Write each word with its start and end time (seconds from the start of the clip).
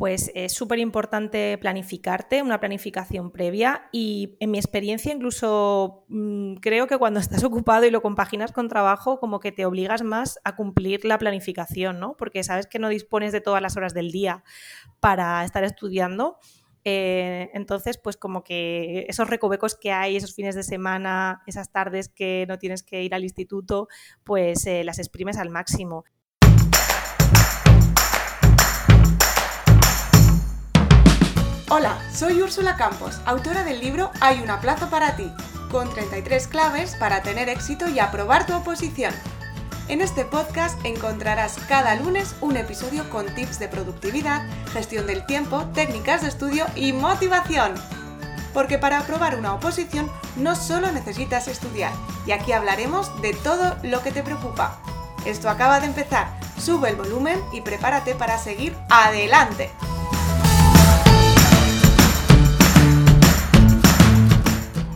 Pues 0.00 0.32
es 0.34 0.54
súper 0.54 0.78
importante 0.78 1.58
planificarte, 1.58 2.40
una 2.40 2.58
planificación 2.58 3.30
previa 3.30 3.90
y 3.92 4.38
en 4.40 4.50
mi 4.50 4.56
experiencia 4.56 5.12
incluso 5.12 6.06
mm, 6.08 6.54
creo 6.54 6.86
que 6.86 6.96
cuando 6.96 7.20
estás 7.20 7.44
ocupado 7.44 7.84
y 7.84 7.90
lo 7.90 8.00
compaginas 8.00 8.50
con 8.50 8.70
trabajo 8.70 9.20
como 9.20 9.40
que 9.40 9.52
te 9.52 9.66
obligas 9.66 10.02
más 10.02 10.40
a 10.42 10.56
cumplir 10.56 11.04
la 11.04 11.18
planificación, 11.18 12.00
¿no? 12.00 12.16
Porque 12.16 12.42
sabes 12.44 12.66
que 12.66 12.78
no 12.78 12.88
dispones 12.88 13.30
de 13.30 13.42
todas 13.42 13.60
las 13.60 13.76
horas 13.76 13.92
del 13.92 14.10
día 14.10 14.42
para 15.00 15.44
estar 15.44 15.64
estudiando. 15.64 16.38
Eh, 16.82 17.50
entonces, 17.52 17.98
pues 17.98 18.16
como 18.16 18.42
que 18.42 19.04
esos 19.06 19.28
recovecos 19.28 19.74
que 19.74 19.92
hay, 19.92 20.16
esos 20.16 20.34
fines 20.34 20.54
de 20.54 20.62
semana, 20.62 21.42
esas 21.46 21.72
tardes 21.72 22.08
que 22.08 22.46
no 22.48 22.58
tienes 22.58 22.82
que 22.82 23.02
ir 23.02 23.14
al 23.14 23.22
instituto, 23.22 23.88
pues 24.24 24.66
eh, 24.66 24.82
las 24.82 24.98
exprimes 24.98 25.36
al 25.36 25.50
máximo. 25.50 26.04
Hola, 31.72 31.96
soy 32.12 32.42
Úrsula 32.42 32.74
Campos, 32.74 33.20
autora 33.26 33.62
del 33.62 33.78
libro 33.78 34.10
Hay 34.20 34.42
una 34.42 34.60
plaza 34.60 34.90
para 34.90 35.14
ti, 35.14 35.32
con 35.70 35.88
33 35.88 36.48
claves 36.48 36.96
para 36.96 37.22
tener 37.22 37.48
éxito 37.48 37.88
y 37.88 38.00
aprobar 38.00 38.44
tu 38.44 38.56
oposición. 38.56 39.14
En 39.86 40.00
este 40.00 40.24
podcast 40.24 40.84
encontrarás 40.84 41.58
cada 41.68 41.94
lunes 41.94 42.34
un 42.40 42.56
episodio 42.56 43.08
con 43.08 43.32
tips 43.36 43.60
de 43.60 43.68
productividad, 43.68 44.42
gestión 44.72 45.06
del 45.06 45.24
tiempo, 45.26 45.64
técnicas 45.72 46.22
de 46.22 46.28
estudio 46.30 46.66
y 46.74 46.92
motivación. 46.92 47.74
Porque 48.52 48.76
para 48.76 48.98
aprobar 48.98 49.38
una 49.38 49.54
oposición 49.54 50.10
no 50.34 50.56
solo 50.56 50.90
necesitas 50.90 51.46
estudiar, 51.46 51.92
y 52.26 52.32
aquí 52.32 52.50
hablaremos 52.50 53.22
de 53.22 53.32
todo 53.32 53.76
lo 53.84 54.02
que 54.02 54.10
te 54.10 54.24
preocupa. 54.24 54.76
Esto 55.24 55.48
acaba 55.48 55.78
de 55.78 55.86
empezar, 55.86 56.36
sube 56.58 56.90
el 56.90 56.96
volumen 56.96 57.40
y 57.52 57.60
prepárate 57.60 58.16
para 58.16 58.38
seguir 58.38 58.76
adelante. 58.88 59.70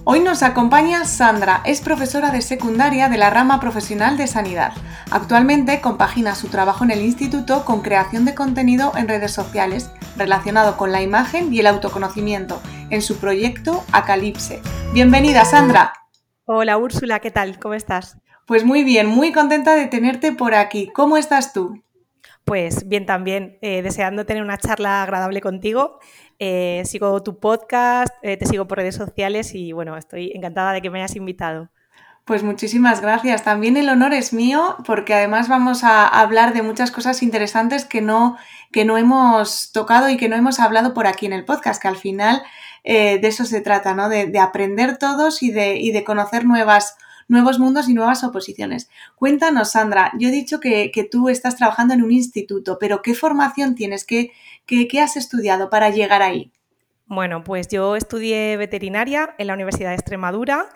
Hoy 0.06 0.20
nos 0.20 0.42
acompaña 0.42 1.06
Sandra, 1.06 1.62
es 1.64 1.80
profesora 1.80 2.30
de 2.30 2.42
secundaria 2.42 3.08
de 3.08 3.16
la 3.16 3.30
rama 3.30 3.58
profesional 3.58 4.18
de 4.18 4.26
sanidad. 4.26 4.74
Actualmente 5.10 5.80
compagina 5.80 6.34
su 6.34 6.48
trabajo 6.48 6.84
en 6.84 6.90
el 6.90 7.00
instituto 7.00 7.64
con 7.64 7.80
creación 7.80 8.26
de 8.26 8.34
contenido 8.34 8.92
en 8.96 9.08
redes 9.08 9.32
sociales 9.32 9.90
relacionado 10.18 10.76
con 10.76 10.92
la 10.92 11.00
imagen 11.00 11.54
y 11.54 11.60
el 11.60 11.66
autoconocimiento 11.66 12.60
en 12.90 13.00
su 13.00 13.16
proyecto 13.16 13.82
Acalipse. 13.92 14.60
Bienvenida 14.92 15.46
Sandra. 15.46 15.94
Hola 16.44 16.76
Úrsula, 16.76 17.20
¿qué 17.20 17.30
tal? 17.30 17.58
¿Cómo 17.58 17.72
estás? 17.72 18.18
Pues 18.46 18.62
muy 18.62 18.84
bien, 18.84 19.06
muy 19.06 19.32
contenta 19.32 19.74
de 19.74 19.86
tenerte 19.86 20.32
por 20.32 20.54
aquí. 20.54 20.90
¿Cómo 20.94 21.16
estás 21.16 21.54
tú? 21.54 21.82
Pues 22.44 22.86
bien 22.88 23.06
también, 23.06 23.56
eh, 23.62 23.80
deseando 23.80 24.26
tener 24.26 24.42
una 24.42 24.58
charla 24.58 25.02
agradable 25.02 25.40
contigo 25.40 25.98
eh, 26.38 26.82
sigo 26.84 27.22
tu 27.22 27.38
podcast, 27.38 28.14
eh, 28.22 28.36
te 28.36 28.46
sigo 28.46 28.66
por 28.66 28.78
redes 28.78 28.96
sociales 28.96 29.54
y 29.54 29.72
bueno, 29.72 29.96
estoy 29.96 30.32
encantada 30.34 30.72
de 30.72 30.82
que 30.82 30.90
me 30.90 30.98
hayas 30.98 31.16
invitado. 31.16 31.70
Pues 32.24 32.42
muchísimas 32.42 33.02
gracias. 33.02 33.44
También 33.44 33.76
el 33.76 33.90
honor 33.90 34.14
es 34.14 34.32
mío 34.32 34.76
porque 34.86 35.12
además 35.12 35.48
vamos 35.48 35.84
a 35.84 36.06
hablar 36.06 36.54
de 36.54 36.62
muchas 36.62 36.90
cosas 36.90 37.22
interesantes 37.22 37.84
que 37.84 38.00
no, 38.00 38.38
que 38.72 38.86
no 38.86 38.96
hemos 38.96 39.72
tocado 39.72 40.08
y 40.08 40.16
que 40.16 40.30
no 40.30 40.36
hemos 40.36 40.58
hablado 40.58 40.94
por 40.94 41.06
aquí 41.06 41.26
en 41.26 41.34
el 41.34 41.44
podcast, 41.44 41.82
que 41.82 41.88
al 41.88 41.96
final 41.96 42.42
eh, 42.82 43.18
de 43.18 43.28
eso 43.28 43.44
se 43.44 43.60
trata, 43.60 43.94
¿no? 43.94 44.08
De, 44.08 44.38
aprender 44.38 44.96
todos 44.96 45.42
y 45.42 45.50
de, 45.50 45.76
y 45.76 45.92
de 45.92 46.02
conocer 46.02 46.46
nuevas, 46.46 46.96
nuevos 47.28 47.58
mundos 47.58 47.90
y 47.90 47.94
nuevas 47.94 48.24
oposiciones. 48.24 48.88
Cuéntanos, 49.16 49.72
Sandra, 49.72 50.10
yo 50.18 50.28
he 50.28 50.32
dicho 50.32 50.60
que, 50.60 50.90
que 50.90 51.04
tú 51.04 51.28
estás 51.28 51.56
trabajando 51.56 51.92
en 51.92 52.02
un 52.02 52.10
instituto, 52.10 52.78
pero 52.80 53.02
¿qué 53.02 53.14
formación 53.14 53.74
tienes? 53.74 54.04
¿Qué, 54.04 54.32
¿Qué, 54.66 54.88
has 55.00 55.16
estudiado 55.16 55.68
para 55.68 55.90
llegar 55.90 56.22
ahí? 56.22 56.52
Bueno, 57.06 57.44
pues 57.44 57.68
yo 57.68 57.96
estudié 57.96 58.56
veterinaria 58.56 59.34
en 59.38 59.48
la 59.48 59.54
Universidad 59.54 59.90
de 59.90 59.96
Extremadura 59.96 60.70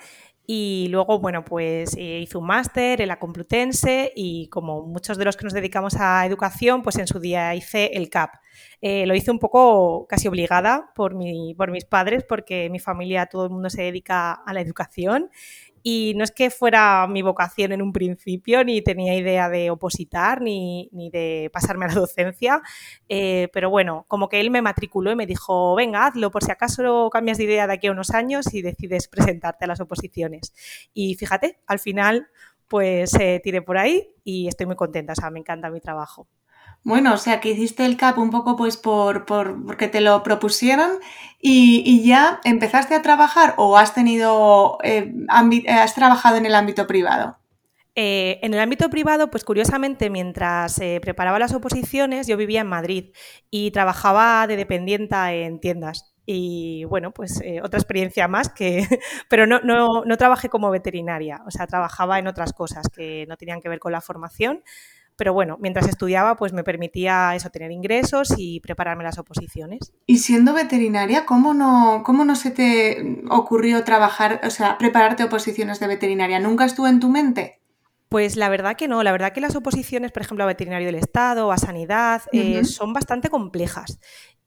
y 0.47 0.89
luego, 0.91 1.19
bueno, 1.20 1.45
pues 1.45 1.95
eh, 1.97 2.20
hice 2.20 2.39
un 2.39 2.46
máster 2.46 3.01
en 3.01 3.08
la 3.08 3.18
Complutense 3.18 4.12
y 4.14 4.48
como 4.48 4.83
muchos 4.83 5.18
de 5.18 5.24
los 5.24 5.36
que 5.36 5.45
nos 5.45 5.52
dedicamos 5.52 5.96
a 5.98 6.24
educación, 6.27 6.83
pues 6.83 6.96
en 6.96 7.07
su 7.07 7.18
día 7.18 7.55
hice 7.55 7.90
el 7.95 8.11
CAP. 8.11 8.30
Eh, 8.80 9.07
lo 9.07 9.14
hice 9.14 9.30
un 9.30 9.39
poco 9.39 10.07
casi 10.08 10.29
obligada 10.29 10.91
por, 10.95 11.14
mi, 11.14 11.55
por 11.55 11.70
mis 11.70 11.85
padres 11.85 12.24
porque 12.29 12.70
mi 12.70 12.79
familia, 12.79 13.27
todo 13.27 13.45
el 13.45 13.51
mundo 13.51 13.70
se 13.70 13.83
dedica 13.83 14.33
a 14.33 14.52
la 14.52 14.61
educación 14.61 15.30
y 15.83 16.14
no 16.16 16.24
es 16.24 16.30
que 16.30 16.50
fuera 16.50 17.06
mi 17.08 17.22
vocación 17.22 17.72
en 17.72 17.83
un 17.83 17.92
principio, 17.92 18.64
ni 18.64 18.83
tenía 18.83 19.16
idea 19.16 19.48
de 19.48 19.70
opositar, 19.70 20.40
ni, 20.40 20.90
de 21.12 21.50
pasarme 21.52 21.86
a 21.86 21.89
la 21.89 21.94
docencia, 22.00 22.62
eh, 23.08 23.48
pero 23.52 23.70
bueno, 23.70 24.05
como 24.08 24.28
que 24.28 24.40
él 24.40 24.50
me 24.50 24.62
matriculó 24.62 25.12
y 25.12 25.17
me 25.17 25.27
dijo, 25.27 25.74
venga, 25.74 26.06
hazlo 26.06 26.30
por 26.30 26.44
si 26.44 26.50
acaso 26.50 27.11
cambias 27.11 27.38
de 27.38 27.44
idea 27.44 27.67
de 27.67 27.74
aquí 27.74 27.86
a 27.86 27.92
unos 27.92 28.11
años 28.11 28.52
y 28.52 28.62
decides 28.62 29.08
presentarte 29.08 29.64
a 29.64 29.68
las 29.68 29.80
oposiciones. 29.80 30.52
Y 30.94 31.14
fíjate, 31.14 31.61
al 31.67 31.78
final 31.78 32.28
pues 32.68 33.14
eh, 33.14 33.40
tiré 33.42 33.62
por 33.62 33.78
ahí 33.78 34.14
y 34.24 34.46
estoy 34.46 34.67
muy 34.67 34.77
contenta, 34.77 35.12
o 35.12 35.17
sea, 35.17 35.30
me 35.30 35.40
encanta 35.40 35.70
mi 35.70 35.80
trabajo. 35.80 36.28
Bueno, 36.88 37.12
o 37.12 37.18
sea, 37.18 37.38
que 37.38 37.50
hiciste 37.50 37.84
el 37.84 37.98
CAP 37.98 38.16
un 38.16 38.30
poco 38.30 38.56
pues 38.56 38.78
por, 38.78 39.26
porque 39.26 39.88
te 39.88 40.00
lo 40.00 40.22
propusieron 40.22 40.92
y, 41.38 42.02
ya 42.02 42.40
empezaste 42.44 42.94
a 42.94 43.02
trabajar 43.02 43.52
o 43.58 43.76
has 43.76 43.92
tenido, 43.92 44.78
eh, 44.82 45.12
has 45.68 45.94
trabajado 45.94 46.38
en 46.38 46.46
el 46.46 46.54
ámbito 46.54 46.86
privado. 46.86 47.36
Eh, 47.94 48.38
en 48.40 48.54
el 48.54 48.60
ámbito 48.60 48.88
privado, 48.88 49.30
pues 49.30 49.44
curiosamente, 49.44 50.08
mientras 50.08 50.80
eh, 50.80 50.98
preparaba 51.02 51.38
las 51.38 51.52
oposiciones, 51.52 52.26
yo 52.26 52.38
vivía 52.38 52.62
en 52.62 52.68
Madrid 52.68 53.12
y 53.50 53.70
trabajaba 53.70 54.46
de 54.46 54.56
dependienta 54.56 55.34
en 55.34 55.60
tiendas. 55.60 56.14
Y 56.24 56.84
bueno, 56.84 57.12
pues 57.12 57.42
otra 57.62 57.78
experiencia 57.78 58.28
más 58.28 58.48
que, 58.48 58.86
pero 59.28 59.46
no, 59.46 59.60
no, 59.60 60.05
no 60.06 60.16
trabajé 60.16 60.48
como 60.48 60.70
veterinaria, 60.70 61.42
o 61.46 61.50
sea, 61.50 61.66
trabajaba 61.66 62.18
en 62.18 62.28
otras 62.28 62.55
cosas 62.55 62.88
que 62.88 63.26
no 63.28 63.36
tenían 63.36 63.60
que 63.60 63.68
ver 63.68 63.78
con 63.78 63.92
la 63.92 64.00
formación 64.00 64.62
pero 65.18 65.33
bueno, 65.33 65.58
mientras 65.61 65.89
estudiaba, 65.89 66.36
pues 66.36 66.52
me 66.52 66.62
permitía 66.62 67.34
eso, 67.34 67.51
tener 67.51 67.73
ingresos 67.73 68.33
y 68.39 68.61
prepararme 68.61 69.02
las 69.02 69.18
oposiciones. 69.18 69.92
Y 70.06 70.18
siendo 70.18 70.55
veterinaria, 70.55 71.27
¿cómo 71.27 71.55
no, 71.55 72.02
cómo 72.05 72.24
no 72.24 72.36
se 72.36 72.52
te 72.52 73.24
ocurrió 73.29 73.83
trabajar, 73.83 74.40
o 74.45 74.51
sea, 74.51 74.79
prepararte 74.79 75.24
oposiciones 75.24 75.80
de 75.80 75.89
veterinaria? 75.89 76.39
¿Nunca 76.39 76.64
estuvo 76.64 76.86
en 76.86 77.01
tu 77.01 77.08
mente? 77.08 77.61
Pues 78.08 78.36
la 78.36 78.48
verdad 78.48 78.77
que 78.77 78.86
no, 78.86 79.02
la 79.02 79.11
verdad 79.11 79.33
que 79.33 79.40
las 79.40 79.56
oposiciones, 79.56 80.12
por 80.12 80.23
ejemplo, 80.23 80.45
a 80.45 80.46
veterinario 80.46 80.86
del 80.86 80.95
Estado, 80.95 81.50
a 81.50 81.58
sanidad, 81.58 82.23
eh, 82.33 82.64
son 82.64 82.92
bastante 82.92 83.29
complejas 83.29 83.98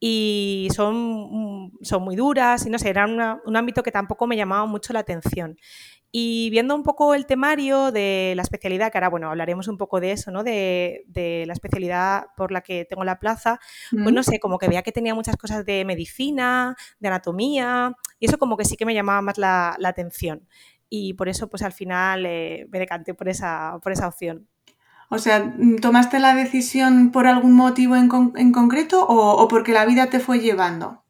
y 0.03 0.67
son, 0.73 1.71
son 1.83 2.03
muy 2.03 2.15
duras 2.15 2.65
y 2.65 2.71
no 2.71 2.79
sé, 2.79 2.89
era 2.89 3.05
un 3.05 3.55
ámbito 3.55 3.83
que 3.83 3.91
tampoco 3.91 4.25
me 4.25 4.35
llamaba 4.35 4.65
mucho 4.65 4.93
la 4.93 4.99
atención. 4.99 5.57
Y 6.11 6.49
viendo 6.49 6.75
un 6.75 6.81
poco 6.81 7.13
el 7.13 7.27
temario 7.27 7.91
de 7.91 8.33
la 8.35 8.41
especialidad, 8.41 8.91
que 8.91 8.97
ahora, 8.97 9.09
bueno, 9.09 9.29
hablaremos 9.29 9.67
un 9.67 9.77
poco 9.77 9.99
de 10.01 10.11
eso, 10.11 10.31
¿no? 10.31 10.43
De, 10.43 11.05
la 11.45 11.53
especialidad 11.53 12.25
por 12.35 12.51
la 12.51 12.61
que 12.61 12.83
tengo 12.83 13.03
la 13.03 13.19
plaza, 13.19 13.59
pues 13.91 14.11
no 14.11 14.23
sé, 14.23 14.39
como 14.39 14.57
que 14.57 14.67
veía 14.67 14.81
que 14.81 14.91
tenía 14.91 15.13
muchas 15.13 15.37
cosas 15.37 15.65
de 15.65 15.85
medicina, 15.85 16.75
de 16.99 17.07
anatomía, 17.07 17.95
y 18.19 18.25
eso 18.25 18.39
como 18.39 18.57
que 18.57 18.65
sí 18.65 18.75
que 18.75 18.85
me 18.85 18.95
llamaba 18.95 19.21
más 19.21 19.37
la, 19.37 19.77
atención. 19.83 20.47
Y 20.89 21.13
por 21.13 21.29
eso, 21.29 21.47
pues 21.47 21.61
al 21.61 21.73
final 21.73 22.25
eh, 22.25 22.67
me 22.71 22.79
decanté 22.79 23.13
por 23.13 23.29
esa, 23.29 23.77
por 23.83 23.91
esa 23.91 24.07
opción. 24.07 24.49
O 25.11 25.19
sea, 25.19 25.53
¿tomaste 25.81 26.19
la 26.19 26.33
decisión 26.33 27.11
por 27.11 27.27
algún 27.27 27.53
motivo 27.53 27.95
en, 27.95 28.07
concreto 28.51 29.05
o 29.07 29.47
porque 29.47 29.73
la 29.73 29.85
vida 29.85 30.09
te 30.09 30.19
fue 30.19 30.39
llevando? 30.39 31.01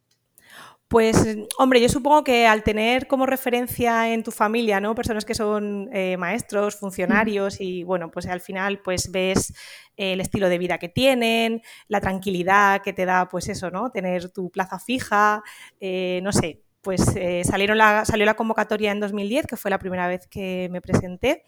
Pues, 0.91 1.25
hombre, 1.57 1.79
yo 1.79 1.87
supongo 1.87 2.25
que 2.25 2.45
al 2.45 2.63
tener 2.63 3.07
como 3.07 3.25
referencia 3.25 4.11
en 4.11 4.23
tu 4.23 4.31
familia, 4.31 4.81
¿no? 4.81 4.93
Personas 4.93 5.23
que 5.23 5.33
son 5.33 5.89
eh, 5.93 6.17
maestros, 6.17 6.75
funcionarios 6.75 7.61
y, 7.61 7.85
bueno, 7.85 8.11
pues 8.11 8.25
al 8.25 8.41
final 8.41 8.81
pues 8.81 9.09
ves 9.09 9.53
el 9.95 10.19
estilo 10.19 10.49
de 10.49 10.57
vida 10.57 10.79
que 10.79 10.89
tienen, 10.89 11.61
la 11.87 12.01
tranquilidad 12.01 12.81
que 12.81 12.91
te 12.91 13.05
da, 13.05 13.29
pues 13.29 13.47
eso, 13.47 13.71
¿no? 13.71 13.89
Tener 13.91 14.33
tu 14.33 14.49
plaza 14.49 14.79
fija, 14.79 15.43
eh, 15.79 16.19
no 16.23 16.33
sé, 16.33 16.61
pues 16.81 17.15
eh, 17.15 17.43
salieron 17.45 17.77
la, 17.77 18.03
salió 18.03 18.25
la 18.25 18.33
convocatoria 18.33 18.91
en 18.91 18.99
2010, 18.99 19.47
que 19.47 19.55
fue 19.55 19.71
la 19.71 19.79
primera 19.79 20.09
vez 20.09 20.27
que 20.27 20.67
me 20.71 20.81
presenté, 20.81 21.43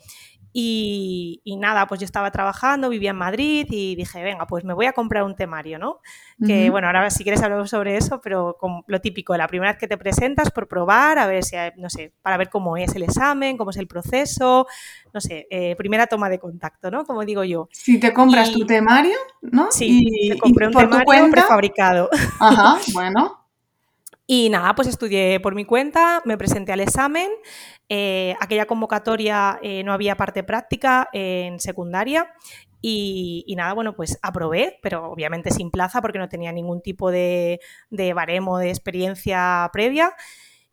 y, 0.55 1.41
nada, 1.57 1.87
pues 1.87 1.99
yo 1.99 2.05
estaba 2.05 2.29
trabajando, 2.29 2.89
vivía 2.89 3.09
en 3.09 3.15
Madrid 3.15 3.65
y 3.69 3.95
dije, 3.95 4.23
venga, 4.23 4.45
pues 4.45 4.63
me 4.63 4.73
voy 4.73 4.85
a 4.85 4.93
comprar 4.93 5.23
un 5.23 5.35
temario, 5.35 5.79
¿no? 5.79 5.99
Que 6.45 6.69
bueno, 6.69 6.87
ahora 6.87 7.09
si 7.09 7.23
quieres 7.23 7.41
hablar 7.41 7.67
sobre 7.67 7.97
eso, 7.97 8.21
pero 8.21 8.57
lo 8.87 9.01
típico, 9.01 9.35
la 9.35 9.47
primera 9.47 9.71
vez 9.71 9.79
que 9.79 9.87
te 9.87 9.97
presentas 9.97 10.51
por 10.51 10.67
probar, 10.67 11.17
a 11.17 11.25
ver 11.25 11.43
si, 11.43 11.55
no 11.77 11.89
sé, 11.89 12.13
para 12.21 12.37
ver 12.37 12.49
cómo 12.49 12.77
es 12.77 12.95
el 12.95 13.03
examen, 13.03 13.57
cómo 13.57 13.71
es 13.71 13.77
el 13.77 13.87
proceso, 13.87 14.67
no 15.13 15.21
sé, 15.21 15.47
eh, 15.49 15.75
primera 15.75 16.05
toma 16.05 16.29
de 16.29 16.39
contacto, 16.39 16.91
¿no? 16.91 17.05
Como 17.05 17.25
digo 17.25 17.43
yo. 17.43 17.67
Si 17.71 17.99
te 17.99 18.13
compras 18.13 18.51
tu 18.51 18.65
temario, 18.65 19.17
¿no? 19.41 19.71
Sí, 19.71 20.07
y, 20.11 20.37
compré 20.37 20.67
un 20.67 20.73
temario 20.73 21.31
prefabricado. 21.31 22.09
Ajá, 22.39 22.77
bueno. 22.93 23.42
Y 24.25 24.49
nada, 24.49 24.73
pues 24.73 24.87
estudié 24.87 25.39
por 25.41 25.53
mi 25.53 25.65
cuenta, 25.65 26.21
me 26.25 26.37
presenté 26.37 26.71
al 26.71 26.79
examen. 26.79 27.29
Eh, 27.89 28.35
aquella 28.39 28.65
convocatoria 28.65 29.59
eh, 29.61 29.83
no 29.83 29.91
había 29.93 30.15
parte 30.15 30.43
práctica 30.43 31.09
en 31.11 31.59
secundaria 31.59 32.33
Y, 32.81 33.53
nada, 33.57 33.73
bueno, 33.73 33.95
pues 33.95 34.19
aprobé, 34.21 34.79
pero 34.81 35.11
obviamente 35.11 35.51
sin 35.51 35.71
plaza 35.71 36.01
porque 36.01 36.19
no 36.19 36.29
tenía 36.29 36.51
ningún 36.51 36.81
tipo 36.81 37.11
de, 37.11 37.59
de 37.89 38.13
baremo 38.13 38.57
de 38.57 38.69
experiencia 38.69 39.69
previa. 39.73 40.13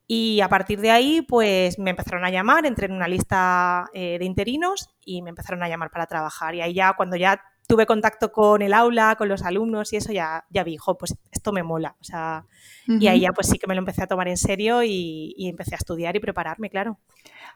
Y 0.06 0.40
a 0.40 0.48
partir 0.48 0.80
de 0.80 0.90
ahí, 0.90 1.22
pues 1.22 1.78
me 1.78 1.90
empezaron 1.90 2.24
a 2.24 2.30
llamar, 2.30 2.66
entré 2.66 2.86
en 2.86 2.92
una 2.92 3.06
lista 3.06 3.86
eh, 3.94 4.18
de 4.18 4.24
interinos 4.24 4.90
y 5.04 5.22
me 5.22 5.30
empezaron 5.30 5.62
a 5.62 5.68
llamar 5.68 5.90
para 5.90 6.06
trabajar. 6.06 6.54
Y 6.56 6.62
ahí 6.62 6.74
ya, 6.74 6.94
cuando 6.96 7.16
ya 7.16 7.40
tuve 7.70 7.86
contacto 7.86 8.32
con 8.32 8.62
el 8.62 8.74
aula, 8.74 9.14
con 9.16 9.28
los 9.28 9.44
alumnos 9.44 9.92
y 9.92 9.96
eso, 9.96 10.12
ya, 10.12 10.44
ya 10.50 10.64
vi, 10.64 10.76
pues 10.98 11.14
esto 11.30 11.52
me 11.52 11.62
mola. 11.62 11.94
O 12.00 12.04
sea, 12.04 12.44
y 12.88 13.06
ahí 13.06 13.20
ya 13.20 13.30
pues 13.32 13.46
sí 13.48 13.60
que 13.60 13.68
me 13.68 13.76
lo 13.76 13.78
empecé 13.78 14.02
a 14.02 14.08
tomar 14.08 14.26
en 14.26 14.36
serio 14.36 14.82
y, 14.82 15.36
empecé 15.38 15.76
a 15.76 15.78
estudiar 15.78 16.16
y 16.16 16.20
prepararme, 16.20 16.68
claro. 16.68 16.98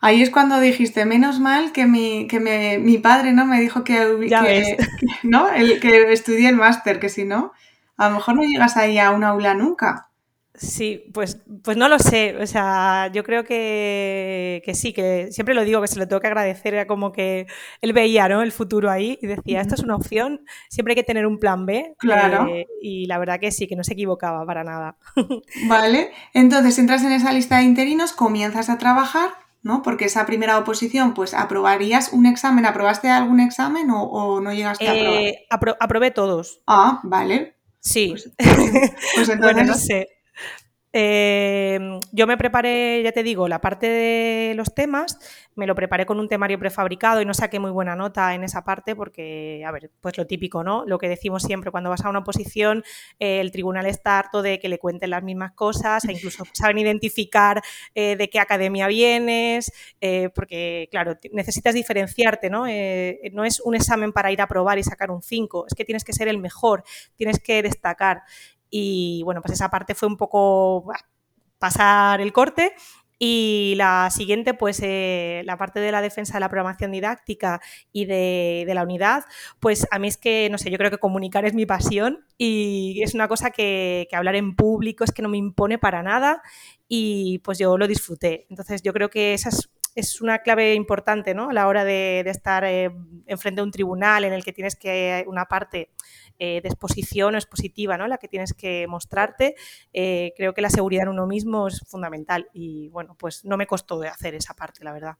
Ahí 0.00 0.22
es 0.22 0.30
cuando 0.30 0.60
dijiste, 0.60 1.04
menos 1.04 1.40
mal 1.40 1.72
que 1.72 1.86
mi, 1.86 2.28
que 2.28 2.38
mi 2.38 2.98
padre 2.98 3.32
no 3.32 3.44
me 3.44 3.60
dijo 3.60 3.82
que, 3.82 4.28
que, 4.28 4.76
¿no? 5.24 5.50
el, 5.50 5.80
que 5.80 6.12
estudié 6.12 6.48
el 6.48 6.56
máster, 6.56 7.00
que 7.00 7.08
si 7.08 7.24
no, 7.24 7.52
a 7.96 8.08
lo 8.08 8.14
mejor 8.14 8.36
no 8.36 8.42
llegas 8.42 8.76
ahí 8.76 8.98
a 8.98 9.10
un 9.10 9.24
aula 9.24 9.54
nunca. 9.54 10.10
Sí, 10.56 11.10
pues, 11.12 11.42
pues 11.64 11.76
no 11.76 11.88
lo 11.88 11.98
sé. 11.98 12.36
O 12.40 12.46
sea, 12.46 13.10
yo 13.12 13.24
creo 13.24 13.44
que, 13.44 14.62
sí, 14.74 14.92
que 14.92 15.32
siempre 15.32 15.52
lo 15.54 15.64
digo, 15.64 15.80
que 15.80 15.88
se 15.88 15.98
lo 15.98 16.06
tengo 16.06 16.20
que 16.20 16.28
agradecer. 16.28 16.74
Era 16.74 16.86
como 16.86 17.10
que 17.10 17.46
él 17.80 17.92
veía 17.92 18.28
¿no? 18.28 18.40
el 18.40 18.52
futuro 18.52 18.88
ahí 18.88 19.18
y 19.20 19.26
decía, 19.26 19.60
esto 19.60 19.74
es 19.74 19.82
una 19.82 19.96
opción, 19.96 20.44
siempre 20.68 20.92
hay 20.92 20.96
que 20.96 21.02
tener 21.02 21.26
un 21.26 21.38
plan 21.38 21.66
B. 21.66 21.94
Claro. 21.98 22.46
Eh, 22.48 22.66
y 22.80 23.06
la 23.06 23.18
verdad 23.18 23.40
que 23.40 23.50
sí, 23.50 23.66
que 23.66 23.74
no 23.74 23.82
se 23.82 23.94
equivocaba 23.94 24.46
para 24.46 24.62
nada. 24.62 24.96
Vale, 25.66 26.12
entonces 26.34 26.78
entras 26.78 27.02
en 27.02 27.12
esa 27.12 27.32
lista 27.32 27.58
de 27.58 27.64
interinos, 27.64 28.12
comienzas 28.12 28.70
a 28.70 28.78
trabajar, 28.78 29.30
¿no? 29.62 29.82
Porque 29.82 30.04
esa 30.04 30.24
primera 30.24 30.56
oposición, 30.58 31.14
pues 31.14 31.34
aprobarías 31.34 32.12
un 32.12 32.26
examen. 32.26 32.64
¿Aprobaste 32.64 33.08
algún 33.08 33.40
examen 33.40 33.88
o, 33.90 34.40
no 34.40 34.52
llegaste 34.52 34.86
a 34.86 34.92
aprobar? 34.92 35.14
Eh, 35.14 35.46
aprobé 35.80 36.10
todos. 36.12 36.60
Ah, 36.68 37.00
vale. 37.02 37.56
Sí. 37.80 38.10
Pues, 38.10 38.30
pues 38.36 39.28
entonces... 39.28 39.38
bueno, 39.40 39.64
no 39.64 39.74
sé. 39.74 40.08
Eh, 40.96 41.98
yo 42.12 42.28
me 42.28 42.36
preparé, 42.36 43.02
ya 43.02 43.10
te 43.10 43.24
digo, 43.24 43.48
la 43.48 43.60
parte 43.60 43.88
de 43.88 44.54
los 44.54 44.72
temas, 44.76 45.18
me 45.56 45.66
lo 45.66 45.74
preparé 45.74 46.06
con 46.06 46.20
un 46.20 46.28
temario 46.28 46.56
prefabricado 46.56 47.20
y 47.20 47.24
no 47.24 47.34
saqué 47.34 47.58
muy 47.58 47.72
buena 47.72 47.96
nota 47.96 48.32
en 48.32 48.44
esa 48.44 48.62
parte 48.62 48.94
porque, 48.94 49.64
a 49.66 49.72
ver, 49.72 49.90
pues 50.00 50.16
lo 50.16 50.28
típico, 50.28 50.62
¿no? 50.62 50.84
Lo 50.86 50.98
que 50.98 51.08
decimos 51.08 51.42
siempre, 51.42 51.72
cuando 51.72 51.90
vas 51.90 52.04
a 52.04 52.10
una 52.10 52.20
oposición, 52.20 52.84
eh, 53.18 53.40
el 53.40 53.50
tribunal 53.50 53.86
está 53.86 54.20
harto 54.20 54.40
de 54.40 54.60
que 54.60 54.68
le 54.68 54.78
cuenten 54.78 55.10
las 55.10 55.24
mismas 55.24 55.50
cosas 55.54 56.04
e 56.04 56.12
incluso 56.12 56.44
saben 56.52 56.78
identificar 56.78 57.60
eh, 57.96 58.14
de 58.14 58.30
qué 58.30 58.38
academia 58.38 58.86
vienes, 58.86 59.72
porque, 60.34 60.86
claro, 60.92 61.18
necesitas 61.32 61.74
diferenciarte, 61.74 62.50
¿no? 62.50 62.66
no 63.32 63.44
es 63.44 63.60
un 63.60 63.74
examen 63.74 64.12
para 64.12 64.30
ir 64.30 64.40
a 64.40 64.46
probar 64.46 64.78
y 64.78 64.84
sacar 64.84 65.10
un 65.10 65.22
5, 65.22 65.66
es 65.66 65.74
que 65.74 65.84
tienes 65.84 66.04
que 66.04 66.12
ser 66.12 66.28
el 66.28 66.38
mejor, 66.38 66.84
tienes 67.16 67.40
que 67.40 67.62
destacar. 67.62 68.22
Y 68.76 69.22
bueno, 69.22 69.40
pues 69.40 69.52
esa 69.54 69.70
parte 69.70 69.94
fue 69.94 70.08
un 70.08 70.16
poco 70.16 70.84
pasar 71.60 72.20
el 72.20 72.32
corte 72.32 72.74
y 73.20 73.74
la 73.76 74.10
siguiente, 74.10 74.52
pues 74.52 74.80
eh, 74.82 75.42
la 75.44 75.56
parte 75.56 75.78
de 75.78 75.92
la 75.92 76.02
defensa 76.02 76.34
de 76.34 76.40
la 76.40 76.48
programación 76.48 76.90
didáctica 76.90 77.60
y 77.92 78.06
de, 78.06 78.68
la 78.74 78.82
unidad, 78.82 79.26
pues 79.60 79.86
a 79.92 80.00
mí 80.00 80.08
es 80.08 80.16
que, 80.16 80.48
no 80.50 80.58
sé, 80.58 80.72
yo 80.72 80.78
creo 80.78 80.90
que 80.90 80.98
comunicar 80.98 81.44
es 81.44 81.54
mi 81.54 81.66
pasión 81.66 82.26
y 82.36 83.00
es 83.04 83.14
una 83.14 83.28
cosa 83.28 83.50
que, 83.50 84.08
hablar 84.12 84.34
en 84.34 84.56
público 84.56 85.04
es 85.04 85.12
que 85.12 85.22
no 85.22 85.28
me 85.28 85.38
impone 85.38 85.78
para 85.78 86.02
nada 86.02 86.42
y 86.88 87.38
pues 87.44 87.56
yo 87.58 87.78
lo 87.78 87.86
disfruté. 87.86 88.46
Entonces 88.50 88.82
yo 88.82 88.92
creo 88.92 89.08
que 89.08 89.34
esa 89.34 89.50
es, 89.94 90.20
una 90.20 90.40
clave 90.40 90.74
importante 90.74 91.32
¿no? 91.32 91.50
a 91.50 91.52
la 91.52 91.68
hora 91.68 91.84
de, 91.84 92.24
estar 92.26 92.64
eh, 92.64 92.90
enfrente 93.26 93.60
de 93.60 93.64
un 93.66 93.70
tribunal 93.70 94.24
en 94.24 94.32
el 94.32 94.42
que 94.42 94.52
tienes 94.52 94.74
que 94.74 95.24
una 95.28 95.44
parte 95.44 95.92
eh, 96.40 96.60
de 96.62 96.68
exposición 96.68 97.36
o 97.36 97.38
expositiva, 97.38 97.96
¿no? 97.96 98.08
La 98.08 98.18
que 98.18 98.26
tienes 98.26 98.54
que 98.54 98.86
mostrarte. 98.88 99.54
Eh, 99.92 100.32
creo 100.36 100.52
que 100.52 100.62
la 100.62 100.70
seguridad 100.70 101.04
en 101.04 101.10
uno 101.10 101.28
mismo 101.28 101.68
es 101.68 101.80
fundamental 101.86 102.48
y 102.52 102.88
bueno, 102.88 103.16
pues 103.16 103.44
no 103.44 103.56
me 103.56 103.68
costó 103.68 104.02
hacer 104.02 104.34
esa 104.34 104.54
parte, 104.54 104.82
la 104.82 104.92
verdad. 104.92 105.16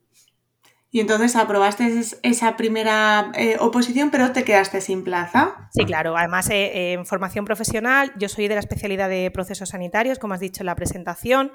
Y 0.90 1.00
entonces 1.00 1.34
aprobaste 1.36 2.02
esa 2.22 2.56
primera 2.56 3.30
eh, 3.36 3.56
oposición, 3.60 4.10
pero 4.10 4.32
te 4.32 4.44
quedaste 4.44 4.80
sin 4.80 5.02
plaza. 5.04 5.68
Sí, 5.72 5.84
claro. 5.84 6.16
Además, 6.16 6.48
en 6.50 7.04
formación 7.04 7.44
profesional, 7.44 8.12
yo 8.16 8.28
soy 8.28 8.46
de 8.46 8.54
la 8.54 8.60
especialidad 8.60 9.08
de 9.08 9.30
procesos 9.32 9.70
sanitarios, 9.70 10.20
como 10.20 10.34
has 10.34 10.40
dicho 10.40 10.62
en 10.62 10.66
la 10.66 10.76
presentación. 10.76 11.52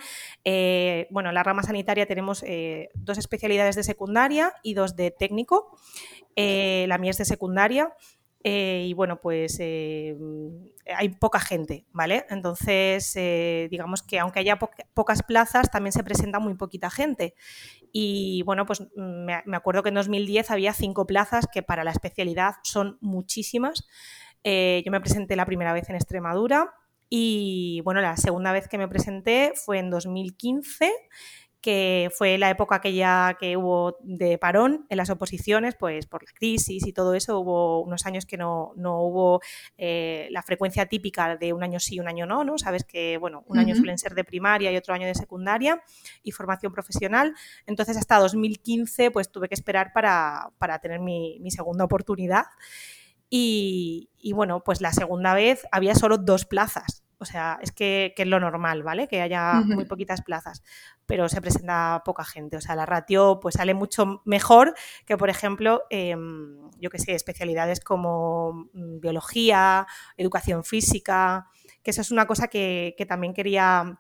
bueno, 1.10 1.30
en 1.30 1.36
la 1.36 1.44
rama 1.44 1.64
sanitaria 1.64 2.06
tenemos 2.06 2.44
dos 2.96 3.18
especialidades 3.18 3.78
de 3.78 3.84
secundaria 3.84 4.54
y 4.62 4.74
dos 4.74 4.98
de 4.98 5.12
técnico. 5.12 5.78
la 6.36 6.98
mía 6.98 7.12
es 7.12 7.18
de 7.18 7.26
secundaria. 7.26 7.94
Eh, 8.44 8.86
y 8.88 8.94
bueno, 8.94 9.20
pues 9.20 9.58
eh, 9.60 10.16
hay 10.96 11.10
poca 11.10 11.40
gente, 11.40 11.86
¿vale? 11.92 12.26
Entonces, 12.30 13.14
eh, 13.16 13.68
digamos 13.70 14.02
que 14.02 14.20
aunque 14.20 14.40
haya 14.40 14.58
pocas 14.94 15.24
plazas, 15.24 15.70
también 15.70 15.92
se 15.92 16.04
presenta 16.04 16.40
muy 16.40 16.54
poquita 16.56 16.90
gente. 16.90 17.36
Y 17.92 18.44
bueno, 18.44 18.66
pues 18.66 18.82
mm, 18.82 19.26
me, 19.46 19.58
acuerdo 19.58 19.84
que 19.84 19.90
en 19.90 19.96
2010 19.96 20.52
había 20.52 20.74
cinco 20.74 21.06
plazas, 21.06 21.48
que 21.52 21.64
para 21.64 21.84
la 21.84 21.92
especialidad 21.92 22.56
son 22.64 22.98
muchísimas. 23.02 23.88
yo 24.44 24.92
me 24.92 25.02
presenté 25.02 25.36
la 25.36 25.46
primera 25.46 25.74
vez 25.74 25.90
en 25.90 25.96
Extremadura 25.96 26.74
y 27.10 27.82
bueno, 27.84 28.02
la 28.02 28.16
segunda 28.18 28.52
vez 28.52 28.68
que 28.68 28.78
me 28.78 28.88
presenté 28.88 29.54
fue 29.56 29.80
en 29.80 29.90
2015 29.90 30.92
que 31.62 32.10
fue 32.16 32.38
la 32.38 32.50
época 32.50 32.76
aquella 32.76 33.36
que 33.40 33.58
hubo 33.58 33.98
de 34.02 34.38
parón 34.38 34.86
en 34.90 34.98
las 34.98 35.10
oposiciones, 35.10 35.76
pues 35.76 36.06
por 36.06 36.24
la 36.24 36.32
crisis 36.32 36.88
y 36.88 36.94
todo 36.94 37.14
eso, 37.14 37.40
hubo 37.40 37.82
unos 37.82 38.06
años 38.06 38.26
que 38.26 38.38
no, 38.38 38.74
hubo 38.76 39.42
eh, 39.78 40.28
la 40.32 40.42
frecuencia 40.42 40.86
típica 40.86 41.36
de 41.36 41.52
un 41.52 41.64
año 41.64 41.80
sí 41.80 42.00
un 42.00 42.08
año 42.08 42.26
no, 42.26 42.44
¿no? 42.44 42.58
Sabes 42.58 42.86
que, 42.86 43.18
bueno, 43.18 43.44
un 43.48 43.60
año 43.60 43.76
suelen 43.76 43.98
ser 43.98 44.16
de 44.16 44.24
primaria 44.24 44.72
y 44.72 44.78
otro 44.78 44.94
año 44.94 45.06
de 45.06 45.16
secundaria 45.16 45.84
y 46.24 46.32
formación 46.32 46.72
profesional. 46.72 47.34
Entonces, 47.66 47.98
hasta 47.98 48.18
2015, 48.20 49.12
pues 49.12 49.32
tuve 49.32 49.50
que 49.50 49.56
esperar 49.56 49.92
para, 49.94 50.52
tener 50.82 51.00
mi, 51.00 51.40
segunda 51.50 51.84
oportunidad. 51.84 52.46
Y, 53.30 54.10
y 54.18 54.34
bueno, 54.34 54.64
pues 54.64 54.82
la 54.82 54.94
segunda 54.94 55.34
vez 55.34 55.68
había 55.72 55.94
solo 55.94 56.18
dos 56.18 56.46
plazas 56.46 57.04
o 57.20 57.26
sea, 57.26 57.60
es 57.62 57.72
que, 57.72 58.14
es 58.16 58.28
lo 58.28 58.40
normal, 58.40 58.82
¿vale? 58.82 59.08
Que 59.08 59.22
haya 59.22 59.62
muy 59.66 59.86
poquitas 59.86 60.22
plazas, 60.22 60.64
pero 61.06 61.28
se 61.28 61.42
presenta 61.42 62.02
poca 62.06 62.24
gente. 62.24 62.56
O 62.56 62.62
sea, 62.62 62.76
la 62.76 62.86
ratio 62.86 63.40
pues 63.42 63.56
sale 63.56 63.74
mucho 63.74 64.22
mejor 64.26 64.74
que, 65.06 65.18
por 65.18 65.30
ejemplo, 65.30 65.84
em, 65.90 66.70
yo 66.80 66.90
que 66.90 66.98
sé, 66.98 67.14
especialidades 67.14 67.82
como 67.82 68.70
mm, 68.74 69.02
biología, 69.02 69.86
educación 70.16 70.64
física, 70.64 71.48
que 71.84 71.92
eso 71.92 72.02
es 72.02 72.12
una 72.12 72.26
cosa 72.26 72.48
que, 72.48 72.96
que 72.98 73.06
también 73.06 73.34
quería 73.34 74.00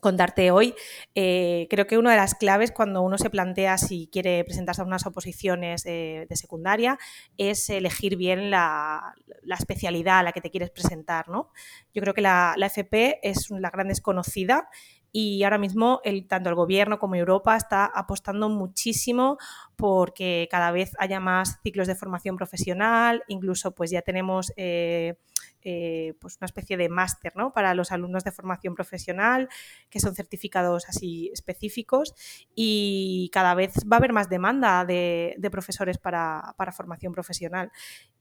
contarte 0.00 0.50
hoy. 0.50 0.74
Eh, 1.14 1.66
creo 1.70 1.86
que 1.86 1.98
una 1.98 2.10
de 2.10 2.16
las 2.16 2.34
claves 2.34 2.72
cuando 2.72 3.02
uno 3.02 3.18
se 3.18 3.30
plantea 3.30 3.78
si 3.78 4.08
quiere 4.12 4.44
presentarse 4.44 4.82
a 4.82 4.84
unas 4.84 5.06
oposiciones 5.06 5.82
de 5.84 6.26
secundaria 6.34 6.98
es 7.36 7.68
elegir 7.70 8.16
bien 8.16 8.50
la, 8.50 9.14
especialidad 9.58 10.20
a 10.20 10.22
la 10.22 10.32
que 10.32 10.40
te 10.40 10.50
quieres 10.50 10.70
presentar. 10.70 11.28
¿no? 11.28 11.50
Yo 11.94 12.02
creo 12.02 12.14
que 12.14 12.22
la, 12.22 12.54
la 12.56 12.66
FP 12.66 13.20
es 13.22 13.50
la 13.50 13.70
gran 13.70 13.88
desconocida 13.88 14.68
y 15.12 15.42
ahora 15.42 15.58
mismo 15.58 16.00
tanto 16.28 16.48
el 16.48 16.54
gobierno 16.54 16.98
como 16.98 17.14
Europa 17.14 17.56
está 17.56 17.86
apostando 17.86 18.48
muchísimo 18.48 19.38
porque 19.76 20.48
cada 20.50 20.70
vez 20.70 20.92
haya 20.98 21.20
más 21.20 21.60
ciclos 21.62 21.86
de 21.86 21.94
formación 21.94 22.36
profesional, 22.36 23.22
incluso 23.28 23.74
pues 23.74 23.90
ya 23.90 24.02
tenemos 24.02 24.52
eh, 24.56 25.16
eh, 25.62 26.14
pues 26.20 26.36
una 26.40 26.46
especie 26.46 26.76
de 26.76 26.88
máster 26.88 27.34
¿no? 27.34 27.52
para 27.52 27.74
los 27.74 27.90
alumnos 27.90 28.22
de 28.22 28.30
formación 28.30 28.74
profesional, 28.74 29.48
que 29.90 29.98
son 29.98 30.14
certificados 30.14 30.88
así 30.88 31.30
específicos 31.32 32.14
y 32.54 33.28
cada 33.32 33.54
vez 33.54 33.74
va 33.90 33.96
a 33.96 33.98
haber 33.98 34.12
más 34.12 34.28
demanda 34.28 34.84
de, 34.84 35.36
profesores 35.50 35.98
para, 35.98 36.54
formación 36.72 37.12
profesional. 37.12 37.72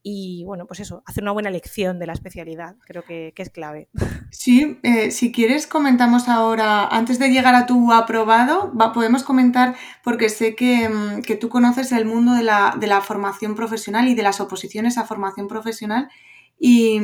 Y 0.10 0.46
bueno, 0.46 0.68
pues 0.68 0.80
eso, 0.80 1.04
hacer 1.06 1.22
una 1.22 1.34
buena 1.34 1.50
elección 1.50 2.00
de 2.00 2.08
la 2.08 2.14
especialidad, 2.14 2.78
creo 2.86 3.04
que, 3.04 3.34
es 3.36 3.50
clave. 3.50 3.90
Sí, 4.32 4.80
eh, 4.84 5.12
si 5.12 5.34
quieres 5.34 5.68
comentamos 5.68 6.30
ahora, 6.30 6.88
antes 6.88 7.20
de 7.20 7.30
llegar 7.30 7.56
a 7.56 7.66
tu 7.66 7.92
aprobado, 7.92 8.72
podemos 8.94 9.24
comentar, 9.24 9.76
porque 10.06 10.30
sé 10.30 10.56
que, 10.56 10.88
mm, 10.88 11.40
tú 11.42 11.50
conoces 11.50 11.92
el 11.92 12.06
mundo 12.06 12.34
de 12.36 12.44
la, 12.44 12.76
de 12.80 12.88
la 12.88 13.02
formación 13.02 13.56
profesional 13.56 14.08
y 14.08 14.16
de 14.16 14.24
las 14.24 14.40
oposiciones 14.40 14.98
a 14.98 15.04
formación 15.04 15.50
profesional 15.50 16.10
¿Y, 16.58 17.00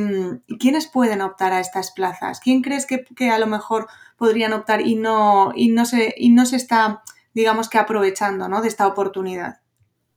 quiénes 0.58 0.86
pueden 0.86 1.20
optar 1.20 1.52
a 1.52 1.60
estas 1.60 1.92
plazas? 1.92 2.40
¿Quién 2.40 2.62
crees 2.62 2.86
que, 2.86 3.30
a 3.30 3.38
lo 3.38 3.46
mejor 3.46 3.86
podrían 4.16 4.52
optar 4.52 4.80
y 4.80 4.96
no, 4.96 5.52
y 5.54 5.68
no, 5.68 5.84
se, 5.84 6.14
y 6.16 6.30
no 6.30 6.46
se 6.46 6.56
está, 6.56 7.02
digamos 7.34 7.68
que 7.68 7.78
aprovechando 7.78 8.48
¿no? 8.48 8.62
de 8.62 8.68
esta 8.68 8.86
oportunidad? 8.86 9.60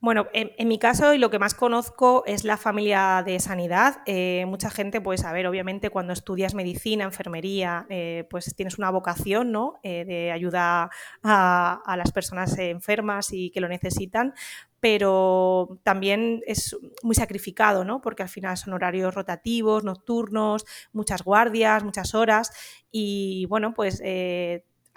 Bueno, 0.08 0.28
en, 0.32 0.70
mi 0.70 0.80
caso 0.80 1.14
y 1.14 1.18
lo 1.18 1.30
que 1.30 1.38
más 1.38 1.54
conozco 1.54 2.24
es 2.26 2.46
la 2.46 2.56
familia 2.56 3.24
de 3.26 3.42
sanidad. 3.42 4.04
Eh, 4.06 4.46
mucha 4.48 4.70
gente, 4.70 5.02
pues, 5.02 5.26
a 5.26 5.34
ver, 5.34 5.48
obviamente 5.48 5.90
cuando 5.90 6.14
estudias 6.14 6.54
medicina, 6.54 7.04
enfermería, 7.04 7.86
eh, 7.90 8.26
pues 8.30 8.56
tienes 8.56 8.78
una 8.78 8.90
vocación, 8.90 9.52
¿no? 9.52 9.82
Eh, 9.84 10.06
de 10.06 10.32
ayuda 10.32 10.90
a, 11.24 11.96
las 11.98 12.14
personas 12.14 12.58
enfermas 12.58 13.34
y 13.34 13.50
que 13.50 13.60
lo 13.60 13.68
necesitan, 13.68 14.34
pero 14.80 15.78
también 15.84 16.42
es 16.48 16.78
muy 17.04 17.16
sacrificado, 17.16 17.84
¿no? 17.84 18.00
Porque 18.00 18.24
al 18.24 18.30
final 18.30 18.56
son 18.56 18.72
horarios 18.76 19.14
rotativos, 19.14 19.84
nocturnos, 19.84 20.66
muchas 20.94 21.22
guardias, 21.22 21.84
muchas 21.84 22.16
horas 22.16 22.54
y 22.94 23.46
bueno, 23.48 23.74
pues 23.74 24.02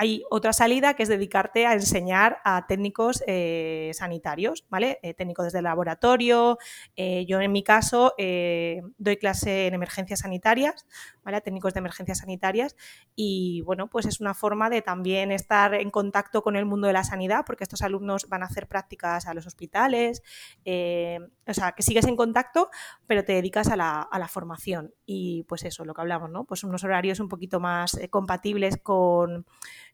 hay 0.01 0.25
otra 0.31 0.55
salida 0.55 0.95
que 0.95 1.03
es 1.03 1.11
dedicarte 1.11 1.67
a 1.67 1.75
enseñar 1.75 2.39
a 2.43 2.67
técnicos 2.67 3.23
eh, 3.27 3.91
sanitarios, 3.93 4.65
¿vale? 4.71 4.99
Eh, 5.03 5.13
técnicos 5.13 5.45
desde 5.45 5.59
el 5.59 5.65
laboratorio. 5.65 6.57
Eh, 6.97 7.27
yo 7.27 7.39
en 7.43 7.53
mi 7.53 7.63
caso 7.63 8.15
doy 8.17 9.17
clase 9.19 9.67
en 9.67 9.75
emergencias 9.75 10.21
sanitarias, 10.21 10.87
¿vale? 11.23 11.37
A 11.37 11.41
técnicos 11.43 11.75
de 11.75 11.81
emergencias 11.81 12.21
sanitarias 12.21 12.77
y 13.15 13.61
bueno, 13.67 13.91
pues 13.91 14.07
es 14.07 14.23
una 14.23 14.33
forma 14.33 14.71
de 14.71 14.81
también 14.81 15.33
estar 15.33 15.75
en 15.75 15.91
contacto 15.91 16.43
con 16.43 16.57
el 16.57 16.65
mundo 16.65 16.87
de 16.87 16.95
la 16.95 17.05
sanidad 17.05 17.45
porque 17.45 17.65
estos 17.65 17.83
alumnos 17.83 18.27
van 18.31 18.43
a 18.43 18.47
hacer 18.47 18.69
prácticas 18.69 19.27
a 19.27 19.35
los 19.35 19.47
hospitales, 19.47 20.23
o 20.65 21.53
sea, 21.55 21.73
que 21.73 21.83
sigues 21.83 22.07
en 22.07 22.17
contacto 22.17 22.71
pero 23.07 23.23
te 23.23 23.35
dedicas 23.35 23.69
a 23.69 23.77
la, 23.77 24.01
a 24.01 24.19
la, 24.19 24.29
formación 24.29 24.95
y 25.05 25.43
pues 25.43 25.65
eso, 25.65 25.85
lo 25.85 25.93
que 25.93 26.01
hablamos, 26.01 26.31
¿no? 26.31 26.45
Pues 26.45 26.65
unos 26.65 26.85
horarios 26.85 27.21
un 27.21 27.29
poquito 27.29 27.61
más 27.61 27.99
compatibles 28.11 28.79
con 28.79 29.45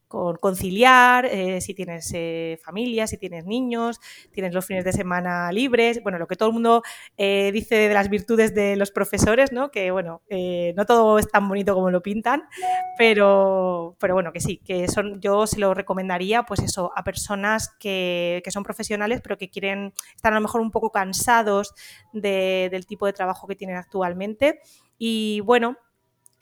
con 0.07 0.37
conciliar, 0.37 1.25
eh, 1.25 1.59
si 1.61 1.73
tienes 1.73 2.11
eh, 2.13 2.59
familia, 2.63 3.07
si 3.07 3.17
tienes 3.17 3.45
niños, 3.45 3.99
tienes 4.31 4.53
los 4.53 4.65
fines 4.65 4.85
de 4.85 4.93
semana 4.93 5.51
libres, 5.51 6.01
bueno, 6.01 6.17
lo 6.17 6.27
que 6.27 6.35
todo 6.35 6.49
el 6.49 6.53
mundo 6.53 6.83
eh, 7.17 7.51
dice 7.51 7.75
de 7.75 7.93
las 7.93 8.09
virtudes 8.09 8.55
de 8.55 8.75
los 8.75 8.91
profesores, 8.91 9.51
¿no? 9.51 9.69
Que 9.69 9.91
bueno, 9.91 10.21
no 10.75 10.85
todo 10.85 11.19
es 11.19 11.27
tan 11.29 11.47
bonito 11.47 11.73
como 11.73 11.91
lo 11.91 12.01
pintan, 12.01 12.43
pero, 12.97 13.95
pero 13.99 14.13
bueno, 14.13 14.31
que 14.31 14.39
sí, 14.39 14.57
que 14.57 14.87
son, 14.87 15.19
yo 15.19 15.45
se 15.47 15.59
lo 15.59 15.73
recomendaría, 15.73 16.43
pues 16.43 16.61
eso, 16.61 16.91
a 16.95 17.03
personas 17.03 17.69
que, 17.79 18.41
que 18.43 18.51
son 18.51 18.63
profesionales, 18.63 19.21
pero 19.21 19.37
que 19.37 19.49
quieren, 19.49 19.93
están 20.15 20.33
a 20.33 20.37
lo 20.37 20.41
mejor 20.41 20.61
un 20.61 20.71
poco 20.71 20.91
cansados 20.91 21.73
de, 22.13 22.69
del 22.71 22.85
tipo 22.85 23.05
de 23.05 23.13
trabajo 23.13 23.47
que 23.47 23.55
tienen 23.55 23.77
actualmente. 23.77 24.59
Y 24.97 25.41
bueno, 25.41 25.77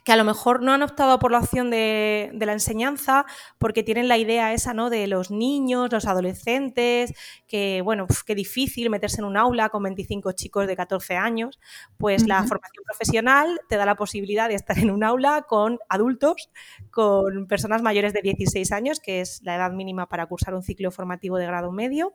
que 0.06 0.12
a 0.12 0.16
lo 0.18 0.24
mejor 0.24 0.62
no 0.62 0.72
han 0.72 0.84
optado 0.84 1.18
por 1.18 1.32
la 1.32 1.40
opción 1.40 1.72
de, 1.72 2.32
la 2.40 2.54
enseñanza 2.54 3.26
porque 3.58 3.82
tienen 3.82 4.08
la 4.08 4.20
idea 4.20 4.54
esa, 4.54 4.76
¿no? 4.76 4.92
De 4.92 5.08
los 5.08 5.32
niños, 5.32 5.92
los 5.92 6.06
adolescentes, 6.06 7.12
que, 7.48 7.82
bueno, 7.82 8.06
qué 8.26 8.36
difícil 8.36 8.92
meterse 8.92 9.22
en 9.22 9.26
un 9.26 9.36
aula 9.36 9.70
con 9.70 9.82
25 9.82 10.34
chicos 10.34 10.68
de 10.68 10.76
14 10.76 11.16
años. 11.16 11.60
Pues 11.98 12.28
la 12.28 12.44
formación 12.44 12.84
profesional 12.86 13.60
te 13.68 13.78
da 13.78 13.86
la 13.88 13.96
posibilidad 13.96 14.48
de 14.48 14.54
estar 14.54 14.78
en 14.78 14.92
un 14.92 15.04
aula 15.04 15.44
con 15.50 15.80
adultos, 15.90 16.52
con 16.92 17.48
personas 17.48 17.82
mayores 17.82 18.14
de 18.14 18.22
16 18.22 18.72
años, 18.74 19.00
que 19.00 19.22
es 19.22 19.42
la 19.42 19.56
edad 19.56 19.72
mínima 19.72 20.08
para 20.08 20.28
cursar 20.28 20.54
un 20.54 20.62
ciclo 20.62 20.92
formativo 20.92 21.38
de 21.40 21.48
grado 21.48 21.72
medio 21.72 22.14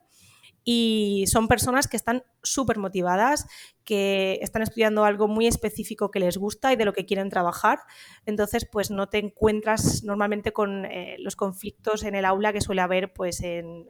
y 0.64 1.25
son 1.26 1.49
personas 1.49 1.88
que 1.88 1.97
están 1.97 2.23
súper 2.43 2.79
motivadas, 2.79 3.47
que 3.85 4.38
están 4.43 4.62
estudiando 4.62 5.05
algo 5.05 5.26
muy 5.26 5.47
específico 5.47 6.11
que 6.11 6.21
les 6.21 6.37
gusta 6.37 6.73
y 6.73 6.76
de 6.76 6.85
lo 6.85 6.93
que 6.93 7.07
quieren 7.07 7.29
trabajar. 7.29 7.81
Entonces, 8.25 8.67
pues 8.71 8.90
no 8.90 9.09
te 9.09 9.19
encuentras 9.19 10.05
normalmente 10.05 10.52
con 10.52 10.85
eh, 10.85 11.17
los 11.19 11.37
conflictos 11.37 12.05
en 12.05 12.14
el 12.14 12.25
aula 12.25 12.52
que 12.52 12.61
suele 12.61 12.83
haber 12.83 13.12
pues 13.12 13.40
en, 13.43 13.87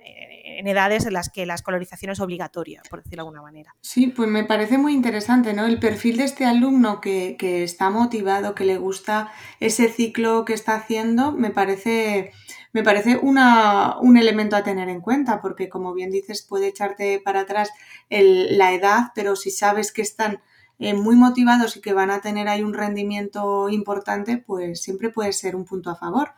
edades 0.66 1.06
en 1.06 1.12
las 1.12 1.28
que 1.28 1.46
la 1.46 1.54
escolarización 1.54 2.12
es 2.12 2.20
obligatoria, 2.20 2.82
por 2.88 3.02
decirlo 3.02 3.24
de 3.24 3.28
alguna 3.28 3.42
manera. 3.42 3.74
Sí, 3.80 4.08
pues 4.08 4.28
me 4.28 4.44
parece 4.44 4.78
muy 4.78 4.94
interesante, 4.94 5.52
¿no? 5.52 5.66
El 5.66 5.78
perfil 5.78 6.16
de 6.18 6.24
este 6.24 6.44
alumno 6.44 7.00
que, 7.00 7.36
que 7.38 7.62
está 7.62 7.90
motivado, 7.90 8.54
que 8.54 8.64
le 8.64 8.78
gusta 8.78 9.32
ese 9.58 9.88
ciclo 9.88 10.44
que 10.44 10.54
está 10.54 10.74
haciendo, 10.76 11.32
me 11.32 11.50
parece 11.50 12.32
me 12.72 12.82
parece 12.82 13.16
una, 13.16 13.98
un 14.00 14.16
elemento 14.16 14.56
a 14.56 14.62
tener 14.62 14.88
en 14.88 15.00
cuenta, 15.00 15.40
porque 15.40 15.68
como 15.68 15.92
bien 15.92 16.10
dices, 16.10 16.42
puede 16.42 16.68
echarte 16.68 17.20
para 17.24 17.40
atrás 17.40 17.70
la 18.08 18.72
edad, 18.72 19.12
pero 19.14 19.36
si 19.36 19.50
sabes 19.50 19.92
que 19.92 20.02
están 20.02 20.40
eh, 20.78 20.94
muy 20.94 21.16
motivados 21.16 21.76
y 21.76 21.80
que 21.80 21.92
van 21.92 22.10
a 22.10 22.20
tener 22.20 22.48
ahí 22.48 22.62
un 22.62 22.74
rendimiento 22.74 23.68
importante, 23.68 24.38
pues 24.38 24.80
siempre 24.82 25.10
puede 25.10 25.32
ser 25.32 25.56
un 25.56 25.64
punto 25.64 25.90
a 25.90 25.96
favor. 25.96 26.30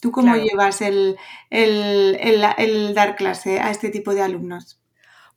¿Tú 0.00 0.12
cómo 0.12 0.36
llevas 0.36 0.82
el, 0.82 1.16
dar 2.94 3.16
clase 3.16 3.58
a 3.58 3.70
este 3.70 3.88
tipo 3.88 4.14
de 4.14 4.20
alumnos? 4.20 4.80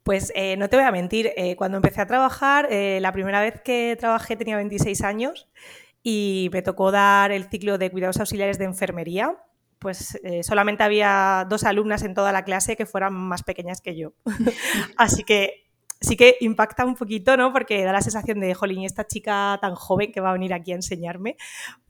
Pues 0.04 0.34
eh, 0.36 0.58
no 0.58 0.70
te 0.70 0.76
voy 0.76 0.86
a 0.86 0.92
mentir, 0.92 1.32
eh, 1.38 1.56
cuando 1.56 1.78
empecé 1.78 2.02
a 2.02 2.08
trabajar, 2.08 2.68
la 2.70 3.12
primera 3.14 3.42
vez 3.42 3.62
que 3.62 3.96
trabajé 3.98 4.36
tenía 4.36 4.58
26 4.58 5.04
años 5.04 5.50
y 6.04 6.50
me 6.52 6.62
tocó 6.62 6.92
dar 6.92 7.32
el 7.32 7.46
ciclo 7.46 7.78
de 7.78 7.90
cuidados 7.92 8.20
auxiliares 8.20 8.58
de 8.58 8.66
enfermería 8.66 9.38
pues 9.80 10.20
eh, 10.24 10.44
solamente 10.44 10.84
había 10.84 11.46
dos 11.50 11.64
alumnas 11.64 12.04
en 12.04 12.14
toda 12.14 12.32
la 12.32 12.44
clase 12.44 12.76
que 12.76 12.86
fueran 12.86 13.14
más 13.14 13.44
pequeñas 13.44 13.82
que 13.82 13.96
yo. 13.96 14.14
Así 14.98 15.24
que 15.24 15.67
sí 16.00 16.16
que 16.16 16.38
impacta 16.42 16.86
un 16.86 16.96
poquito, 16.96 17.38
¿no? 17.38 17.52
Porque 17.52 17.84
da 17.84 17.92
la 17.92 18.02
sensación 18.02 18.40
de, 18.40 18.54
jolín, 18.54 18.84
esta 18.84 19.08
chica 19.08 19.58
tan 19.62 19.76
joven 19.76 20.12
que 20.12 20.22
va 20.22 20.30
a 20.30 20.34
venir 20.34 20.54
aquí 20.54 20.72
a 20.72 20.76
enseñarme. 20.76 21.38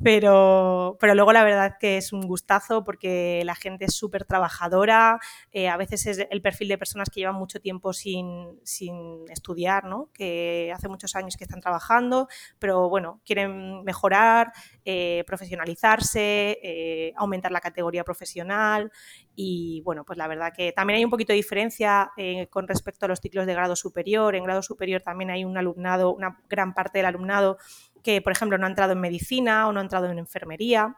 Pero, 0.01 0.97
pero 0.99 1.15
luego 1.15 1.33
la 1.33 1.43
verdad 1.43 1.77
que 1.79 1.97
es 1.97 2.13
un 2.13 2.21
gustazo 2.21 2.83
porque 2.83 3.41
la 3.45 3.55
gente 3.55 3.85
es 3.85 3.95
súper 3.95 4.25
trabajadora. 4.25 5.19
Eh, 5.51 5.69
a 5.69 5.77
veces 5.77 6.05
es 6.05 6.27
el 6.29 6.41
perfil 6.41 6.69
de 6.69 6.77
personas 6.77 7.09
que 7.09 7.21
llevan 7.21 7.35
mucho 7.35 7.59
tiempo 7.59 7.93
sin, 7.93 8.59
sin, 8.63 9.25
estudiar, 9.29 9.85
¿no? 9.85 10.09
Que 10.13 10.71
hace 10.73 10.87
muchos 10.87 11.15
años 11.15 11.35
que 11.37 11.43
están 11.43 11.61
trabajando, 11.61 12.27
pero 12.59 12.89
bueno, 12.89 13.21
quieren 13.25 13.83
mejorar, 13.83 14.51
eh, 14.85 15.23
profesionalizarse, 15.27 16.59
eh, 16.63 17.13
aumentar 17.17 17.51
la 17.51 17.61
categoría 17.61 18.03
profesional. 18.03 18.91
Y 19.39 19.81
bueno, 19.85 20.03
pues 20.03 20.17
la 20.17 20.27
verdad 20.27 20.51
que 20.51 20.71
también 20.71 20.97
hay 20.97 21.05
un 21.05 21.11
poquito 21.11 21.31
de 21.31 21.37
diferencia 21.37 22.11
con 22.49 22.67
respecto 22.67 23.05
a 23.05 23.07
los 23.07 23.19
ciclos 23.19 23.45
de 23.45 23.53
grado 23.53 23.75
superior 23.75 24.33
en 24.35 24.43
grado 24.43 24.63
superior 24.63 25.01
también 25.01 25.29
hay 25.29 25.45
un 25.45 25.57
alumnado, 25.57 26.13
una 26.13 26.39
gran 26.49 26.73
parte 26.73 26.97
del 26.97 27.05
alumnado 27.05 27.57
que, 28.03 28.21
por 28.21 28.31
ejemplo, 28.31 28.57
no 28.57 28.65
ha 28.65 28.69
entrado 28.69 28.93
en 28.93 28.99
medicina 28.99 29.67
o 29.67 29.73
no 29.73 29.79
ha 29.79 29.83
entrado 29.83 30.09
en 30.09 30.17
enfermería. 30.17 30.97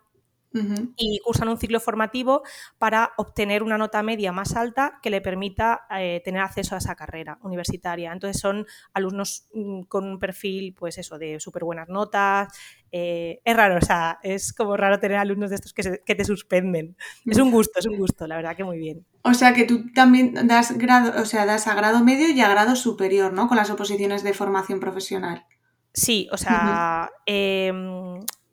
Y 0.96 1.20
cursan 1.24 1.50
un 1.50 1.58
ciclo 1.58 1.80
formativo 1.80 2.42
para 2.78 3.12
obtener 3.18 3.62
una 3.62 3.78
nota 3.78 4.02
media 4.02 4.32
más 4.32 4.56
alta 4.56 5.00
que 5.02 5.10
le 5.10 5.22
permita 5.22 5.82
eh, 5.92 6.22
tener 6.26 6.42
acceso 6.42 6.76
a 6.76 6.80
esa 6.80 6.96
carrera 6.96 7.38
universitaria. 7.44 8.12
Entonces 8.12 8.42
son 8.42 8.66
alumnos 8.94 9.46
mm, 9.54 9.84
con 9.84 10.06
un 10.06 10.20
perfil, 10.20 10.74
pues 10.74 10.98
eso, 10.98 11.20
de 11.20 11.40
súper 11.40 11.64
buenas 11.64 11.90
notas, 11.90 12.50
eh, 12.92 13.40
es 13.46 13.56
raro, 13.56 13.78
o 13.78 13.82
sea, 13.82 14.20
es 14.24 14.54
como 14.54 14.76
raro 14.76 15.00
tener 15.00 15.18
alumnos 15.18 15.50
de 15.50 15.58
estos 15.58 15.74
que, 15.74 16.16
te 16.16 16.26
suspenden. 16.26 16.96
Es 17.26 17.38
un 17.38 17.52
gusto, 17.52 17.80
es 17.80 17.86
un 17.86 17.98
gusto, 17.98 18.26
la 18.28 18.36
verdad 18.36 18.56
que 18.56 18.64
muy 18.64 18.78
bien. 18.78 19.06
O 19.22 19.34
sea 19.34 19.54
que 19.54 19.66
tú 19.66 19.92
también 19.94 20.34
das 20.48 20.78
grado, 20.78 21.22
o 21.22 21.26
sea, 21.26 21.46
das 21.46 21.68
a 21.68 21.76
grado 21.76 22.04
medio 22.04 22.30
y 22.30 22.42
a 22.42 22.50
grado 22.50 22.76
superior, 22.76 23.34
¿no? 23.34 23.48
Con 23.48 23.58
las 23.58 23.70
oposiciones 23.70 24.24
de 24.24 24.34
formación 24.34 24.80
profesional. 24.80 25.46
Sí, 25.94 26.28
o 26.32 26.38
sea, 26.38 27.10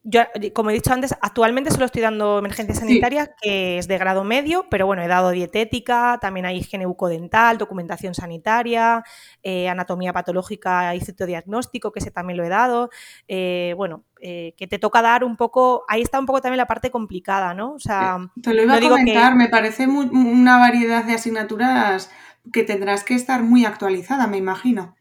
yo, 0.09 0.21
como 0.55 0.71
he 0.71 0.75
dicho 0.75 0.93
antes, 0.93 1.13
actualmente 1.21 1.73
solo 1.73 1.85
estoy 1.85 2.01
dando 2.01 2.39
emergencia 2.39 2.77
sanitaria, 2.77 3.35
que 3.43 3.79
es 3.79 3.89
de 3.89 3.99
grado 3.99 4.23
medio, 4.23 4.67
pero 4.71 4.87
bueno, 4.87 5.03
he 5.03 5.09
dado 5.09 5.31
dietética, 5.31 6.19
también 6.21 6.47
hay 6.47 6.59
higiene 6.59 6.87
bucodental, 6.87 7.59
documentación 7.59 8.15
sanitaria, 8.15 9.03
eh, 9.43 9.69
anatomía 9.69 10.13
patológica 10.13 10.95
y 10.95 11.01
citodiagnóstico, 11.01 11.91
que 11.91 11.99
ese 11.99 12.13
también 12.13 12.37
lo 12.37 12.45
he 12.45 12.49
dado. 12.49 12.89
Eh, 13.27 13.75
bueno, 13.77 14.05
eh, 14.21 14.55
que 14.57 14.69
te 14.69 14.79
toca 14.79 15.03
dar 15.03 15.25
un 15.25 15.37
poco, 15.37 15.85
ahí 15.89 16.03
está 16.03 16.21
un 16.21 16.27
poco 16.27 16.41
también 16.41 16.59
la 16.59 16.67
parte 16.67 16.93
complicada, 16.93 17.53
¿no? 17.53 17.73
O 17.73 17.81
sea, 17.81 18.19
te 18.41 18.55
lo 18.55 18.63
iba 18.63 18.77
a 18.77 18.81
comentar, 18.81 19.35
me 19.35 19.49
parece 19.49 19.89
una 19.89 20.59
variedad 20.59 21.05
de 21.05 21.15
asignaturas 21.15 22.13
que 22.53 22.63
tendrás 22.63 23.03
que 23.03 23.15
estar 23.15 23.43
muy 23.43 23.65
actualizada, 23.65 24.29
me 24.29 24.37
imagino. 24.37 24.96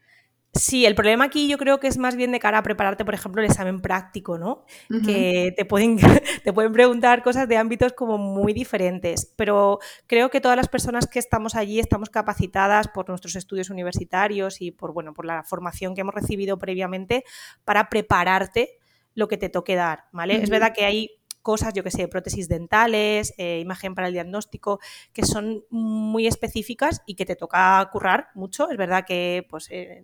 Sí, 0.56 0.86
el 0.86 0.94
problema 0.94 1.24
aquí 1.24 1.48
yo 1.48 1.58
creo 1.58 1.80
que 1.80 1.86
es 1.86 1.98
más 1.98 2.16
bien 2.16 2.32
de 2.32 2.40
cara 2.40 2.58
a 2.58 2.62
prepararte, 2.62 3.04
por 3.04 3.14
ejemplo, 3.14 3.42
el 3.42 3.48
examen 3.48 3.80
práctico, 3.80 4.38
¿no? 4.38 4.64
Que 5.04 5.52
te 5.56 5.64
pueden, 5.64 5.96
te 6.44 6.52
pueden 6.52 6.72
preguntar 6.72 7.22
cosas 7.22 7.48
de 7.48 7.56
ámbitos 7.56 7.92
como 7.92 8.18
muy 8.18 8.52
diferentes, 8.52 9.32
pero 9.36 9.78
creo 10.06 10.30
que 10.30 10.40
todas 10.40 10.56
las 10.56 10.68
personas 10.68 11.06
que 11.06 11.18
estamos 11.18 11.54
allí 11.54 11.78
estamos 11.78 12.10
capacitadas 12.10 12.88
por 12.88 13.08
nuestros 13.08 13.36
estudios 13.36 13.70
universitarios 13.70 14.60
y 14.60 14.70
por, 14.70 14.92
bueno, 14.92 15.12
por 15.12 15.26
la 15.26 15.42
formación 15.44 15.94
que 15.94 16.00
hemos 16.00 16.14
recibido 16.14 16.58
previamente 16.58 17.24
para 17.64 17.88
prepararte 17.88 18.78
lo 19.14 19.28
que 19.28 19.38
te 19.38 19.48
toque 19.48 19.74
dar, 19.74 20.04
¿vale? 20.12 20.42
Es 20.42 20.50
verdad 20.50 20.72
que 20.74 20.84
hay 20.84 21.10
cosas, 21.46 21.72
yo 21.74 21.84
que 21.84 21.92
sé, 21.92 22.08
prótesis 22.08 22.48
dentales, 22.48 23.32
eh, 23.38 23.60
imagen 23.60 23.94
para 23.94 24.08
el 24.08 24.14
diagnóstico, 24.14 24.80
que 25.12 25.24
son 25.24 25.62
muy 25.70 26.26
específicas 26.26 27.02
y 27.06 27.14
que 27.14 27.24
te 27.24 27.36
toca 27.36 27.88
currar 27.92 28.30
mucho. 28.34 28.68
Es 28.68 28.76
verdad 28.76 29.04
que 29.06 29.46
pues, 29.48 29.68
eh, 29.70 30.02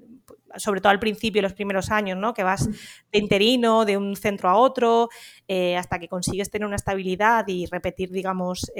sobre 0.54 0.80
todo 0.80 0.90
al 0.92 1.00
principio, 1.00 1.42
los 1.42 1.52
primeros 1.52 1.90
años, 1.90 2.16
¿no? 2.16 2.32
Que 2.32 2.44
vas 2.44 2.68
de 3.10 3.18
interino, 3.18 3.84
de 3.84 3.96
un 3.96 4.14
centro 4.14 4.50
a 4.50 4.54
otro, 4.54 5.08
eh, 5.48 5.76
hasta 5.76 5.98
que 5.98 6.06
consigues 6.06 6.48
tener 6.48 6.64
una 6.64 6.76
estabilidad 6.76 7.44
y 7.48 7.66
repetir, 7.66 8.12
digamos, 8.12 8.70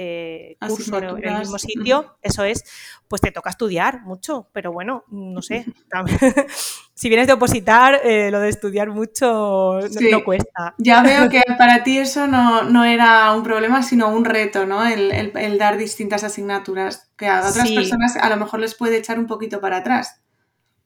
curso 0.65 0.97
en 0.99 1.27
el 1.27 1.39
mismo 1.39 1.59
sitio, 1.59 2.15
eso 2.21 2.45
es, 2.45 2.63
pues 3.09 3.21
te 3.21 3.31
toca 3.31 3.49
estudiar 3.49 4.03
mucho, 4.05 4.47
pero 4.53 4.71
bueno, 4.71 5.03
no 5.09 5.41
sé, 5.41 5.65
si 6.95 7.09
vienes 7.09 7.27
de 7.27 7.33
opositar, 7.33 8.01
eh, 8.03 8.29
lo 8.29 8.39
de 8.39 8.49
estudiar 8.49 8.89
mucho 8.89 9.79
no, 10.11 10.23
cuesta. 10.23 10.75
Ya 10.77 11.01
veo 11.01 11.27
que 11.27 11.41
para 11.57 11.83
ti 11.83 11.97
eso 11.97 12.27
no, 12.27 12.85
era 12.85 13.33
un 13.33 13.43
problema, 13.43 13.81
sino 13.81 14.09
un 14.09 14.25
reto, 14.25 14.65
¿no? 14.65 14.85
El, 14.85 15.57
dar 15.57 15.77
distintas 15.77 16.23
asignaturas, 16.23 17.11
que 17.17 17.27
a 17.27 17.47
otras 17.47 17.69
personas 17.71 18.15
a 18.15 18.29
lo 18.29 18.37
mejor 18.37 18.59
les 18.59 18.75
puede 18.75 18.97
echar 18.97 19.17
un 19.17 19.27
poquito 19.27 19.59
para 19.59 19.77
atrás. 19.77 20.19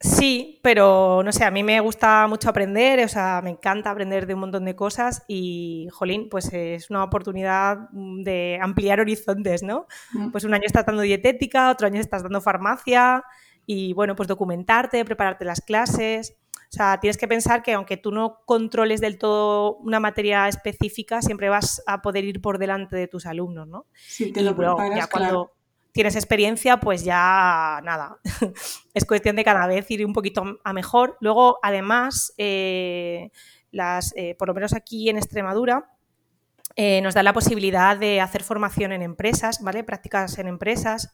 Sí, 0.00 0.60
pero 0.62 1.22
no 1.24 1.32
sé, 1.32 1.44
a 1.44 1.50
mí 1.50 1.64
me 1.64 1.80
gusta 1.80 2.26
mucho 2.28 2.48
aprender, 2.48 3.04
o 3.04 3.08
sea, 3.08 3.40
me 3.42 3.50
encanta 3.50 3.90
aprender 3.90 4.28
de 4.28 4.34
un 4.34 4.40
montón 4.40 4.64
de 4.64 4.76
cosas 4.76 5.24
y, 5.26 5.88
jolín, 5.90 6.28
pues 6.30 6.52
es 6.52 6.88
una 6.88 7.02
oportunidad 7.02 7.88
de 7.90 8.60
ampliar 8.62 9.00
horizontes, 9.00 9.64
¿no? 9.64 9.88
Mm. 10.12 10.30
Pues 10.30 10.44
un 10.44 10.54
año 10.54 10.66
estás 10.66 10.86
dando 10.86 11.02
dietética, 11.02 11.70
otro 11.70 11.88
año 11.88 12.00
estás 12.00 12.22
dando 12.22 12.40
farmacia 12.40 13.24
y, 13.70 13.92
bueno, 13.92 14.16
pues 14.16 14.26
documentarte, 14.28 15.04
prepararte 15.04 15.44
las 15.44 15.60
clases. 15.60 16.38
O 16.54 16.70
sea, 16.70 16.98
tienes 17.00 17.18
que 17.18 17.28
pensar 17.28 17.62
que 17.62 17.74
aunque 17.74 17.98
tú 17.98 18.10
no 18.10 18.40
controles 18.46 19.02
del 19.02 19.18
todo 19.18 19.76
una 19.76 20.00
materia 20.00 20.48
específica, 20.48 21.20
siempre 21.20 21.50
vas 21.50 21.82
a 21.86 22.00
poder 22.00 22.24
ir 22.24 22.40
por 22.40 22.56
delante 22.56 22.96
de 22.96 23.08
tus 23.08 23.26
alumnos, 23.26 23.68
¿no? 23.68 23.84
Sí, 23.94 24.32
te 24.32 24.40
lo 24.40 24.56
preparas, 24.56 24.96
ya 24.96 25.06
cuando, 25.06 25.52
tienes 25.92 26.16
experiencia, 26.16 26.80
pues 26.80 27.04
ya 27.04 27.82
nada, 27.84 28.20
es 28.94 29.04
cuestión 29.04 29.36
de 29.36 29.44
cada 29.44 29.66
vez 29.66 29.90
ir 29.90 30.06
un 30.06 30.14
poquito 30.14 30.60
a 30.64 30.72
mejor. 30.72 31.18
Luego, 31.20 31.58
además, 31.62 32.32
eh, 32.38 33.30
las, 33.70 34.14
eh, 34.16 34.34
por 34.38 34.48
lo 34.48 34.54
menos 34.54 34.72
aquí 34.72 35.10
en 35.10 35.18
Extremadura, 35.18 35.90
eh, 36.74 37.02
nos 37.02 37.12
da 37.12 37.22
la 37.22 37.34
posibilidad 37.34 37.98
de 37.98 38.22
hacer 38.22 38.42
formación 38.42 38.92
en 38.92 39.02
empresas, 39.02 39.62
¿vale? 39.62 39.84
Prácticas 39.84 40.38
en 40.38 40.48
empresas 40.48 41.12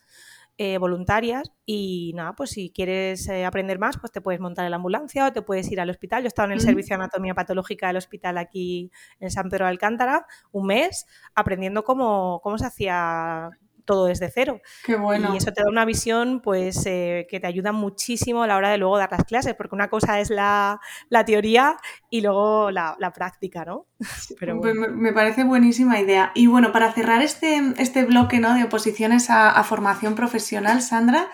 voluntarias 0.79 1.51
y 1.67 2.13
nada, 2.15 2.35
pues 2.35 2.51
si 2.51 2.71
quieres 2.71 3.29
aprender 3.29 3.79
más, 3.79 3.99
pues 3.99 4.13
te 4.13 4.21
puedes 4.21 4.41
montar 4.41 4.65
en 4.65 4.71
la 4.71 4.77
ambulancia 4.77 5.27
o 5.27 5.33
te 5.33 5.43
puedes 5.43 5.71
ir 5.73 5.81
al 5.81 5.91
hospital. 5.91 6.23
Yo 6.23 6.27
he 6.27 6.29
estado 6.29 6.47
en 6.47 6.53
el 6.53 6.61
servicio 6.61 6.97
de 6.97 7.03
anatomía 7.03 7.35
patológica 7.35 7.89
del 7.89 7.97
hospital 7.97 8.39
aquí 8.39 8.91
en 9.19 9.31
San 9.31 9.51
Pedro 9.51 9.65
de 9.65 9.71
Alcántara 9.71 10.27
un 10.53 10.67
mes 10.67 11.07
aprendiendo 11.35 11.85
cómo, 11.85 12.41
cómo 12.43 12.59
se 12.59 12.67
hacía 12.67 13.51
todo 13.85 14.07
desde 14.07 14.31
cero. 14.31 14.61
Qué 14.85 14.97
bueno. 14.97 15.35
Y 15.35 15.37
eso 15.37 15.53
te 15.53 15.63
da 15.63 15.71
una 15.71 15.85
visión 15.85 16.41
pues 16.43 16.85
eh, 16.87 17.27
que 17.29 17.41
te 17.41 17.47
ayuda 17.47 17.73
muchísimo 17.73 18.43
a 18.43 18.47
la 18.47 18.57
hora 18.57 18.71
de 18.71 18.79
luego 18.79 18.99
dar 18.99 19.11
las 19.11 19.25
clases, 19.25 19.55
porque 19.55 19.75
una 19.75 19.89
cosa 19.89 20.21
es 20.21 20.31
la, 20.31 20.81
teoría 21.27 21.77
y 22.11 22.21
luego 22.21 22.71
la, 22.71 23.13
práctica, 23.15 23.65
¿no? 23.65 23.87
Pero 24.41 24.57
me, 24.57 25.13
parece 25.13 25.45
buenísima 25.45 26.01
idea. 26.01 26.33
Y 26.35 26.47
bueno, 26.47 26.73
para 26.73 26.93
cerrar 26.93 27.23
este, 27.23 27.61
este 27.79 28.05
bloque 28.05 28.41
¿no? 28.41 28.55
de 28.55 28.65
oposiciones 28.65 29.31
a, 29.31 29.63
formación 29.65 30.15
profesional, 30.15 30.83
Sandra, 30.83 31.29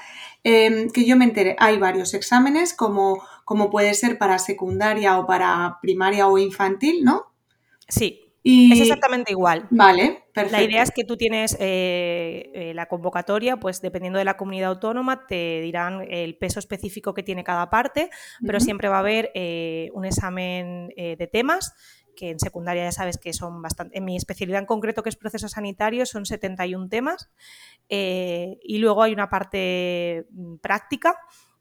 em, 0.45 0.91
que 0.91 1.05
yo 1.05 1.17
me 1.17 1.25
enteré, 1.25 1.57
hay 1.59 1.79
varios 1.79 2.15
exámenes, 2.15 2.75
como, 2.75 3.23
como 3.45 3.71
puede 3.71 3.95
ser 3.95 4.19
para 4.19 4.39
secundaria 4.39 5.19
o 5.19 5.27
para 5.27 5.79
primaria 5.83 6.29
o 6.29 6.39
infantil, 6.39 7.05
¿no? 7.05 7.33
Sí, 7.89 8.30
es 8.43 8.81
exactamente 8.81 9.33
igual. 9.33 9.67
Vale, 9.71 10.25
perfecto. 10.33 10.57
La 10.57 10.63
idea 10.63 10.83
es 10.83 10.91
que 10.91 11.05
tú 11.05 11.17
tienes 11.17 11.57
eh, 11.61 12.51
eh, 12.55 12.73
la 12.75 12.87
convocatoria, 12.87 13.59
pues 13.59 13.83
dependiendo 13.83 14.19
de 14.19 14.25
la 14.25 14.37
comunidad 14.37 14.71
autónoma, 14.71 15.27
te 15.27 15.61
dirán 15.61 16.07
el 16.09 16.37
peso 16.37 16.59
específico 16.59 17.13
que 17.13 17.23
tiene 17.23 17.45
cada 17.45 17.69
parte, 17.69 18.11
pero 18.47 18.61
siempre 18.61 18.89
va 18.89 18.97
a 18.97 19.01
haber 19.01 19.31
eh, 19.35 19.91
un 19.93 20.05
examen 20.05 20.89
de 20.97 21.29
temas 21.31 21.75
que 22.17 22.31
en 22.31 22.41
secundaria 22.41 22.85
ya 22.85 22.93
sabes 22.93 23.19
que 23.19 23.33
son 23.33 23.63
bastante, 23.63 23.97
en 23.97 24.05
mi 24.05 24.17
especialidad 24.17 24.61
en 24.61 24.67
concreto 24.67 25.03
que 25.03 25.09
es 25.09 25.17
proceso 25.17 25.49
sanitario 25.49 26.05
son 26.05 26.27
71 26.27 26.89
temas 26.89 27.31
y 27.89 28.79
luego 28.79 29.03
hay 29.03 29.13
una 29.13 29.31
parte 29.31 30.27
mm, 30.31 30.57
práctica 30.57 31.17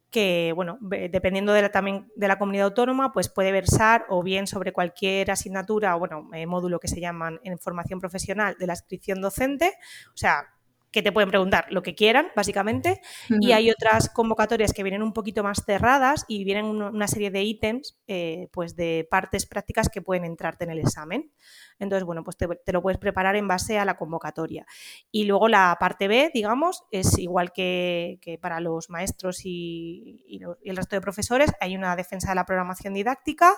que, 0.09 0.53
bueno, 0.55 0.77
dependiendo 0.81 1.53
de 1.53 1.61
la, 1.61 1.69
también 1.69 2.11
de 2.15 2.27
la 2.27 2.39
comunidad 2.39 2.65
autónoma, 2.65 3.11
pues 3.11 3.29
puede 3.29 3.51
versar 3.51 4.05
o 4.09 4.23
bien 4.23 4.47
sobre 4.47 4.73
cualquier 4.73 5.29
asignatura 5.31 5.95
o, 5.95 5.99
bueno, 5.99 6.29
eh, 6.33 6.45
módulo 6.47 6.79
que 6.79 6.87
se 6.87 6.99
llaman 6.99 7.39
en 7.43 7.59
formación 7.59 7.99
profesional 7.99 8.55
de 8.59 8.67
la 8.67 8.73
inscripción 8.73 9.21
docente, 9.21 9.73
o 10.13 10.17
sea, 10.17 10.47
que 10.91 11.03
te 11.03 11.11
pueden 11.11 11.29
preguntar 11.29 11.67
lo 11.69 11.83
que 11.83 11.93
quieran, 11.93 12.31
básicamente, 12.35 13.01
y 13.39 13.51
hay 13.51 13.69
otras 13.69 14.09
convocatorias 14.09 14.73
que 14.73 14.81
vienen 14.81 15.03
un 15.03 15.13
poquito 15.13 15.43
más 15.43 15.63
cerradas 15.63 16.25
y 16.27 16.43
vienen 16.43 16.65
una 16.65 17.07
serie 17.07 17.29
de 17.29 17.43
ítems, 17.43 17.97
eh, 18.07 18.47
pues 18.51 18.75
de 18.75 19.07
partes 19.09 19.45
prácticas 19.45 19.89
que 19.89 20.01
pueden 20.01 20.25
entrarte 20.25 20.63
en 20.63 20.71
el 20.71 20.79
examen. 20.79 21.31
Entonces, 21.77 22.05
bueno, 22.05 22.23
pues 22.23 22.37
te, 22.37 22.73
lo 22.73 22.81
puedes 22.81 22.97
preparar 22.97 23.35
en 23.35 23.47
base 23.47 23.77
a 23.77 23.85
la 23.85 23.97
convocatoria. 23.97 24.65
Y 25.11 25.25
luego 25.25 25.47
la 25.47 25.77
parte 25.79 26.07
B, 26.07 26.31
digamos, 26.33 26.83
es 26.91 27.17
igual 27.19 27.51
que, 27.53 28.19
para 28.41 28.59
los 28.59 28.89
maestros 28.89 29.41
y 29.43 30.41
el 30.63 30.75
resto 30.75 30.95
de 30.95 31.01
profesores, 31.01 31.51
hay 31.59 31.75
una 31.75 31.95
defensa 31.95 32.29
de 32.29 32.35
la 32.35 32.45
programación 32.45 32.93
didáctica 32.93 33.53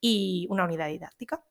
y 0.00 0.46
una 0.50 0.64
unidad 0.64 0.88
didáctica. 0.88 1.42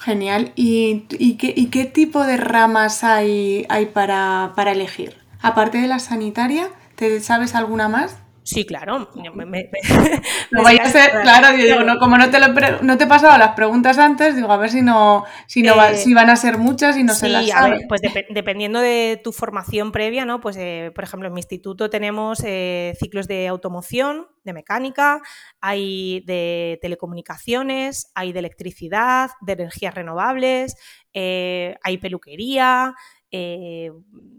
Genial. 0.00 0.52
¿Y, 0.54 1.06
qué, 1.36 1.84
tipo 1.84 2.24
de 2.24 2.36
ramas 2.36 3.04
hay, 3.04 3.66
hay 3.68 3.86
para, 3.86 4.52
para, 4.54 4.72
elegir? 4.72 5.16
Aparte 5.40 5.78
de 5.78 5.88
la 5.88 5.98
sanitaria, 5.98 6.68
¿te 6.96 7.20
sabes 7.20 7.54
alguna 7.54 7.88
más? 7.88 8.18
Sí, 8.48 8.64
claro. 8.64 9.10
no 9.14 10.62
vaya 10.62 10.82
a 10.82 10.88
ser, 10.88 11.10
claro, 11.20 11.54
yo 11.54 11.64
digo, 11.64 11.80
no, 11.80 11.98
como 11.98 12.16
no 12.16 12.30
te, 12.30 12.40
lo 12.40 12.48
no 12.80 12.96
te 12.96 13.04
he 13.04 13.06
pasado 13.06 13.36
las 13.36 13.50
preguntas 13.50 13.98
antes, 13.98 14.34
digo, 14.36 14.50
a 14.50 14.56
ver 14.56 14.70
si 14.70 14.80
no, 14.80 15.24
si 15.46 15.60
no 15.60 15.74
eh, 15.84 15.96
si 15.96 16.14
van 16.14 16.30
a 16.30 16.36
ser 16.36 16.56
muchas 16.56 16.96
y 16.96 17.04
no 17.04 17.12
se 17.12 17.28
las 17.28 17.46
sabe. 17.46 17.84
pues 17.86 18.00
dependiendo 18.30 18.80
de 18.80 19.20
tu 19.22 19.32
formación 19.32 19.92
previa, 19.92 20.24
¿no? 20.24 20.40
Pues 20.40 20.56
eh, 20.58 20.92
por 20.94 21.04
ejemplo, 21.04 21.28
en 21.28 21.34
mi 21.34 21.40
instituto 21.40 21.90
tenemos 21.90 22.42
eh, 22.42 22.96
ciclos 22.98 23.28
de 23.28 23.48
automoción, 23.48 24.28
de 24.44 24.54
mecánica, 24.54 25.20
hay 25.60 26.24
de 26.26 26.78
telecomunicaciones, 26.80 28.10
hay 28.14 28.32
de 28.32 28.38
electricidad, 28.38 29.28
de 29.42 29.52
energías 29.52 29.94
renovables, 29.94 30.74
hay 31.12 31.98
peluquería, 32.00 32.94
eh, 33.30 33.92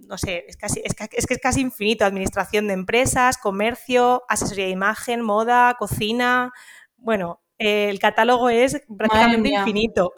no 0.07 0.17
sé, 0.17 0.45
es, 0.47 0.57
casi, 0.57 0.81
es, 0.83 0.95
que 0.95 1.33
es 1.33 1.39
casi 1.39 1.61
infinito, 1.61 2.05
administración 2.05 2.67
de 2.67 2.73
empresas, 2.73 3.37
comercio, 3.37 4.23
asesoría 4.27 4.65
de 4.65 4.71
imagen, 4.71 5.21
moda, 5.21 5.75
cocina, 5.77 6.51
bueno, 6.97 7.41
el 7.59 7.99
catálogo 7.99 8.49
es 8.49 8.81
prácticamente 8.97 9.49
infinito. 9.49 10.13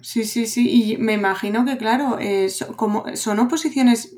Sí, 0.00 0.24
sí, 0.24 0.46
sí, 0.46 0.92
y 0.92 0.96
me 0.96 1.12
imagino 1.12 1.64
que, 1.64 1.76
claro, 1.76 2.18
eh, 2.20 2.48
como 2.76 3.04
son 3.16 3.40
oposiciones 3.40 4.16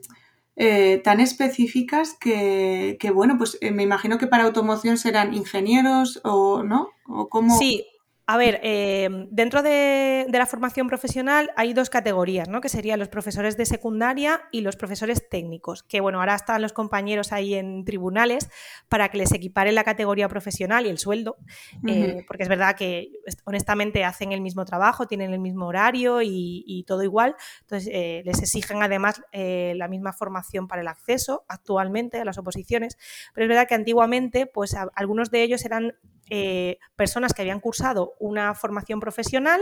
eh, 0.55 1.01
tan 1.03 1.21
específicas 1.21 2.17
que, 2.21 2.99
bueno, 3.15 3.39
pues 3.39 3.59
me 3.63 3.83
imagino 3.83 4.19
que 4.19 4.27
para 4.27 4.45
automoción 4.45 4.99
serán 4.99 5.33
ingenieros 5.33 6.21
o, 6.25 6.63
¿no? 6.63 6.91
O 7.07 7.29
como... 7.29 7.57
Sí, 7.57 7.87
a 8.31 8.37
ver, 8.37 8.61
em, 8.63 9.27
dentro 9.31 9.63
de, 9.63 10.27
la 10.31 10.45
formación 10.45 10.87
profesional 10.87 11.51
hay 11.57 11.73
dos 11.73 11.89
categorías, 11.89 12.47
¿no? 12.47 12.61
Que 12.61 12.69
serían 12.69 12.99
los 12.99 13.09
profesores 13.09 13.57
de 13.57 13.65
secundaria 13.65 14.43
y 14.53 14.61
los 14.61 14.77
profesores 14.77 15.31
técnicos, 15.31 15.83
que 15.83 16.03
bueno, 16.03 16.21
ahora 16.21 16.35
están 16.35 16.61
los 16.61 16.75
compañeros 16.75 17.33
ahí 17.33 17.55
en 17.55 17.87
tribunales 17.87 18.51
para 18.91 19.09
que 19.09 19.17
les 19.17 19.33
equiparen 19.33 19.75
la 19.75 19.83
categoría 19.83 20.29
profesional 20.29 20.85
y 20.85 20.91
el 20.91 20.99
sueldo, 20.99 21.39
eh, 21.87 22.23
porque 22.27 22.43
es 22.43 22.51
verdad 22.51 22.77
que 22.77 23.13
honestamente 23.45 24.05
hacen 24.05 24.33
el 24.33 24.43
mismo 24.43 24.67
trabajo, 24.67 25.07
tienen 25.07 25.33
el 25.33 25.41
mismo 25.41 25.67
horario 25.67 26.21
y, 26.21 26.85
todo 26.87 27.03
igual, 27.03 27.35
entonces 27.63 27.91
eh, 27.91 28.23
les 28.27 28.43
exigen 28.43 28.83
además 28.83 29.23
eh, 29.33 29.73
la 29.77 29.89
misma 29.89 30.13
formación 30.13 30.69
para 30.69 30.83
el 30.83 30.89
acceso 30.89 31.47
actualmente 31.49 32.21
a 32.21 32.27
las 32.27 32.37
oposiciones, 32.37 32.99
pero 33.33 33.47
es 33.47 33.49
verdad 33.49 33.67
que 33.67 33.75
antiguamente, 33.75 34.45
pues 34.45 34.77
algunos 34.95 35.31
de 35.31 35.43
ellos 35.43 35.65
eran 35.65 35.95
eh, 36.31 36.79
personas 36.97 37.33
que 37.33 37.43
habían 37.43 37.61
cursado 37.61 38.15
una 38.19 38.55
formación 38.55 39.01
profesional 39.01 39.61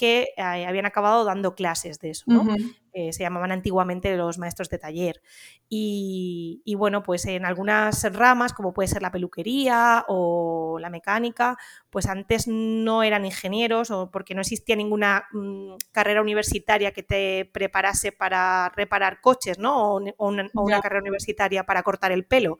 que 0.00 0.32
eh, 0.34 0.42
habían 0.42 0.86
acabado 0.86 1.26
dando 1.26 1.54
clases 1.54 1.98
de 1.98 2.08
eso, 2.08 2.24
¿no? 2.26 2.46
Eh, 2.92 3.12
se 3.12 3.22
llamaban 3.22 3.52
antiguamente 3.52 4.16
los 4.16 4.38
maestros 4.38 4.70
de 4.70 4.78
taller. 4.78 5.20
Y, 5.68 6.74
bueno, 6.76 7.02
pues 7.02 7.26
en 7.26 7.44
algunas 7.44 8.02
ramas, 8.14 8.54
como 8.54 8.72
puede 8.72 8.88
ser 8.88 9.02
la 9.02 9.12
peluquería 9.12 10.06
o 10.08 10.78
la 10.80 10.88
mecánica, 10.90 11.56
pues 11.90 12.06
antes 12.06 12.48
no 12.48 13.02
eran 13.02 13.24
ingenieros 13.24 13.90
o 13.90 14.10
porque 14.10 14.34
no 14.34 14.40
existía 14.40 14.74
ninguna 14.74 15.26
mm, 15.32 15.74
carrera 15.92 16.22
universitaria 16.22 16.92
que 16.92 17.02
te 17.02 17.48
preparase 17.52 18.10
para 18.10 18.72
reparar 18.74 19.20
coches, 19.20 19.58
¿no? 19.58 19.96
O, 19.96 20.28
una, 20.28 20.80
carrera 20.80 21.02
universitaria 21.02 21.64
para 21.64 21.82
cortar 21.82 22.10
el 22.10 22.24
pelo. 22.24 22.58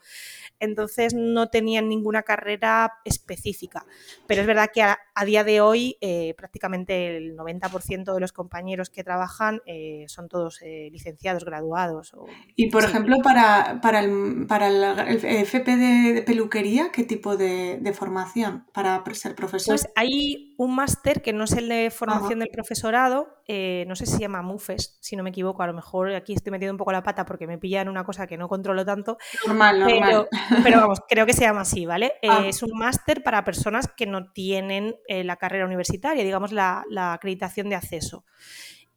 Entonces 0.61 1.15
no 1.15 1.49
tenían 1.49 1.89
ninguna 1.89 2.23
carrera 2.23 2.93
específica. 3.05 3.87
Pero 4.27 4.43
es 4.43 4.47
verdad 4.47 4.69
que 4.73 4.83
a, 4.83 4.99
día 5.25 5.43
de 5.43 5.61
hoy 5.61 5.97
eh, 6.01 6.35
prácticamente 6.37 7.17
el 7.17 7.30
90% 7.37 8.15
de 8.15 8.21
los 8.21 8.33
compañeros 8.33 8.91
que 8.91 9.05
trabajan 9.05 9.61
eh, 9.67 10.05
son 10.09 10.29
todos 10.29 10.61
eh, 10.63 10.89
licenciados, 10.93 11.45
graduados. 11.45 12.13
y 12.57 12.71
por 12.71 12.85
ejemplo, 12.85 13.17
para, 13.23 13.81
para, 13.81 14.01
el, 14.01 14.47
para 14.47 14.69
el, 14.69 15.25
FP 15.25 15.77
de, 15.77 16.23
peluquería, 16.23 16.91
¿qué 16.93 17.05
tipo 17.05 17.37
de, 17.37 17.81
formación 17.95 18.67
para 18.73 19.03
ser 19.13 19.35
profesor? 19.35 19.75
Pues 19.75 19.89
hay 19.97 20.50
un 20.61 20.75
máster 20.75 21.23
que 21.23 21.33
no 21.33 21.45
es 21.45 21.53
el 21.53 21.71
de 21.71 21.91
formación 21.91 22.41
del 22.41 22.51
profesorado, 22.51 23.41
eh, 23.49 23.87
no 23.89 23.97
sé 23.97 24.05
si 24.05 24.13
se 24.13 24.19
llama 24.19 24.43
MUFES, 24.43 24.99
si 25.01 25.17
no 25.17 25.23
me 25.23 25.31
equivoco, 25.31 25.63
a 25.63 25.67
lo 25.67 25.73
mejor 25.73 26.13
aquí 26.13 26.35
estoy 26.35 26.51
metiendo 26.51 26.75
un 26.75 26.77
poco 26.77 26.93
la 26.93 27.03
pata 27.03 27.25
porque 27.25 27.47
me 27.47 27.57
pillan 27.57 27.89
una 27.89 28.05
cosa 28.05 28.27
que 28.27 28.37
no 28.37 28.47
controlo 28.47 28.85
tanto. 28.85 29.17
Normal, 29.47 29.81
normal. 29.81 30.29
Pero, 30.63 30.81
vamos, 30.83 31.01
creo 31.09 31.25
que 31.25 31.33
se 31.33 31.45
llama 31.45 31.63
así, 31.63 31.87
¿vale? 31.87 32.13
Ah. 32.31 32.45
es 32.47 32.63
un 32.63 32.79
máster 32.79 33.23
para 33.23 33.43
personas 33.43 33.89
que 33.89 34.05
no 34.05 34.33
tienen 34.33 34.97
la 35.09 35.37
carrera 35.37 35.65
universitaria, 35.65 36.23
digamos 36.23 36.53
la, 36.53 36.85
acreditación 37.15 37.71
de 37.71 37.77
acceso. 37.77 38.27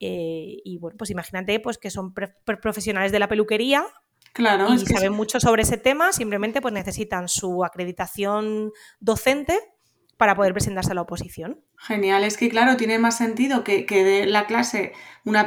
Eh, 0.02 0.58
y 0.66 0.78
bueno, 0.80 0.98
pues 0.98 1.12
imagínate 1.12 1.62
pues, 1.62 1.78
que 1.78 1.90
son 1.90 2.14
profesionales 2.14 3.14
de 3.14 3.20
la 3.20 3.30
peluquería 3.30 3.86
claro, 4.34 4.74
y 4.74 4.80
saben 4.80 5.14
mucho 5.14 5.40
sobre 5.40 5.62
ese 5.62 5.78
tema, 5.78 6.12
simplemente 6.12 6.62
pues 6.62 6.74
necesitan 6.74 7.30
su 7.30 7.64
acreditación 7.64 8.72
docente 9.00 9.73
para 10.18 10.36
poder 10.36 10.54
presentarse 10.54 10.92
a 10.92 10.96
la 10.96 11.02
oposición. 11.02 11.60
Genial, 11.78 12.24
es 12.24 12.38
que 12.38 12.50
claro, 12.50 12.78
tiene 12.78 12.98
más 12.98 13.18
sentido 13.18 13.64
que, 13.64 13.86
que 13.86 14.04
de 14.04 14.26
la 14.26 14.46
clase 14.46 14.94
una, 15.26 15.46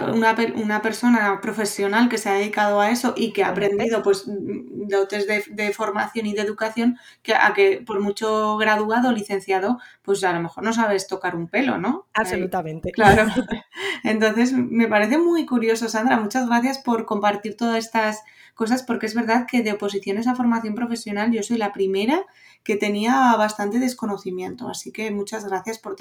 una, 0.55 0.83
persona 0.83 1.41
profesional 1.41 2.09
que 2.09 2.17
se 2.19 2.31
ha 2.31 2.35
dedicado 2.35 2.81
a 2.81 2.91
eso 2.91 3.13
y 3.17 3.33
que 3.33 3.45
ha 3.45 3.49
aprendido 3.49 4.03
pues 4.03 4.25
dotes 4.27 5.27
de, 5.27 5.45
de, 5.51 5.73
formación 5.73 6.27
y 6.27 6.35
de 6.35 6.41
educación 6.41 6.99
que 7.23 7.35
a 7.35 7.53
que 7.55 7.83
por 7.87 8.01
mucho 8.01 8.57
graduado 8.57 9.11
o 9.11 9.13
licenciado, 9.13 9.79
pues 10.03 10.25
a 10.25 10.33
lo 10.33 10.41
mejor 10.41 10.65
no 10.65 10.73
sabes 10.73 11.07
tocar 11.07 11.37
un 11.37 11.49
pelo, 11.49 11.77
¿no? 11.79 12.07
Absolutamente. 12.15 12.91
claro. 12.93 13.27
Entonces, 14.03 14.53
me 14.53 14.89
parece 14.89 15.19
muy 15.19 15.45
curioso, 15.47 15.89
Sandra. 15.89 16.19
Muchas 16.19 16.47
gracias 16.49 16.79
por 16.79 17.05
compartir 17.05 17.57
todas 17.57 17.85
estas 17.85 18.23
cosas, 18.55 18.83
porque 18.83 19.07
es 19.07 19.15
verdad 19.15 19.47
que 19.47 19.63
de 19.63 19.73
oposiciones 19.73 20.27
a 20.27 20.35
formación 20.35 20.75
profesional 20.75 21.31
yo 21.31 21.43
soy 21.43 21.59
la 21.59 21.73
primera 21.73 22.25
que 22.65 22.77
tenía 22.77 23.37
bastante 23.37 23.79
desconocimiento, 23.79 24.69
así 24.69 24.91
que 24.91 25.11
muchas 25.11 25.45
gracias 25.45 25.79
por 25.79 25.95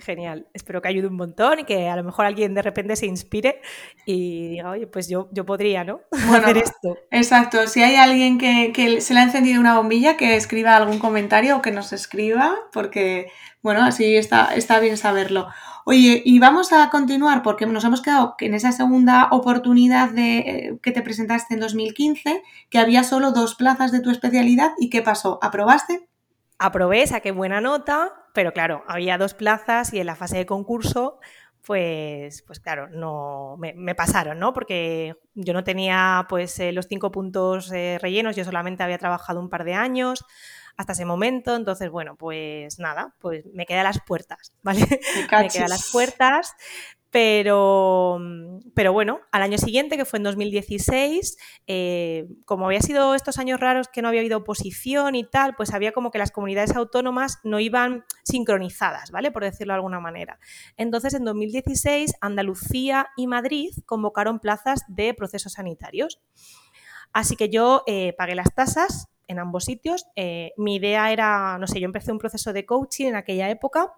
Genial, 0.00 0.46
espero 0.54 0.80
que 0.80 0.88
ayude 0.88 1.08
un 1.08 1.16
montón 1.16 1.58
y 1.58 1.64
que 1.64 1.90
a 1.90 1.96
lo 1.96 2.02
mejor 2.02 2.24
alguien 2.24 2.54
de 2.54 2.62
repente 2.62 2.96
se 2.96 3.04
inspire 3.04 3.60
y 4.06 4.48
diga, 4.48 4.70
oye, 4.70 4.86
pues 4.86 5.06
yo, 5.06 5.28
yo 5.32 5.44
podría, 5.44 5.84
¿no? 5.84 6.00
Hacer 6.12 6.56
esto. 6.56 6.96
Exacto, 7.10 7.66
si 7.66 7.82
hay 7.82 7.96
alguien 7.96 8.38
que, 8.38 8.72
que, 8.74 9.02
se 9.02 9.12
le 9.12 9.20
ha 9.20 9.24
encendido 9.24 9.60
una 9.60 9.76
bombilla, 9.76 10.16
que 10.16 10.36
escriba 10.36 10.76
algún 10.76 10.98
comentario 10.98 11.58
o 11.58 11.62
que 11.62 11.72
nos 11.72 11.92
escriba, 11.92 12.54
porque, 12.72 13.30
bueno, 13.60 13.82
así 13.82 14.16
está, 14.16 14.54
está 14.54 14.80
bien 14.80 14.96
saberlo. 14.96 15.48
Oye, 15.84 16.22
y 16.24 16.38
vamos 16.38 16.72
a 16.72 16.88
continuar 16.88 17.42
porque 17.42 17.66
nos 17.66 17.84
hemos 17.84 18.00
quedado 18.00 18.34
en 18.40 18.54
esa 18.54 18.72
segunda 18.72 19.28
oportunidad 19.30 20.08
de, 20.08 20.38
eh, 20.38 20.78
que 20.82 20.90
te 20.90 21.02
presentaste 21.02 21.52
en 21.52 21.60
2015, 21.60 22.42
que 22.70 22.78
había 22.78 23.04
solo 23.04 23.30
dos 23.30 23.54
plazas 23.54 23.92
de 23.92 24.00
tu 24.00 24.10
especialidad 24.10 24.72
y 24.78 24.88
¿qué 24.88 25.02
pasó? 25.02 25.38
¿Aprobaste? 25.42 26.08
Aprobé, 26.58 27.06
saqué 27.06 27.32
buena 27.32 27.60
nota, 27.60 28.14
pero 28.36 28.52
claro, 28.52 28.84
había 28.86 29.16
dos 29.16 29.32
plazas 29.32 29.94
y 29.94 29.98
en 29.98 30.04
la 30.04 30.14
fase 30.14 30.36
de 30.36 30.44
concurso 30.44 31.20
pues, 31.62 32.42
pues 32.42 32.60
claro, 32.60 32.88
no 32.90 33.56
me, 33.58 33.94
pasaron, 33.94 34.38
¿no? 34.38 34.52
Porque 34.52 35.16
yo 35.34 35.54
no 35.54 35.64
tenía 35.64 36.26
pues 36.28 36.60
eh, 36.60 36.70
los 36.70 36.86
cinco 36.86 37.10
puntos 37.10 37.72
eh, 37.72 37.98
rellenos, 38.00 38.36
yo 38.36 38.44
solamente 38.44 38.82
había 38.82 38.98
trabajado 38.98 39.40
un 39.40 39.48
par 39.48 39.64
de 39.64 39.72
años, 39.72 40.24
hasta 40.76 40.92
ese 40.92 41.06
momento. 41.06 41.56
Entonces, 41.56 41.90
bueno, 41.90 42.14
pues 42.16 42.78
nada, 42.78 43.14
pues 43.18 43.46
me 43.54 43.64
quedé 43.64 43.80
a 43.80 43.84
las 43.84 44.00
puertas, 44.00 44.52
¿vale? 44.62 44.86
Me, 45.40 45.48
quedé 45.48 45.64
a 45.64 45.68
las 45.68 45.90
puertas. 45.90 46.54
Pero, 47.16 48.20
pero 48.74 48.92
bueno, 48.92 49.20
al 49.32 49.40
año 49.40 49.56
siguiente, 49.56 49.96
que 49.96 50.04
fue 50.04 50.18
en 50.18 50.24
2016, 50.24 51.38
eh, 51.66 52.28
como 52.44 52.66
había 52.66 52.82
sido 52.82 53.14
estos 53.14 53.38
años 53.38 53.58
raros 53.58 53.88
que 53.88 54.02
no 54.02 54.08
había 54.08 54.20
habido 54.20 54.36
oposición 54.36 55.14
y 55.14 55.24
tal, 55.24 55.54
pues 55.56 55.72
había 55.72 55.92
como 55.92 56.10
que 56.10 56.18
las 56.18 56.30
comunidades 56.30 56.76
autónomas 56.76 57.38
no 57.42 57.58
iban 57.58 58.04
sincronizadas, 58.22 59.12
¿vale? 59.12 59.30
Por 59.30 59.44
decirlo 59.44 59.72
de 59.72 59.76
alguna 59.76 59.98
manera. 59.98 60.38
Entonces, 60.76 61.14
en 61.14 61.24
2016, 61.24 62.12
Andalucía 62.20 63.06
y 63.16 63.28
Madrid 63.28 63.70
convocaron 63.86 64.38
plazas 64.38 64.82
de 64.86 65.14
procesos 65.14 65.54
sanitarios. 65.54 66.20
Así 67.14 67.34
que 67.36 67.48
yo 67.48 67.82
eh, 67.86 68.12
pagué 68.18 68.34
las 68.34 68.54
tasas 68.54 69.08
en 69.26 69.38
ambos 69.38 69.64
sitios. 69.64 70.04
Eh, 70.16 70.52
mi 70.58 70.76
idea 70.76 71.10
era, 71.10 71.56
no 71.56 71.66
sé, 71.66 71.80
yo 71.80 71.86
empecé 71.86 72.12
un 72.12 72.18
proceso 72.18 72.52
de 72.52 72.66
coaching 72.66 73.06
en 73.06 73.16
aquella 73.16 73.48
época 73.48 73.94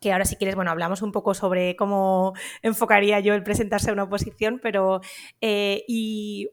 que 0.00 0.12
ahora 0.12 0.24
si 0.24 0.36
quieres, 0.36 0.56
bueno, 0.56 0.70
hablamos 0.70 1.02
un 1.02 1.12
poco 1.12 1.34
sobre 1.34 1.76
cómo 1.76 2.34
enfocaría 2.62 3.20
yo 3.20 3.34
el 3.34 3.42
presentarse 3.42 3.90
a 3.90 3.92
una 3.92 4.04
oposición, 4.04 4.60
pero 4.62 5.00
eh, 5.40 5.84
y 5.88 6.50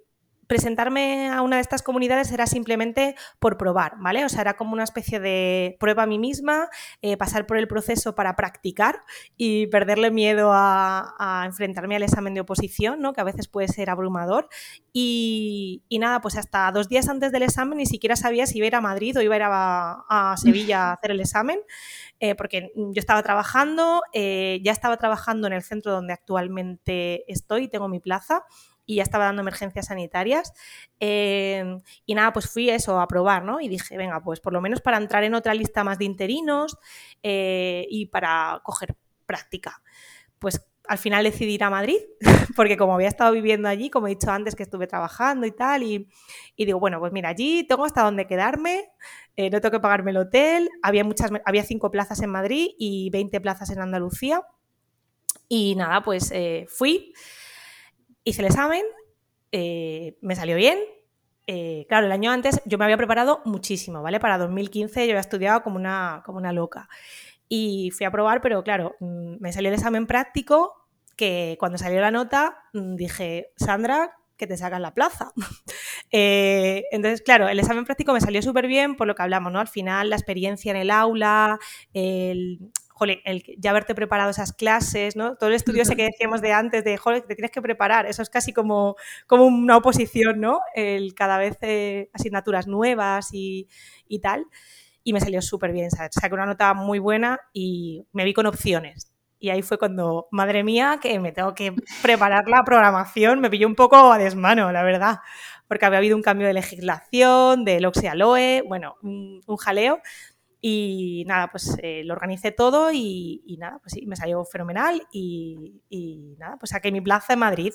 presentarme 0.47 1.29
a 1.29 1.41
una 1.41 1.57
de 1.57 1.61
estas 1.61 1.81
comunidades 1.81 2.31
era 2.31 2.47
simplemente 2.47 3.15
por 3.39 3.57
probar, 3.57 3.95
¿vale? 3.99 4.25
O 4.25 4.29
sea, 4.29 4.41
era 4.41 4.55
como 4.55 4.73
una 4.73 4.83
especie 4.83 5.19
de 5.19 5.77
prueba 5.79 6.03
a 6.03 6.05
mí 6.05 6.19
misma, 6.19 6.69
eh, 7.01 7.17
pasar 7.17 7.45
por 7.45 7.57
el 7.57 7.67
proceso 7.67 8.15
para 8.15 8.35
practicar 8.35 9.01
y 9.37 9.67
perderle 9.67 10.11
miedo 10.11 10.51
a, 10.53 11.43
enfrentarme 11.45 11.95
al 11.95 12.03
examen 12.03 12.33
de 12.33 12.41
oposición, 12.41 12.99
¿no? 12.99 13.13
Que 13.13 13.21
a 13.21 13.23
veces 13.23 13.47
puede 13.47 13.67
ser 13.67 13.89
abrumador. 13.89 14.49
Y, 14.91 15.83
nada, 15.99 16.21
pues 16.21 16.37
hasta 16.37 16.71
dos 16.71 16.89
días 16.89 17.07
antes 17.07 17.31
del 17.31 17.43
examen 17.43 17.77
ni 17.77 17.85
siquiera 17.85 18.15
sabía 18.15 18.45
si 18.45 18.57
iba 18.57 18.65
a 18.65 18.67
ir 18.67 18.75
a 18.75 18.81
Madrid 18.81 19.17
o 19.17 19.21
iba 19.21 19.35
a 19.35 19.37
ir 19.37 19.43
a, 19.45 20.35
Sevilla 20.37 20.89
a 20.89 20.93
hacer 20.93 21.11
el 21.11 21.21
examen, 21.21 21.59
eh, 22.19 22.35
porque 22.35 22.71
yo 22.75 22.99
estaba 22.99 23.23
trabajando, 23.23 24.01
eh, 24.13 24.59
ya 24.63 24.71
estaba 24.71 24.97
trabajando 24.97 25.47
en 25.47 25.53
el 25.53 25.63
centro 25.63 25.91
donde 25.91 26.13
actualmente 26.13 27.31
estoy, 27.31 27.67
tengo 27.67 27.87
mi 27.87 27.99
plaza 27.99 28.43
y 28.85 28.95
ya 28.97 29.03
estaba 29.03 29.25
dando 29.25 29.41
emergencias 29.41 29.87
sanitarias. 29.87 30.53
Em, 30.99 31.81
y 32.05 32.15
nada, 32.15 32.33
pues 32.33 32.49
fui 32.49 32.69
eso 32.69 32.99
a 32.99 33.07
probar, 33.07 33.43
¿no? 33.43 33.61
Y 33.61 33.67
dije, 33.69 33.97
venga, 33.97 34.21
pues 34.21 34.39
por 34.39 34.53
lo 34.53 34.61
menos 34.61 34.81
para 34.81 34.97
entrar 34.97 35.23
en 35.23 35.35
otra 35.35 35.53
lista 35.53 35.83
más 35.83 35.97
de 35.99 36.05
interinos 36.05 36.77
eh, 37.21 37.85
y 37.89 38.07
para 38.07 38.61
coger 38.63 38.95
práctica. 39.25 39.81
Pues 40.39 40.61
al 40.87 40.97
final 40.97 41.23
decidí 41.23 41.53
ir 41.53 41.63
a 41.63 41.69
Madrid, 41.69 41.97
porque 42.55 42.77
como 42.77 42.95
había 42.95 43.07
estado 43.07 43.31
viviendo 43.31 43.69
allí, 43.69 43.89
como 43.89 44.07
he 44.07 44.11
dicho 44.11 44.31
antes 44.31 44.55
que 44.55 44.63
estuve 44.63 44.87
trabajando 44.87 45.45
y 45.45 45.51
tal, 45.51 45.83
y, 45.83 46.09
digo, 46.57 46.79
bueno, 46.79 46.99
pues 46.99 47.13
mira, 47.13 47.29
allí 47.29 47.63
tengo 47.63 47.85
hasta 47.85 48.03
dónde 48.03 48.27
quedarme, 48.27 48.89
eh, 49.35 49.49
no 49.49 49.61
tengo 49.61 49.71
que 49.71 49.79
pagarme 49.79 50.11
el 50.11 50.17
hotel, 50.17 50.69
había, 50.81 51.03
muchas, 51.03 51.31
había 51.45 51.63
cinco 51.63 51.89
plazas 51.89 52.21
en 52.21 52.29
Madrid 52.29 52.67
y 52.77 53.09
20 53.11 53.39
plazas 53.41 53.69
en 53.69 53.79
Andalucía. 53.79 54.41
Y 55.47 55.75
nada, 55.75 56.01
pues 56.01 56.31
eh, 56.31 56.65
fui. 56.67 57.13
Hice 58.23 58.41
el 58.41 58.47
examen, 58.47 58.83
eh, 59.51 60.17
me 60.21 60.35
salió 60.35 60.55
bien. 60.55 60.79
Eh, 61.45 61.85
claro, 61.89 62.05
el 62.05 62.11
año 62.11 62.31
antes 62.31 62.61
yo 62.65 62.77
me 62.77 62.85
había 62.85 62.97
preparado 62.97 63.41
muchísimo, 63.45 64.01
¿vale? 64.01 64.19
Para 64.19 64.37
2015 64.37 65.05
yo 65.05 65.11
había 65.11 65.19
estudiado 65.19 65.61
como 65.61 65.75
una, 65.75 66.23
como 66.25 66.37
una 66.37 66.53
loca. 66.53 66.87
Y 67.49 67.91
fui 67.91 68.05
a 68.05 68.11
probar, 68.11 68.41
pero 68.41 68.63
claro, 68.63 68.95
mm, 68.99 69.35
me 69.39 69.51
salió 69.51 69.69
el 69.69 69.75
examen 69.75 70.07
práctico 70.07 70.73
que 71.15 71.57
cuando 71.59 71.77
salió 71.77 72.01
la 72.01 72.11
nota 72.11 72.63
mm, 72.73 72.95
dije, 72.95 73.51
Sandra, 73.57 74.17
que 74.37 74.47
te 74.47 74.57
sacan 74.57 74.81
la 74.81 74.93
plaza. 74.93 75.31
Eh, 76.15 76.83
entonces, 76.91 77.23
claro, 77.23 77.47
el 77.47 77.57
examen 77.57 77.85
práctico 77.85 78.13
me 78.13 78.21
salió 78.21 78.39
súper 78.43 78.67
bien 78.67 78.95
por 78.95 79.07
lo 79.07 79.15
que 79.15 79.23
hablamos, 79.23 79.51
¿no? 79.51 79.59
Al 79.59 79.67
final, 79.67 80.11
la 80.11 80.15
experiencia 80.15 80.69
en 80.69 80.77
el 80.77 80.91
aula, 80.91 81.57
el, 81.91 82.59
el 83.25 83.43
ya 83.57 83.71
haberte 83.71 83.95
preparado 83.95 84.29
esas 84.29 84.53
clases, 84.53 85.15
¿no? 85.15 85.35
Todo 85.35 85.49
el 85.49 85.55
estudio 85.55 85.81
ese 85.81 85.95
que 85.95 86.03
decíamos 86.03 86.41
de 86.41 86.53
antes, 86.53 86.83
de, 86.83 86.97
joder, 86.97 87.23
te 87.23 87.35
tienes 87.35 87.51
que 87.51 87.61
preparar, 87.61 88.05
eso 88.05 88.21
es 88.21 88.29
casi 88.29 88.53
como, 88.53 88.95
como 89.27 89.45
una 89.45 89.77
oposición, 89.77 90.39
¿no? 90.39 90.59
El 90.75 91.15
cada 91.15 91.37
vez 91.37 91.57
eh, 91.61 92.09
asignaturas 92.13 92.67
nuevas 92.67 93.29
y, 93.33 93.67
y, 94.07 94.19
tal. 94.19 94.45
Y 95.03 95.13
me 95.13 95.19
salió 95.19 95.41
súper 95.41 95.71
bien, 95.73 95.91
¿sabes? 95.91 96.11
Saqué 96.13 96.33
una 96.33 96.45
nota 96.45 96.73
muy 96.73 96.99
buena 96.99 97.39
y 97.51 98.05
me 98.13 98.23
vi 98.23 98.33
con 98.33 98.45
opciones. 98.45 99.11
Y 99.39 99.49
ahí 99.49 99.61
fue 99.61 99.77
cuando, 99.77 100.29
madre 100.31 100.63
mía, 100.63 100.99
que 101.01 101.19
me 101.19 101.33
tengo 101.33 101.53
que 101.53 101.75
preparar 102.01 102.47
la 102.47 102.63
programación, 102.63 103.41
me 103.41 103.49
pilló 103.49 103.67
un 103.67 103.75
poco 103.75 104.13
a 104.13 104.17
desmano, 104.17 104.71
la 104.71 104.83
verdad, 104.83 105.19
porque 105.67 105.85
había 105.85 105.97
habido 105.97 106.15
un 106.15 106.21
cambio 106.21 106.47
de 106.47 106.53
legislación, 106.53 107.65
del 107.65 107.85
Oxe 107.85 108.63
bueno, 108.65 108.95
un, 109.01 109.41
un 109.45 109.57
jaleo, 109.57 109.99
y 110.65 111.25
nada, 111.27 111.49
pues 111.51 111.75
eh, 111.83 112.03
lo 112.05 112.13
organicé 112.13 112.51
todo 112.53 112.89
y, 112.93 113.57
nada, 113.59 113.79
pues 113.79 113.91
sí, 113.91 114.05
me 114.05 114.15
salió 114.15 114.45
fenomenal 114.45 115.05
y, 115.11 116.37
nada, 116.39 116.55
pues 116.57 116.69
saqué 116.69 116.89
mi 116.89 117.01
plaza 117.01 117.33
en 117.33 117.39
Madrid 117.39 117.73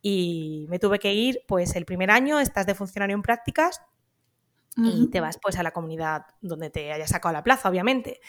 y 0.00 0.64
me 0.70 0.78
tuve 0.78 0.98
que 0.98 1.12
ir, 1.12 1.42
pues 1.46 1.76
el 1.76 1.84
primer 1.84 2.10
año 2.10 2.40
estás 2.40 2.64
de 2.64 2.74
funcionario 2.74 3.14
en 3.14 3.20
prácticas 3.20 3.82
y 4.74 5.08
te 5.10 5.20
vas 5.20 5.38
pues 5.40 5.58
a 5.58 5.62
la 5.62 5.72
comunidad 5.72 6.22
donde 6.40 6.70
te 6.70 6.92
hayas 6.92 7.10
sacado 7.10 7.34
la 7.34 7.44
plaza, 7.44 7.68
obviamente. 7.68 8.20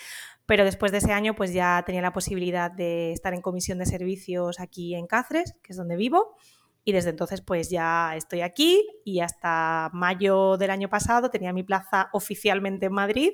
Pero 0.46 0.66
después 0.66 0.92
de 0.92 0.98
ese 0.98 1.14
año 1.14 1.34
pues 1.34 1.54
ya 1.54 1.82
tenía 1.86 2.02
la 2.02 2.12
posibilidad 2.12 2.70
de 2.70 3.14
estar 3.14 3.34
en 3.34 3.42
comisión 3.42 3.78
de 3.78 3.86
servicios 3.86 4.60
aquí 4.60 4.94
en 4.94 5.08
Cáceres, 5.08 5.56
que 5.64 5.72
es 5.72 5.78
donde 5.78 5.96
vivo. 5.96 6.36
Y 6.84 6.92
desde 6.92 7.12
entonces 7.12 7.42
pues 7.42 7.70
ya 7.70 8.16
estoy 8.16 8.42
aquí 8.42 8.86
y 9.06 9.22
hasta 9.22 9.90
mayo 9.94 10.58
del 10.58 10.70
año 10.70 10.90
pasado 10.90 11.30
tenía 11.30 11.54
mi 11.54 11.64
plaza 11.64 12.10
oficialmente 12.14 12.88
en 12.88 12.94
Madrid, 12.94 13.32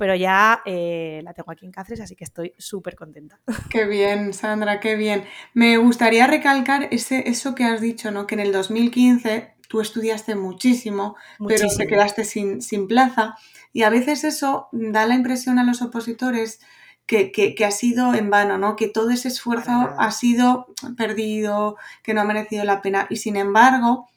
pero 0.00 0.14
ya 0.14 0.62
eh, 0.64 1.20
la 1.24 1.34
tengo 1.34 1.52
aquí 1.52 1.66
en 1.66 1.72
Cáceres, 1.72 2.00
así 2.00 2.16
que 2.16 2.24
estoy 2.24 2.54
súper 2.56 2.96
contenta. 2.96 3.38
Qué 3.70 3.84
bien, 3.84 4.32
Sandra, 4.32 4.80
qué 4.80 4.96
bien. 4.96 5.24
Me 5.52 5.76
gustaría 5.76 6.26
recalcar 6.26 6.88
ese, 6.90 7.28
eso 7.28 7.54
que 7.54 7.64
has 7.64 7.82
dicho, 7.82 8.10
¿no? 8.10 8.26
Que 8.26 8.34
en 8.34 8.40
el 8.40 8.50
2015 8.50 9.56
tú 9.68 9.82
estudiaste 9.82 10.36
muchísimo, 10.36 11.16
pero 11.46 11.68
te 11.68 11.86
quedaste 11.86 12.24
sin, 12.24 12.62
sin 12.62 12.88
plaza. 12.88 13.34
Y 13.74 13.82
a 13.82 13.90
veces 13.90 14.24
eso 14.24 14.68
da 14.72 15.04
la 15.04 15.16
impresión 15.16 15.58
a 15.58 15.64
los 15.64 15.82
opositores 15.82 16.60
que, 17.04 17.30
que, 17.30 17.64
ha 17.66 17.70
sido 17.70 18.14
en 18.14 18.30
vano, 18.30 18.56
¿no? 18.56 18.76
Que 18.76 18.88
todo 18.88 19.10
ese 19.10 19.28
esfuerzo 19.28 19.70
ha 19.98 20.10
sido 20.12 20.72
perdido, 20.96 21.76
que 22.02 22.14
no 22.14 22.22
ha 22.22 22.24
merecido 22.24 22.64
la 22.64 22.80
pena. 22.80 23.06
Y 23.10 23.16
sin 23.16 23.36
embargo, 23.36 24.08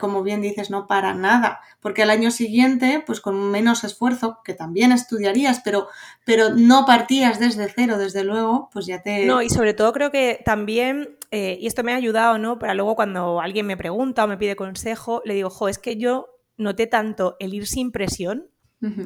como 0.00 0.22
bien 0.22 0.40
dices, 0.40 0.70
no 0.70 0.86
para 0.86 1.14
nada, 1.14 1.60
porque 1.80 2.02
al 2.02 2.10
año 2.10 2.30
siguiente, 2.30 3.02
pues 3.04 3.20
con 3.20 3.50
menos 3.50 3.84
esfuerzo, 3.84 4.40
que 4.44 4.54
también 4.54 4.92
estudiarías, 4.92 5.60
pero, 5.64 5.88
pero 6.24 6.50
no 6.54 6.86
partías 6.86 7.38
desde 7.38 7.68
cero, 7.68 7.98
desde 7.98 8.24
luego, 8.24 8.70
pues 8.72 8.86
ya 8.86 9.02
te... 9.02 9.26
No, 9.26 9.42
y 9.42 9.50
sobre 9.50 9.74
todo 9.74 9.92
creo 9.92 10.10
que 10.10 10.40
también, 10.44 11.16
eh, 11.30 11.58
y 11.60 11.66
esto 11.66 11.82
me 11.82 11.92
ha 11.92 11.96
ayudado, 11.96 12.38
¿no? 12.38 12.58
Para 12.58 12.74
luego 12.74 12.96
cuando 12.96 13.40
alguien 13.40 13.66
me 13.66 13.76
pregunta 13.76 14.24
o 14.24 14.28
me 14.28 14.38
pide 14.38 14.56
consejo, 14.56 15.20
le 15.24 15.34
digo, 15.34 15.50
jo, 15.50 15.68
es 15.68 15.78
que 15.78 15.96
yo 15.96 16.28
noté 16.56 16.86
tanto 16.86 17.36
el 17.38 17.54
ir 17.54 17.66
sin 17.66 17.92
presión, 17.92 18.48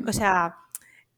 o 0.08 0.12
sea, 0.12 0.56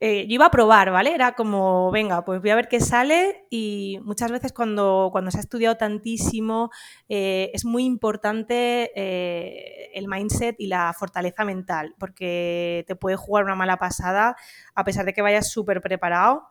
eh, 0.03 0.27
yo 0.27 0.35
iba 0.37 0.47
a 0.47 0.51
probar, 0.51 0.91
¿vale? 0.91 1.15
Era 1.15 1.33
como, 1.35 1.91
venga, 1.91 2.25
pues 2.25 2.41
voy 2.41 2.49
a 2.49 2.57
ver 2.57 2.69
qué 2.69 2.81
sale 2.81 3.47
y 3.51 3.99
muchas 4.03 4.33
veces 4.33 4.51
cuando, 4.55 5.11
cuando 5.13 5.31
se 5.31 5.37
ha 5.37 5.41
estudiado 5.43 5.77
tantísimo 5.77 6.71
eh, 7.11 7.51
es 7.53 7.67
muy 7.67 7.85
importante 7.85 8.93
eh, 8.97 9.91
el 9.93 10.09
mindset 10.09 10.57
y 10.59 10.69
la 10.69 10.95
fortaleza 10.99 11.45
mental 11.45 11.95
porque 11.99 12.85
te 12.87 12.97
puede 12.97 13.17
jugar 13.17 13.45
una 13.45 13.57
mala 13.57 13.77
pasada 13.77 14.37
a 14.75 14.85
pesar 14.85 15.05
de 15.05 15.13
que 15.13 15.21
vayas 15.21 15.51
súper 15.51 15.83
preparado. 15.83 16.45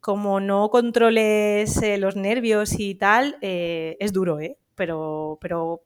Como 0.00 0.40
no 0.40 0.70
controles 0.70 1.78
los 1.98 2.16
nervios 2.16 2.72
y 2.78 2.94
tal, 2.94 3.36
es 3.42 4.12
duro, 4.14 4.40
¿eh? 4.40 4.56
Pero, 4.74 5.38
pero 5.42 5.82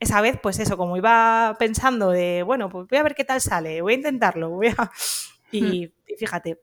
esa 0.00 0.22
vez, 0.22 0.38
pues 0.42 0.58
eso, 0.58 0.76
como 0.76 0.96
iba 0.96 1.54
pensando 1.58 2.10
de, 2.10 2.42
bueno, 2.42 2.70
pues 2.70 2.88
voy 2.88 2.98
a 2.98 3.02
ver 3.02 3.14
qué 3.14 3.24
tal 3.24 3.42
sale, 3.42 3.82
voy 3.82 3.92
a 3.92 3.96
intentarlo, 3.96 4.50
voy 4.50 4.68
a... 4.68 4.90
Y, 5.52 5.92
fíjate. 6.18 6.60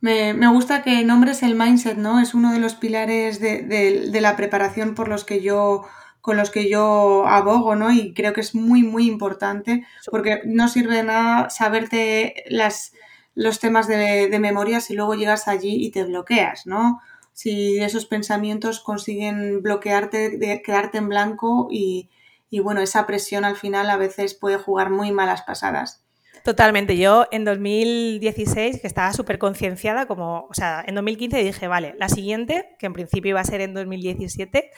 Me, 0.00 0.48
gusta 0.48 0.82
que 0.82 1.04
nombres 1.04 1.42
el 1.42 1.54
mindset, 1.54 1.96
¿no? 1.96 2.20
Es 2.20 2.34
uno 2.34 2.52
de 2.52 2.58
los 2.58 2.74
pilares 2.74 3.40
de, 3.40 4.18
la 4.20 4.36
preparación 4.36 4.94
por 4.94 5.08
los 5.08 5.24
que 5.24 5.42
yo 5.42 5.84
con 6.20 6.36
los 6.36 6.50
que 6.50 6.68
yo 6.68 7.24
abogo, 7.28 7.76
¿no? 7.76 7.92
Y 7.92 8.12
creo 8.12 8.32
que 8.32 8.40
es 8.40 8.52
muy, 8.52 8.82
muy 8.82 9.06
importante 9.06 9.86
porque 10.10 10.40
no 10.44 10.66
sirve 10.66 10.96
de 10.96 11.04
nada 11.04 11.50
saberte 11.50 12.42
las, 12.48 12.94
los 13.36 13.60
temas 13.60 13.86
de, 13.86 14.36
memoria 14.40 14.80
si 14.80 14.94
luego 14.94 15.14
llegas 15.14 15.46
allí 15.46 15.86
y 15.86 15.92
te 15.92 16.02
bloqueas, 16.02 16.66
¿no? 16.66 17.00
Si 17.32 17.78
esos 17.78 18.06
pensamientos 18.06 18.80
consiguen 18.80 19.62
bloquearte, 19.62 20.36
de 20.36 20.62
quedarte 20.62 20.98
en 20.98 21.08
blanco 21.08 21.68
y, 21.70 22.10
y 22.50 22.58
bueno, 22.58 22.80
esa 22.80 23.06
presión 23.06 23.44
al 23.44 23.56
final 23.56 23.88
a 23.88 23.96
veces 23.96 24.34
puede 24.34 24.56
jugar 24.56 24.90
muy 24.90 25.12
malas 25.12 25.42
pasadas. 25.42 26.05
Totalmente. 26.46 26.96
Yo 26.96 27.26
en 27.32 27.44
2016, 27.44 28.80
que 28.80 28.86
estaba 28.86 29.12
súper 29.12 29.36
concienciada, 29.36 30.06
como, 30.06 30.46
o 30.48 30.54
sea, 30.54 30.84
en 30.86 30.94
2015 30.94 31.42
dije, 31.42 31.66
vale, 31.66 31.96
la 31.98 32.08
siguiente, 32.08 32.68
que 32.78 32.86
en 32.86 32.92
principio 32.92 33.30
iba 33.30 33.40
a 33.40 33.44
ser 33.44 33.62
en 33.62 33.74
2017, 33.74 34.70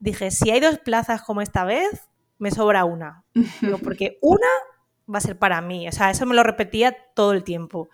dije, 0.00 0.32
si 0.32 0.50
hay 0.50 0.58
dos 0.58 0.80
plazas 0.80 1.22
como 1.22 1.40
esta 1.40 1.64
vez, 1.64 2.08
me 2.40 2.50
sobra 2.50 2.84
una. 2.84 3.22
porque 3.84 4.18
una 4.22 4.48
va 5.08 5.18
a 5.18 5.20
ser 5.20 5.38
para 5.38 5.60
mí. 5.60 5.86
O 5.86 5.92
sea, 5.92 6.10
eso 6.10 6.26
me 6.26 6.34
lo 6.34 6.42
repetía 6.42 6.96
todo 7.14 7.30
el 7.30 7.44
tiempo. 7.44 7.90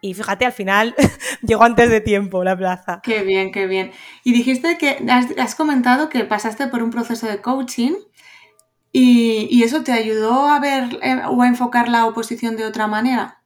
Y 0.00 0.14
fíjate, 0.14 0.44
al 0.44 0.52
final 0.52 0.96
llegó 1.42 1.62
antes 1.62 1.88
de 1.88 2.00
tiempo 2.00 2.42
la 2.42 2.56
plaza. 2.56 3.00
Qué 3.00 3.22
bien, 3.22 3.52
qué 3.52 3.68
bien. 3.68 3.92
Y 4.24 4.32
dijiste 4.32 4.76
que 4.76 5.06
has 5.38 5.54
comentado 5.54 6.08
que 6.08 6.24
pasaste 6.24 6.66
por 6.66 6.82
un 6.82 6.90
proceso 6.90 7.28
de 7.28 7.40
coaching 7.40 7.92
¿Y, 8.98 9.62
eso 9.62 9.82
te 9.82 9.92
ayudó 9.92 10.48
a 10.48 10.58
ver 10.58 10.98
eh, 11.02 11.20
o 11.28 11.42
a 11.42 11.46
enfocar 11.46 11.90
la 11.90 12.06
oposición 12.06 12.56
de 12.56 12.64
otra 12.64 12.86
manera? 12.86 13.42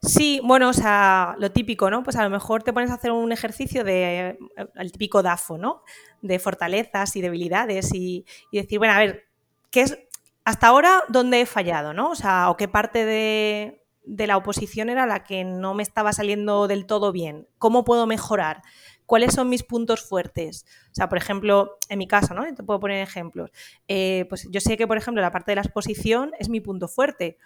Sí, 0.00 0.40
bueno, 0.42 0.70
o 0.70 0.72
sea, 0.72 1.34
lo 1.38 1.52
típico, 1.52 1.90
¿no? 1.90 2.02
Pues 2.02 2.16
a 2.16 2.22
lo 2.24 2.30
mejor 2.30 2.62
te 2.62 2.72
pones 2.72 2.90
a 2.90 2.94
hacer 2.94 3.12
un 3.12 3.30
ejercicio 3.30 3.84
de 3.84 4.38
el 4.76 4.92
típico 4.92 5.22
DAFO, 5.22 5.58
¿no? 5.58 5.82
De 6.22 6.38
fortalezas 6.38 7.14
y 7.14 7.20
debilidades 7.20 7.92
y, 7.92 8.24
decir, 8.52 8.78
bueno, 8.78 8.94
a 8.94 9.00
ver, 9.00 9.26
¿qué 9.70 9.82
es 9.82 9.98
hasta 10.46 10.68
ahora 10.68 11.02
dónde 11.08 11.42
he 11.42 11.46
fallado, 11.46 11.92
¿no? 11.92 12.10
O 12.10 12.14
sea, 12.14 12.48
o 12.48 12.56
qué 12.56 12.66
parte 12.66 13.04
de, 13.04 13.82
de 14.04 14.26
la 14.26 14.38
oposición 14.38 14.88
era 14.88 15.04
la 15.04 15.24
que 15.24 15.44
no 15.44 15.74
me 15.74 15.82
estaba 15.82 16.14
saliendo 16.14 16.68
del 16.68 16.86
todo 16.86 17.12
bien. 17.12 17.48
¿Cómo 17.58 17.84
puedo 17.84 18.06
mejorar? 18.06 18.62
¿Cuáles 19.06 19.34
son 19.34 19.48
mis 19.48 19.62
puntos 19.62 20.02
fuertes? 20.02 20.64
O 20.90 20.94
sea, 20.94 21.08
por 21.08 21.18
ejemplo, 21.18 21.78
en 21.88 21.98
mi 21.98 22.06
caso, 22.06 22.34
¿no? 22.34 22.42
Te 22.54 22.62
puedo 22.62 22.80
poner 22.80 23.02
ejemplos. 23.02 23.50
Eh, 23.88 24.26
pues 24.28 24.48
yo 24.50 24.60
sé 24.60 24.76
que, 24.76 24.86
por 24.86 24.96
ejemplo, 24.96 25.20
la 25.20 25.30
parte 25.30 25.52
de 25.52 25.56
la 25.56 25.62
exposición 25.62 26.32
es 26.38 26.48
mi 26.48 26.60
punto 26.60 26.88
fuerte. 26.88 27.36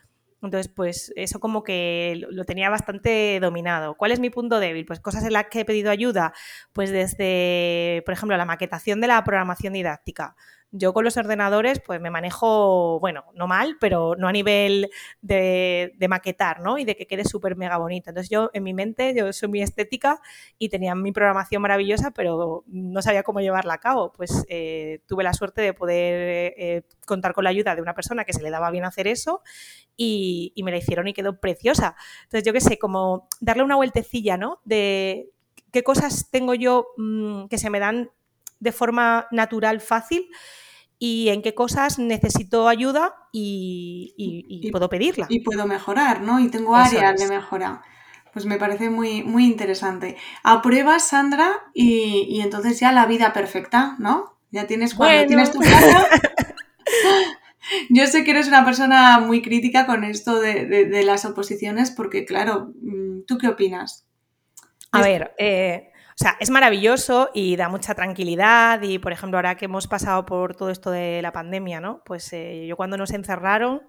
Entonces, 0.40 0.68
pues 0.68 1.12
eso 1.16 1.40
como 1.40 1.64
que 1.64 2.24
lo 2.30 2.44
tenía 2.44 2.70
bastante 2.70 3.38
dominado. 3.40 3.96
¿Cuál 3.96 4.12
es 4.12 4.20
mi 4.20 4.30
punto 4.30 4.60
débil? 4.60 4.86
Pues 4.86 5.00
cosas 5.00 5.24
en 5.24 5.32
las 5.32 5.46
que 5.46 5.60
he 5.60 5.64
pedido 5.64 5.90
ayuda, 5.90 6.32
pues 6.72 6.90
desde, 6.90 8.02
por 8.04 8.14
ejemplo, 8.14 8.36
la 8.36 8.44
maquetación 8.44 9.00
de 9.00 9.08
la 9.08 9.24
programación 9.24 9.72
didáctica. 9.72 10.36
Yo 10.70 10.92
con 10.92 11.04
los 11.04 11.16
ordenadores 11.16 11.80
pues 11.80 12.00
me 12.00 12.10
manejo, 12.10 13.00
bueno, 13.00 13.24
no 13.34 13.46
mal, 13.46 13.76
pero 13.80 14.14
no 14.16 14.28
a 14.28 14.32
nivel 14.32 14.90
de, 15.22 15.94
maquetar, 16.08 16.60
¿no? 16.60 16.78
Y 16.78 16.84
de 16.84 16.94
que 16.94 17.06
quede 17.06 17.24
súper 17.24 17.56
mega 17.56 17.78
bonita. 17.78 18.10
Entonces 18.10 18.28
yo 18.28 18.50
en 18.52 18.62
mi 18.62 18.74
mente, 18.74 19.14
yo 19.14 19.32
soy 19.32 19.48
muy 19.48 19.62
estética 19.62 20.20
y 20.58 20.68
tenía 20.68 20.94
mi 20.94 21.12
programación 21.12 21.62
maravillosa, 21.62 22.10
pero 22.10 22.64
no 22.66 23.00
sabía 23.00 23.22
cómo 23.22 23.40
llevarla 23.40 23.74
a 23.74 23.78
cabo. 23.78 24.12
Pues 24.12 24.44
eh, 24.48 25.00
tuve 25.06 25.24
la 25.24 25.32
suerte 25.32 25.62
de 25.62 25.72
poder 25.72 26.54
eh, 26.58 26.82
contar 27.06 27.32
con 27.32 27.44
la 27.44 27.50
ayuda 27.50 27.74
de 27.74 27.82
una 27.82 27.94
persona 27.94 28.24
que 28.24 28.32
se 28.34 28.42
le 28.42 28.50
daba 28.50 28.70
bien 28.70 28.84
hacer 28.84 29.08
eso 29.08 29.42
y, 29.96 30.52
me 30.62 30.70
la 30.70 30.76
hicieron 30.76 31.08
y 31.08 31.14
quedó 31.14 31.40
preciosa. 31.40 31.96
Entonces 32.24 32.44
yo 32.44 32.52
qué 32.52 32.60
sé, 32.60 32.78
como 32.78 33.26
darle 33.40 33.62
una 33.62 33.76
vueltecilla, 33.76 34.36
¿no? 34.36 34.60
De 34.64 35.30
qué 35.72 35.82
cosas 35.82 36.30
tengo 36.30 36.54
yo 36.54 36.88
mm, 36.96 37.46
que 37.46 37.58
se 37.58 37.70
me 37.70 37.80
dan 37.80 38.10
de 38.60 38.72
forma 38.72 39.26
natural, 39.30 39.80
fácil 39.80 40.28
y 40.98 41.28
en 41.28 41.42
qué 41.42 41.54
cosas 41.54 41.98
necesito 41.98 42.68
ayuda 42.68 43.14
y, 43.32 44.68
puedo 44.72 44.88
pedirla. 44.88 45.26
Y 45.28 45.40
puedo 45.40 45.66
mejorar, 45.66 46.22
¿no? 46.22 46.40
Y 46.40 46.48
tengo 46.48 46.74
áreas 46.74 47.20
de 47.20 47.28
mejora. 47.28 47.82
Pues 48.32 48.46
me 48.46 48.56
parece 48.56 48.90
muy, 48.90 49.22
muy 49.22 49.46
interesante. 49.46 50.16
Apruebas, 50.42 51.08
Sandra, 51.08 51.50
y, 51.72 52.40
entonces 52.40 52.80
ya 52.80 52.92
la 52.92 53.06
vida 53.06 53.32
perfecta, 53.32 53.96
¿no? 53.98 54.38
Ya 54.50 54.66
tienes 54.66 54.94
cuando 54.94 55.26
tienes 55.26 55.52
tu 55.52 55.60
casa. 55.60 56.06
Yo 57.90 58.06
sé 58.06 58.24
que 58.24 58.30
eres 58.30 58.48
una 58.48 58.64
persona 58.64 59.20
muy 59.20 59.42
crítica 59.42 59.86
con 59.86 60.04
esto 60.04 60.40
de, 60.40 61.02
las 61.04 61.24
oposiciones, 61.24 61.90
porque 61.90 62.24
claro, 62.24 62.72
mm, 62.80 63.22
¿tú 63.26 63.38
qué 63.38 63.48
opinas? 63.48 64.06
A 64.90 65.02
ver, 65.02 65.34
eh, 65.38 65.87
sea, 66.18 66.36
es 66.40 66.50
maravilloso 66.50 67.30
y 67.32 67.54
da 67.54 67.68
mucha 67.68 67.94
tranquilidad 67.94 68.82
y, 68.82 68.98
por 68.98 69.12
ejemplo, 69.12 69.38
ahora 69.38 69.56
que 69.56 69.66
hemos 69.66 69.86
pasado 69.86 70.26
por 70.26 70.56
todo 70.56 70.70
esto 70.70 70.90
de 70.90 71.22
la 71.22 71.30
pandemia, 71.30 71.80
¿no? 71.80 72.02
Pues 72.04 72.32
eh, 72.32 72.66
yo 72.66 72.76
cuando 72.76 72.96
nos 72.96 73.12
encerraron, 73.12 73.82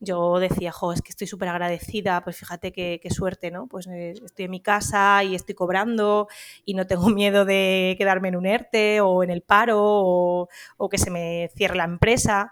yo 0.00 0.40
decía, 0.40 0.72
jo, 0.72 0.92
es 0.92 1.02
que 1.02 1.10
estoy 1.10 1.28
súper 1.28 1.48
agradecida, 1.48 2.22
pues 2.24 2.36
fíjate 2.36 2.72
qué, 2.72 3.00
suerte, 3.10 3.52
¿no? 3.52 3.68
Pues 3.68 3.86
eh, 3.86 4.14
estoy 4.24 4.46
en 4.46 4.50
mi 4.50 4.60
casa 4.60 5.22
y 5.22 5.36
estoy 5.36 5.54
cobrando 5.54 6.26
y 6.64 6.74
no 6.74 6.86
tengo 6.88 7.08
miedo 7.10 7.44
de 7.44 7.94
quedarme 7.96 8.28
en 8.28 8.36
un 8.36 8.46
ERTE 8.46 9.00
o 9.00 9.22
en 9.22 9.30
el 9.30 9.42
paro 9.42 9.78
o, 9.80 10.48
que 10.90 10.98
se 10.98 11.10
me 11.10 11.48
cierre 11.56 11.76
la 11.76 11.84
empresa. 11.84 12.50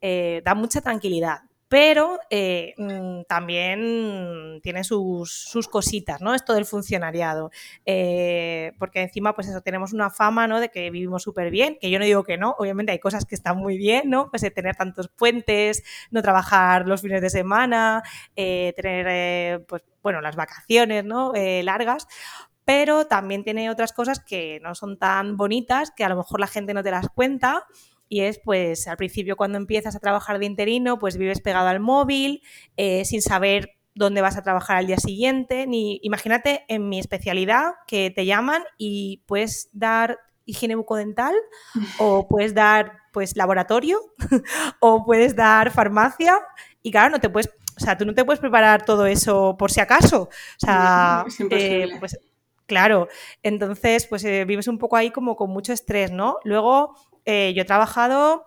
Eh, 0.00 0.42
da 0.44 0.54
mucha 0.54 0.80
tranquilidad 0.80 1.49
pero 1.70 2.18
eh, 2.30 2.74
mm, 2.78 3.22
también 3.28 4.58
tiene 4.60 4.82
sus, 4.82 5.68
cositas, 5.70 6.20
¿no? 6.20 6.34
Esto 6.34 6.52
del 6.52 6.64
funcionariado. 6.64 7.52
Eh, 7.86 8.72
porque 8.80 9.02
encima, 9.02 9.36
pues 9.36 9.46
eso, 9.46 9.60
tenemos 9.60 9.92
una 9.92 10.10
fama, 10.10 10.48
¿no? 10.48 10.58
De 10.58 10.70
que 10.70 10.90
vivimos 10.90 11.22
súper 11.22 11.52
bien, 11.52 11.78
que 11.80 11.88
yo 11.88 12.00
no 12.00 12.04
digo 12.04 12.24
que 12.24 12.38
no, 12.38 12.56
obviamente 12.58 12.90
hay 12.90 12.98
cosas 12.98 13.24
que 13.24 13.36
están 13.36 13.56
muy 13.56 13.78
bien, 13.78 14.10
¿no? 14.10 14.30
Pues 14.30 14.42
de 14.42 14.50
tener 14.50 14.74
tantos 14.74 15.10
puentes, 15.10 15.84
no 16.10 16.22
trabajar 16.22 16.88
los 16.88 17.02
fines 17.02 17.22
de 17.22 17.30
semana, 17.30 18.02
eh, 18.34 18.72
tener, 18.74 19.64
pues, 19.66 19.84
bueno, 20.02 20.20
las 20.20 20.34
vacaciones, 20.34 21.04
¿no? 21.04 21.32
largas, 21.62 22.08
pero 22.64 23.06
también 23.06 23.44
tiene 23.44 23.70
otras 23.70 23.92
cosas 23.92 24.18
que 24.18 24.58
no 24.60 24.74
son 24.74 24.98
tan 24.98 25.36
bonitas, 25.36 25.92
que 25.92 26.02
a 26.02 26.08
lo 26.08 26.16
mejor 26.16 26.40
la 26.40 26.48
gente 26.48 26.74
no 26.74 26.82
te 26.82 26.90
las 26.90 27.08
cuenta 27.08 27.64
y 28.10 28.22
es 28.22 28.40
pues 28.44 28.88
al 28.88 28.98
principio 28.98 29.36
cuando 29.36 29.56
empiezas 29.56 29.96
a 29.96 30.00
trabajar 30.00 30.38
de 30.38 30.46
interino, 30.46 30.98
pues 30.98 31.16
vives 31.16 31.40
pegado 31.40 31.68
al 31.68 31.80
móvil, 31.80 32.42
eh, 32.76 33.04
sin 33.06 33.22
saber 33.22 33.76
dónde 33.94 34.20
vas 34.20 34.36
a 34.36 34.42
trabajar 34.42 34.76
al 34.78 34.88
día 34.88 34.98
siguiente, 34.98 35.66
ni 35.66 36.00
imagínate 36.02 36.64
en 36.68 36.88
mi 36.88 36.98
especialidad 36.98 37.72
que 37.86 38.10
te 38.10 38.26
llaman 38.26 38.64
y 38.76 39.22
puedes 39.26 39.70
dar 39.72 40.18
higiene 40.44 40.74
bucodental 40.74 41.34
o 41.98 42.26
puedes 42.28 42.52
dar 42.52 42.98
pues 43.12 43.36
laboratorio 43.36 44.00
o 44.80 45.04
puedes 45.04 45.36
dar 45.36 45.70
farmacia 45.70 46.38
y 46.82 46.90
claro, 46.90 47.10
no 47.10 47.20
te 47.20 47.30
puedes 47.30 47.50
o 47.76 47.82
sea, 47.82 47.96
tú 47.96 48.04
no 48.04 48.12
te 48.12 48.26
puedes 48.26 48.40
preparar 48.40 48.84
todo 48.84 49.06
eso 49.06 49.56
por 49.56 49.70
si 49.70 49.80
acaso. 49.80 50.24
O 50.24 50.30
sea, 50.58 51.24
eh, 51.48 51.88
pues 51.98 52.18
claro. 52.66 53.08
Entonces, 53.42 54.06
pues 54.06 54.22
eh, 54.24 54.44
vives 54.44 54.68
un 54.68 54.78
poco 54.78 54.96
ahí 54.96 55.10
como 55.10 55.34
con 55.34 55.50
mucho 55.50 55.72
estrés, 55.72 56.12
¿no? 56.12 56.36
Luego, 56.44 56.94
eh, 57.24 57.52
yo 57.54 57.62
he 57.62 57.64
trabajado 57.64 58.44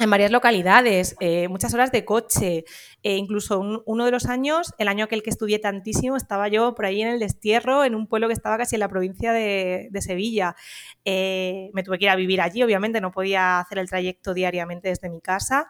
en 0.00 0.10
varias 0.10 0.32
localidades, 0.32 1.14
eh, 1.20 1.46
muchas 1.48 1.72
horas 1.74 1.92
de 1.92 2.04
coche, 2.04 2.64
eh, 3.04 3.16
incluso 3.16 3.60
un- 3.60 3.82
uno 3.86 4.04
de 4.04 4.10
los 4.10 4.26
años, 4.26 4.74
el 4.78 4.88
año 4.88 5.04
aquel 5.04 5.22
que 5.22 5.30
estudié 5.30 5.60
tantísimo, 5.60 6.16
estaba 6.16 6.48
yo 6.48 6.74
por 6.74 6.86
ahí 6.86 7.00
en 7.02 7.08
el 7.08 7.20
destierro, 7.20 7.84
en 7.84 7.94
un 7.94 8.08
pueblo 8.08 8.26
que 8.28 8.34
estaba 8.34 8.58
casi 8.58 8.74
en 8.76 8.80
la 8.80 8.88
provincia 8.88 9.32
de, 9.32 9.88
Sevilla. 10.00 10.56
Me 11.04 11.82
tuve 11.84 11.98
que 11.98 12.06
ir 12.06 12.10
a 12.10 12.16
vivir 12.16 12.40
allí, 12.40 12.62
obviamente 12.62 13.00
no 13.00 13.12
podía 13.12 13.60
hacer 13.60 13.78
el 13.78 13.88
trayecto 13.88 14.34
diariamente 14.34 14.88
desde 14.88 15.10
mi 15.10 15.20
casa. 15.20 15.68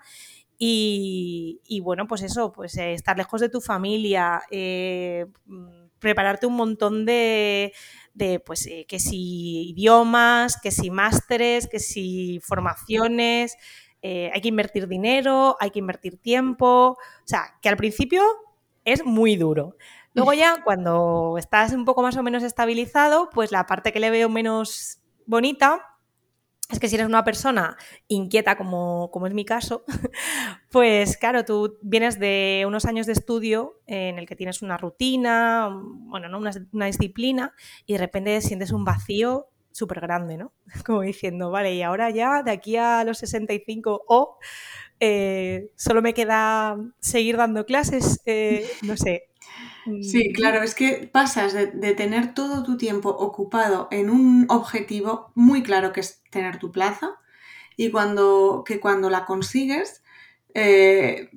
Y, 0.59 1.61
y 1.67 1.81
bueno, 1.81 2.07
pues 2.07 2.23
eso, 2.23 2.53
pues 2.53 2.77
estar 2.77 3.17
lejos 3.19 3.41
de 3.41 3.49
tu 3.49 3.61
familia, 3.61 4.43
mm, 5.47 5.84
prepararte 5.99 6.47
un 6.47 6.55
montón 6.55 7.07
de, 7.07 7.73
de, 8.15 8.41
pues, 8.41 8.67
eh, 8.67 8.87
que 8.89 8.99
si 8.99 9.71
idiomas, 9.71 10.61
que 10.61 10.71
si 10.71 10.91
másteres, 10.91 11.69
que 11.69 11.79
si 11.81 12.41
formaciones, 12.43 13.57
eh, 14.03 14.31
hay 14.35 14.41
que 14.41 14.49
invertir 14.49 14.87
dinero, 14.87 15.57
hay 15.61 15.71
que 15.71 15.79
invertir 15.79 16.19
tiempo, 16.19 16.99
o 16.99 17.27
sea, 17.27 17.59
que 17.63 17.69
al 17.69 17.77
principio 17.77 18.23
es 18.85 19.05
muy 19.05 19.37
duro. 19.37 19.77
Luego 20.13 20.33
ya 20.33 20.63
cuando 20.63 21.37
estás 21.39 21.73
un 21.73 21.85
poco 21.85 22.03
más 22.03 22.17
o 22.17 22.23
menos 22.23 22.43
estabilizado, 22.43 23.31
pues 23.31 23.51
la 23.51 23.67
parte 23.67 23.93
que 23.93 24.01
le 24.01 24.11
veo 24.11 24.29
menos 24.29 25.01
bonita 25.27 25.94
es 26.75 26.81
que 26.81 26.89
si 26.89 26.97
eres 26.97 27.07
una 27.07 27.25
persona 27.25 27.77
inquieta, 28.09 28.57
como, 28.57 29.11
como 29.11 29.27
es 29.27 29.35
mi 29.35 29.45
caso, 29.45 29.85
pues 30.71 31.17
claro, 31.17 31.45
tú 31.45 31.79
vienes 31.83 32.19
de 32.19 32.65
unos 32.67 32.85
años 32.85 33.07
de 33.07 33.13
estudio 33.13 33.81
en 33.87 34.19
el 34.19 34.27
que 34.27 34.37
tienes 34.37 34.61
una 34.61 34.77
rutina, 34.77 35.71
bueno, 35.73 36.29
¿no? 36.29 36.39
una, 36.39 36.87
disciplina, 36.87 37.55
y 37.87 37.95
de 37.95 37.99
repente 37.99 38.41
sientes 38.41 38.73
un 38.73 38.85
vacío 38.85 39.49
súper 39.71 40.01
grande, 40.01 40.37
¿no? 40.37 40.53
Como 40.85 41.03
diciendo, 41.03 41.51
vale, 41.51 41.75
y 41.75 41.83
ahora 41.83 42.11
ya 42.11 42.43
de 42.43 42.51
aquí 42.51 42.77
a 42.77 43.05
los 43.05 43.19
65 43.19 44.05
o 44.07 44.39
eh, 45.01 45.71
solo 45.77 46.03
me 46.03 46.15
queda 46.15 46.77
seguir 46.99 47.37
dando 47.37 47.67
clases, 47.67 48.21
eh, 48.27 48.69
no 48.83 48.97
sé. 48.97 49.29
Sí, 50.01 50.33
claro, 50.33 50.63
es 50.63 50.75
que 50.75 51.09
pasas 51.13 51.53
de, 51.53 51.67
de 51.69 51.95
tener 51.95 52.35
todo 52.35 52.63
tu 52.63 52.77
tiempo 52.77 53.09
ocupado 53.11 53.89
en 53.91 54.11
un 54.11 54.47
objetivo 54.51 55.33
muy 55.35 55.63
claro 55.63 55.93
que 55.93 56.01
es 56.01 56.23
tener 56.31 56.59
tu 56.59 56.73
plaza 56.73 57.17
y 57.77 57.91
cuando, 57.91 58.65
que 58.67 58.81
cuando 58.81 59.11
la 59.11 59.25
consigues, 59.27 60.03
eh, 60.55 61.31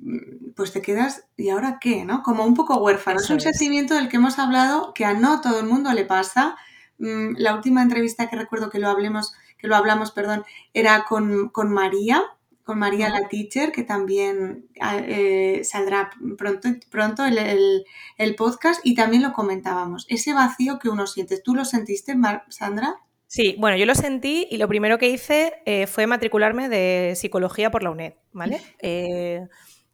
pues 0.56 0.72
te 0.72 0.82
quedas, 0.82 1.26
¿y 1.36 1.50
ahora 1.50 1.78
qué? 1.80 2.04
¿no? 2.04 2.22
Como 2.22 2.44
un 2.44 2.54
poco 2.54 2.78
huérfano. 2.78 3.20
Es 3.20 3.30
un 3.30 3.38
es. 3.38 3.44
sentimiento 3.44 3.94
del 3.94 4.08
que 4.08 4.16
hemos 4.16 4.38
hablado 4.38 4.92
que 4.94 5.04
a 5.04 5.14
no 5.14 5.40
todo 5.40 5.60
el 5.60 5.66
mundo 5.66 5.92
le 5.92 6.04
pasa. 6.04 6.56
Mm, 6.98 7.34
La 7.38 7.54
última 7.54 7.82
entrevista 7.82 8.28
que 8.28 8.36
recuerdo 8.36 8.70
que 8.70 8.78
lo 8.78 8.88
hablemos, 8.88 9.34
que 9.58 9.68
lo 9.68 9.76
hablamos, 9.76 10.10
perdón, 10.12 10.44
era 10.74 11.04
con, 11.04 11.48
con 11.50 11.70
María, 11.72 12.22
con 12.68 12.78
María 12.78 13.08
la 13.08 13.28
teacher, 13.28 13.72
que 13.72 13.82
también 13.82 14.66
eh, 15.06 15.62
saldrá 15.64 16.10
pronto, 16.36 16.68
pronto 16.90 17.24
el, 17.24 17.38
el- 17.38 17.84
el 18.18 18.34
podcast 18.34 18.78
y 18.84 18.94
también 18.94 19.22
lo 19.22 19.32
comentábamos. 19.32 20.04
Ese 20.10 20.34
vacío 20.34 20.78
que 20.78 20.90
uno 20.90 21.06
siente, 21.06 21.40
¿tú 21.40 21.54
lo 21.54 21.64
sentiste, 21.64 22.14
Sandra? 22.50 22.96
Sí, 23.26 23.56
bueno, 23.58 23.78
yo 23.78 23.86
lo 23.86 23.94
sentí 23.94 24.46
y 24.50 24.58
lo 24.58 24.68
primero 24.68 24.98
que 24.98 25.08
hice 25.08 25.54
eh, 25.64 25.86
fue 25.86 26.06
matricularme 26.06 26.68
de 26.68 27.14
psicología 27.16 27.70
por 27.70 27.82
la 27.82 27.90
UNED, 27.90 28.12
¿vale? 28.32 28.60
Eh, 28.82 29.40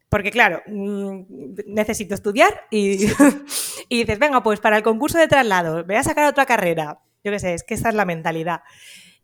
porque 0.09 0.31
claro, 0.31 0.61
mm, 0.67 1.21
necesito 1.67 2.13
estudiar 2.13 2.53
y, 2.71 3.05
y 3.89 3.99
dices, 3.99 4.19
venga, 4.19 4.43
pues 4.43 4.59
para 4.59 4.75
el 4.75 4.83
concurso 4.83 5.17
de 5.17 5.29
traslado, 5.29 5.85
voy 5.85 5.95
a 5.95 6.03
sacar 6.03 6.25
otra 6.27 6.45
carrera. 6.45 6.99
Yo 7.23 7.31
qué 7.31 7.39
sé, 7.39 7.53
es 7.53 7.63
que 7.63 7.75
esa 7.75 7.87
es 7.87 7.95
la 7.95 8.03
mentalidad. 8.03 8.63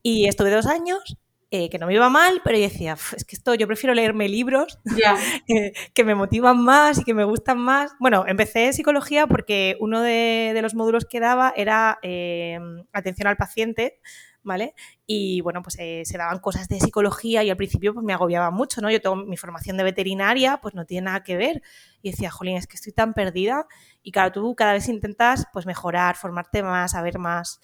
Y 0.01 0.27
estuve 0.29 0.51
dos 0.51 0.67
años, 0.67 1.17
eh, 1.51 1.69
que 1.69 1.77
no 1.79 1.87
me 1.87 1.93
iba 1.93 2.09
mal, 2.09 2.41
pero 2.43 2.57
yo 2.57 2.63
decía, 2.63 2.93
"Uf, 2.93 3.13
es 3.13 3.25
que 3.25 3.35
esto, 3.35 3.53
yo 3.55 3.67
prefiero 3.67 3.93
leerme 3.93 4.29
libros 4.29 4.79
que, 5.47 5.73
que 5.93 6.03
me 6.03 6.15
motivan 6.15 6.63
más 6.63 6.99
y 6.99 7.03
que 7.03 7.13
me 7.13 7.23
gustan 7.25 7.59
más. 7.59 7.91
Bueno, 7.99 8.25
empecé 8.27 8.73
psicología 8.73 9.27
porque 9.27 9.75
uno 9.79 10.01
de, 10.01 10.51
de 10.53 10.61
los 10.61 10.75
módulos 10.75 11.05
que 11.05 11.19
daba 11.19 11.53
era 11.55 11.99
eh, 12.03 12.59
atención 12.93 13.27
al 13.27 13.37
paciente, 13.37 13.99
¿vale? 14.43 14.73
Y 15.05 15.41
bueno, 15.41 15.61
pues 15.61 15.77
eh, 15.79 16.03
se 16.05 16.17
daban 16.17 16.39
cosas 16.39 16.67
de 16.67 16.79
psicología 16.79 17.43
y 17.43 17.49
al 17.49 17.57
principio 17.57 17.93
pues 17.93 18.05
me 18.05 18.13
agobiaba 18.13 18.49
mucho, 18.51 18.81
¿no? 18.81 18.89
Yo 18.89 19.01
tengo 19.01 19.15
mi 19.17 19.37
formación 19.37 19.77
de 19.77 19.83
veterinaria, 19.83 20.59
pues 20.61 20.73
no 20.73 20.85
tiene 20.85 21.05
nada 21.05 21.23
que 21.23 21.35
ver. 21.37 21.61
Y 22.01 22.11
decía, 22.11 22.31
jolín, 22.31 22.57
es 22.57 22.67
que 22.67 22.75
estoy 22.77 22.93
tan 22.93 23.13
perdida. 23.13 23.67
Y 24.03 24.11
claro, 24.11 24.31
tú 24.31 24.55
cada 24.55 24.73
vez 24.73 24.87
intentas 24.89 25.45
pues 25.53 25.65
mejorar, 25.65 26.15
formarte 26.15 26.63
más, 26.63 26.91
saber 26.91 27.19
más. 27.19 27.59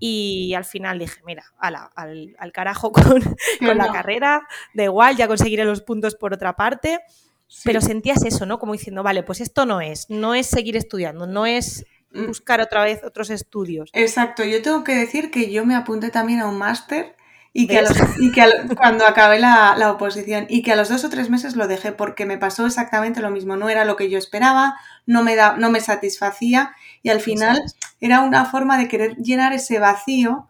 Y 0.00 0.54
al 0.54 0.64
final 0.64 0.98
dije, 0.98 1.20
mira, 1.24 1.44
ala, 1.58 1.90
al, 1.94 2.34
al 2.38 2.50
carajo 2.52 2.90
con, 2.92 3.22
con 3.60 3.78
la 3.78 3.92
carrera, 3.92 4.42
da 4.74 4.82
igual, 4.84 5.14
ya 5.16 5.28
conseguiré 5.28 5.64
los 5.64 5.82
puntos 5.82 6.16
por 6.16 6.32
otra 6.34 6.56
parte. 6.56 6.98
Sí. 7.46 7.62
Pero 7.64 7.80
sentías 7.80 8.24
eso, 8.24 8.46
¿no? 8.46 8.58
Como 8.58 8.72
diciendo, 8.72 9.02
vale, 9.02 9.22
pues 9.22 9.40
esto 9.40 9.66
no 9.66 9.80
es, 9.80 10.06
no 10.08 10.34
es 10.34 10.46
seguir 10.46 10.76
estudiando, 10.76 11.26
no 11.28 11.46
es 11.46 11.84
Mm. 12.12 12.26
buscar 12.26 12.60
otra 12.60 12.82
vez 12.82 13.04
otros 13.04 13.30
estudios. 13.30 13.88
Exacto, 13.92 14.42
yo 14.42 14.60
tengo 14.62 14.82
que 14.82 14.96
decir 14.96 15.30
que 15.30 15.52
yo 15.52 15.64
me 15.64 15.76
apunté 15.76 16.10
también 16.10 16.40
a 16.40 16.48
un 16.48 16.58
máster 16.58 17.14
y 17.52 17.66
que, 17.66 17.78
a 17.78 17.82
los- 17.82 17.96
y 18.18 18.30
que 18.32 18.42
a 18.42 18.46
lo- 18.46 18.76
cuando 18.76 19.06
acabé 19.06 19.38
la, 19.40 19.74
la 19.76 19.90
oposición 19.90 20.46
y 20.48 20.62
que 20.62 20.72
a 20.72 20.76
los 20.76 20.88
dos 20.88 21.04
o 21.04 21.10
tres 21.10 21.30
meses 21.30 21.56
lo 21.56 21.66
dejé 21.68 21.92
porque 21.92 22.26
me 22.26 22.38
pasó 22.38 22.66
exactamente 22.66 23.20
lo 23.20 23.30
mismo, 23.30 23.56
no 23.56 23.68
era 23.68 23.84
lo 23.84 23.96
que 23.96 24.08
yo 24.10 24.18
esperaba, 24.18 24.76
no 25.06 25.22
me, 25.24 25.34
da, 25.36 25.56
no 25.56 25.70
me 25.70 25.80
satisfacía 25.80 26.72
y 27.02 27.10
al 27.10 27.20
final 27.20 27.60
era 28.00 28.20
una 28.20 28.44
forma 28.44 28.78
de 28.78 28.88
querer 28.88 29.16
llenar 29.16 29.52
ese 29.52 29.78
vacío 29.80 30.48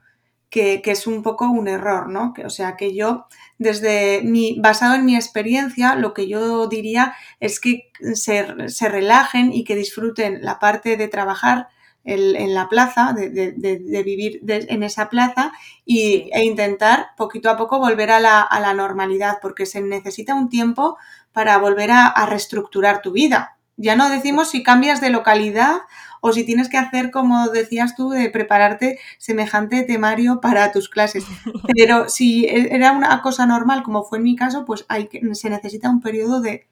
que, 0.51 0.83
que 0.83 0.91
es 0.91 1.07
un 1.07 1.23
poco 1.23 1.47
un 1.49 1.69
error, 1.69 2.09
¿no? 2.09 2.35
Que, 2.35 2.45
o 2.45 2.51
sea, 2.51 2.77
que 2.77 2.95
yo, 2.95 3.27
desde 3.59 4.23
mi, 4.25 4.59
basado 4.61 4.97
en 4.97 5.05
mi 5.05 5.15
experiencia, 5.15 5.95
lo 5.95 6.13
que 6.13 6.27
yo 6.29 6.67
diría 6.67 7.15
es 7.39 7.61
que 7.61 7.91
se, 8.15 8.69
se 8.69 8.89
relajen 8.89 9.53
y 9.53 9.63
que 9.65 9.77
disfruten 9.77 10.41
la 10.43 10.59
parte 10.59 10.97
de 10.97 11.07
trabajar 11.09 11.69
el- 12.05 12.37
en 12.37 12.55
la 12.55 12.69
plaza, 12.69 13.13
de, 13.13 13.31
de- 13.31 13.53
de- 13.53 13.79
de 13.79 14.03
vivir 14.03 14.41
en 14.47 14.83
esa 14.83 15.09
plaza 15.11 15.53
y, 15.85 16.31
e 16.33 16.45
intentar 16.45 17.09
poquito 17.17 17.51
a 17.51 17.57
poco 17.57 17.79
volver 17.79 18.11
a 18.11 18.21
la, 18.21 18.41
a 18.41 18.61
la 18.61 18.75
normalidad, 18.75 19.39
porque 19.43 19.67
se 19.67 19.81
necesita 19.81 20.35
un 20.35 20.49
tiempo 20.49 20.97
para 21.33 21.59
volver 21.59 21.91
a, 21.91 22.07
a 22.07 22.27
reestructurar 22.27 23.03
tu 23.03 23.13
vida. 23.13 23.57
Ya 23.77 23.97
no 23.97 24.11
decimos 24.11 24.51
si 24.51 24.63
cambias 24.63 25.01
de 25.01 25.11
localidad 25.11 25.77
o 26.21 26.33
si 26.33 26.45
tienes 26.45 26.69
que 26.69 26.77
hacer, 26.77 27.11
como 27.11 27.49
decías 27.49 27.97
tú, 27.97 28.11
de 28.11 28.29
prepararte 28.29 28.99
semejante 29.17 29.85
temario 29.85 30.41
para 30.43 30.71
tus 30.71 30.89
clases. 30.91 31.25
Pero 31.75 32.09
si 32.11 32.45
e- 32.45 32.75
era 32.75 32.93
una 32.93 33.23
cosa 33.23 33.47
normal, 33.47 33.83
como 33.83 34.05
fue 34.05 34.19
en 34.19 34.25
mi 34.25 34.37
caso, 34.37 34.65
pues 34.67 34.85
hay 34.89 35.09
que, 35.09 35.35
se 35.35 35.49
necesita 35.49 35.89
un 35.89 36.01
periodo 36.03 36.41
de, 36.43 36.67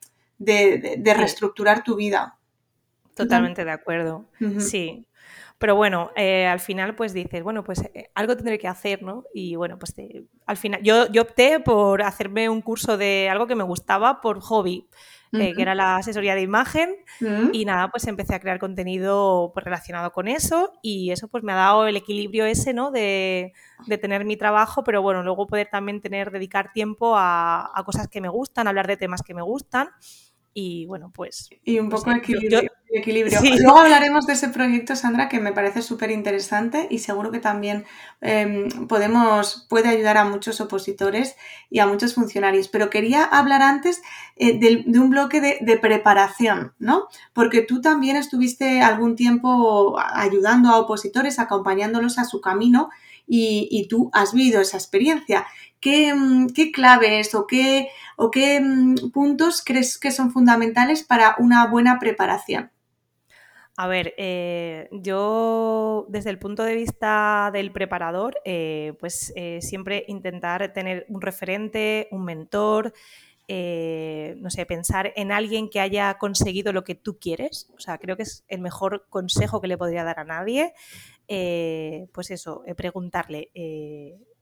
reestructurar 1.15 1.83
tu 1.83 1.97
vida. 1.97 2.37
Totalmente 3.15 3.65
de 3.65 3.71
acuerdo. 3.73 4.27
Sí. 4.61 5.05
Pero 5.59 5.75
bueno, 5.75 6.13
eh, 6.15 6.47
al 6.47 6.61
final 6.61 6.95
pues 6.95 7.13
dices, 7.13 7.43
bueno, 7.43 7.65
pues 7.65 7.81
eh, 7.93 8.11
algo 8.15 8.37
tendré 8.37 8.59
que 8.59 8.69
hacer, 8.69 9.03
¿no? 9.03 9.25
Y 9.35 9.57
bueno, 9.57 9.77
pues 9.77 9.93
eh, 9.99 10.23
al 10.47 10.57
final 10.57 10.81
yo, 10.83 11.11
yo 11.11 11.23
opté 11.23 11.59
por 11.59 12.03
hacerme 12.03 12.49
un 12.49 12.63
curso 12.63 12.97
de 12.97 13.29
algo 13.29 13.49
que 13.49 13.57
me 13.57 13.65
gustaba 13.65 14.21
por 14.21 14.41
hobby, 14.41 14.89
eh, 15.33 15.53
que 15.55 15.61
era 15.61 15.75
la 15.75 15.97
asesoría 15.97 16.37
de 16.37 16.43
imagen. 16.43 16.95
Mm. 17.21 17.51
Y 17.53 17.65
nada, 17.65 17.91
pues 17.91 18.07
empecé 18.07 18.37
a 18.37 18.41
crear 18.41 18.61
contenido 18.61 19.51
pues, 19.53 19.65
relacionado 19.65 20.13
con 20.13 20.29
eso 20.29 20.73
y 20.81 21.11
eso 21.11 21.27
pues 21.27 21.43
me 21.43 21.53
ha 21.53 21.57
dado 21.57 21.89
el 21.89 21.97
equilibrio 21.97 22.47
ese, 22.47 22.73
¿no? 22.73 22.93
De, 22.93 23.53
de 23.87 23.99
tener 23.99 24.25
mi 24.25 24.37
trabajo, 24.37 24.85
pero 24.85 25.03
bueno, 25.03 25.25
luego 25.25 25.49
poder 25.49 25.69
también 25.71 26.01
tener, 26.01 26.31
dedicar 26.31 26.73
tiempo 26.73 27.17
a, 27.17 27.73
a 27.75 27.83
cosas 27.83 28.07
que 28.07 28.21
me 28.21 28.29
gustan, 28.29 28.69
hablar 28.69 28.87
de 28.87 28.97
temas 28.97 29.23
que 29.23 29.35
me 29.35 29.43
gustan 29.43 29.89
y 30.55 30.87
bueno, 30.87 31.11
pues... 31.13 31.51
Y 31.65 31.79
un 31.79 31.89
pues, 31.89 32.05
poco 32.05 32.17
yo- 32.49 32.61
equilibrio. 32.91 33.33
yo- 33.33 33.39
equilibrio. 33.41 33.59
Sí. 33.59 33.63
Luego 33.63 33.79
hablaremos 33.81 34.27
de 34.27 34.33
ese 34.35 34.49
proyecto, 34.49 34.97
Sandra, 34.97 35.29
que 35.29 35.41
me 35.41 35.53
parece 35.53 35.83
súper 35.83 36.11
interesante 36.11 36.87
y 36.91 36.99
seguro 37.01 37.31
que 37.31 37.39
también 37.41 37.85
eh, 38.21 38.69
podemos, 38.89 39.67
puede 39.69 39.89
ayudar 39.89 40.17
a 40.17 40.25
muchos 40.25 40.61
opositores 40.61 41.37
y 41.71 41.81
a 41.81 41.87
muchos 41.87 42.15
funcionarios. 42.15 42.69
Pero 42.69 42.89
quería 42.91 43.25
hablar 43.25 43.63
antes 43.63 44.01
eh, 44.37 44.59
del- 44.59 44.85
de, 44.91 44.99
un 44.99 45.11
bloque 45.11 45.41
de, 45.41 45.59
de 45.61 45.77
preparación, 45.79 46.73
¿no? 46.79 47.09
Porque 47.35 47.63
tú 47.63 47.81
también 47.81 48.17
estuviste 48.17 48.81
algún 48.83 49.17
tiempo 49.17 49.99
ayudando 49.99 50.71
a 50.71 50.79
opositores, 50.79 51.39
acompañándolos 51.39 52.19
a 52.19 52.25
su 52.25 52.41
camino 52.41 52.89
y, 53.27 53.69
y 53.71 53.89
tú 53.89 54.11
has 54.15 54.33
vivido 54.33 54.61
esa 54.61 54.79
experiencia. 54.79 55.47
¿Qué, 55.81 56.15
mm, 56.15 56.49
qué 56.55 56.73
claves 56.73 57.35
o 57.35 57.47
qué, 57.47 57.89
o 58.17 58.31
qué 58.31 58.61
mm, 58.61 59.11
puntos 59.13 59.63
crees 59.65 59.99
que 59.99 60.11
son 60.11 60.33
fundamentales 60.33 61.03
para 61.05 61.37
una 61.39 61.67
buena 61.67 61.99
preparación? 61.99 62.71
A 63.81 63.87
ver, 63.87 64.13
eh, 64.17 64.89
yo 64.91 66.05
desde 66.09 66.31
el 66.31 66.41
punto 66.41 66.65
de 66.65 66.75
vista 66.75 67.51
del 67.53 67.71
preparador, 67.71 68.35
eh, 68.45 68.95
pues 68.99 69.33
eh, 69.37 69.61
siempre 69.63 70.05
intentar 70.09 70.73
tener 70.73 71.07
un 71.09 71.21
referente, 71.21 72.09
un 72.11 72.25
mentor, 72.25 72.93
no 73.49 74.51
sé, 74.51 74.67
pensar 74.67 75.13
en 75.15 75.31
alguien 75.31 75.71
que 75.71 75.79
haya 75.79 76.19
conseguido 76.19 76.73
lo 76.73 76.83
que 76.83 76.97
tú 76.97 77.21
quieres. 77.21 77.71
O 77.77 77.79
sea, 77.79 77.99
creo 77.99 78.17
que 78.17 78.25
es 78.25 78.45
el 78.49 78.61
mejor 78.61 79.07
consejo 79.09 79.61
que 79.61 79.69
le 79.69 79.79
podría 79.79 80.03
dar 80.03 80.19
a 80.19 80.25
nadie. 80.25 80.75
Pues 81.29 82.33
eso, 82.33 82.65
preguntarle 82.77 83.53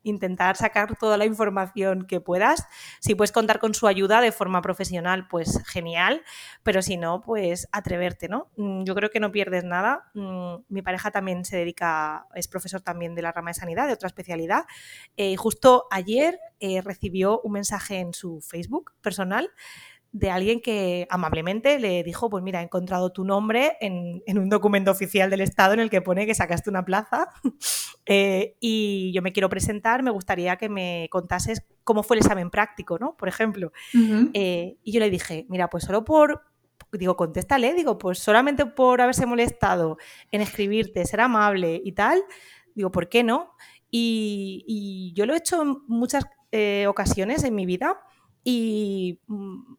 intentar 0.06 0.56
sacar 0.56 0.96
toda 0.96 1.16
la 1.16 1.26
información 1.26 2.06
que 2.06 2.20
puedas. 2.20 2.66
Si 3.00 3.14
puedes 3.14 3.32
contar 3.32 3.58
con 3.58 3.74
su 3.74 3.86
ayuda 3.86 4.20
de 4.20 4.32
forma 4.32 4.62
profesional, 4.62 5.26
pues 5.28 5.62
genial, 5.66 6.22
pero 6.62 6.80
si 6.80 6.96
no, 6.96 7.20
pues 7.20 7.68
atreverte, 7.72 8.28
¿no? 8.28 8.48
Mm, 8.56 8.84
yo 8.84 8.94
creo 8.94 9.10
que 9.10 9.20
no 9.20 9.32
pierdes 9.32 9.64
nada. 9.64 10.10
Mm, 10.14 10.56
mi 10.68 10.82
pareja 10.82 11.10
también 11.10 11.44
se 11.44 11.56
dedica, 11.56 12.26
es 12.34 12.48
profesor 12.48 12.80
también 12.80 13.14
de 13.14 13.22
la 13.22 13.32
rama 13.32 13.50
de 13.50 13.54
sanidad, 13.54 13.86
de 13.86 13.94
otra 13.94 14.06
especialidad. 14.06 14.64
Eh, 15.16 15.32
y 15.32 15.36
justo 15.36 15.86
ayer 15.90 16.38
eh, 16.60 16.80
recibió 16.80 17.40
un 17.40 17.52
mensaje 17.52 17.98
en 17.98 18.14
su 18.14 18.40
Facebook 18.40 18.92
personal 19.02 19.50
de 20.12 20.30
alguien 20.30 20.60
que 20.60 21.06
amablemente 21.10 21.78
le 21.78 22.02
dijo, 22.02 22.30
pues 22.30 22.42
mira, 22.42 22.60
he 22.60 22.64
encontrado 22.64 23.12
tu 23.12 23.24
nombre 23.24 23.76
en, 23.80 24.22
un 24.26 24.48
documento 24.48 24.90
oficial 24.90 25.28
del 25.30 25.42
Estado 25.42 25.74
en 25.74 25.80
el 25.80 25.90
que 25.90 26.00
pone 26.00 26.26
que 26.26 26.34
sacaste 26.34 26.70
una 26.70 26.84
plaza 26.84 27.28
eh, 28.06 28.56
y 28.60 29.12
yo 29.12 29.20
me 29.22 29.32
quiero 29.32 29.48
presentar, 29.48 30.02
me 30.02 30.10
gustaría 30.10 30.56
que 30.56 30.68
me 30.68 31.08
contases 31.10 31.62
cómo 31.84 32.02
fue 32.02 32.16
el 32.16 32.22
examen 32.22 32.50
práctico, 32.50 32.98
¿no? 32.98 33.16
Por 33.16 33.28
ejemplo. 33.28 33.72
Eh, 34.32 34.78
y 34.82 34.92
yo 34.92 35.00
le 35.00 35.10
dije, 35.10 35.46
mira, 35.48 35.68
pues 35.68 35.84
solo 35.84 36.04
por, 36.04 36.42
digo, 36.92 37.16
contéstale, 37.16 37.74
digo, 37.74 37.98
pues 37.98 38.18
solamente 38.18 38.66
por 38.66 39.00
haberse 39.00 39.26
molestado 39.26 39.98
en 40.30 40.40
escribirte, 40.40 41.04
ser 41.04 41.20
amable 41.20 41.80
y 41.84 41.92
tal, 41.92 42.22
digo, 42.74 42.90
¿por 42.90 43.08
qué 43.08 43.22
no? 43.22 43.52
Y, 43.90 45.12
yo 45.14 45.26
lo 45.26 45.34
he 45.34 45.38
hecho 45.38 45.62
en 45.62 45.76
muchas 45.86 46.26
eh, 46.52 46.86
ocasiones 46.88 47.44
en 47.44 47.54
mi 47.54 47.66
vida 47.66 47.98
y 48.48 49.18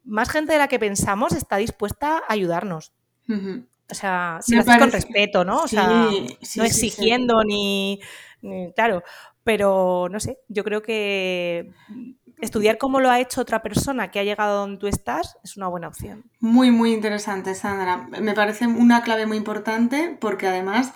más 0.03 0.30
gente 0.30 0.51
de 0.51 0.59
la 0.59 0.68
que 0.68 0.78
pensamos 0.78 1.32
está 1.32 1.55
dispuesta 1.55 2.18
a 2.18 2.34
ayudarnos. 2.34 2.91
O 3.89 3.95
sea, 3.95 4.39
si 4.41 4.55
lo 4.55 4.61
haces 4.61 4.78
con 4.78 4.91
respeto, 4.91 5.45
¿no? 5.45 5.63
O 5.63 5.68
sea, 5.70 6.09
no 6.57 6.63
exigiendo 6.65 7.41
Ni, 7.45 8.01
Claro, 8.76 9.03
pero 9.45 10.09
no 10.11 10.20
sé, 10.20 10.39
yo 10.49 10.65
creo 10.65 10.82
que 10.82 11.72
estudiar 12.41 12.78
cómo 12.78 12.99
lo 12.99 13.09
ha 13.09 13.22
hecho 13.22 13.39
otra 13.39 13.63
persona 13.63 14.11
que 14.11 14.20
ha 14.20 14.26
llegado 14.26 14.59
donde 14.59 14.80
tú 14.80 14.88
estás 14.88 15.38
es 15.45 15.55
una 15.55 15.70
buena 15.70 15.88
opción. 15.88 16.26
Muy, 16.41 16.70
muy 16.70 16.91
interesante, 16.91 17.55
Sandra. 17.55 18.09
Me 18.20 18.34
parece 18.34 18.68
una 18.68 19.01
clave 19.01 19.28
muy 19.28 19.38
importante 19.38 20.18
porque 20.20 20.45
además 20.45 20.93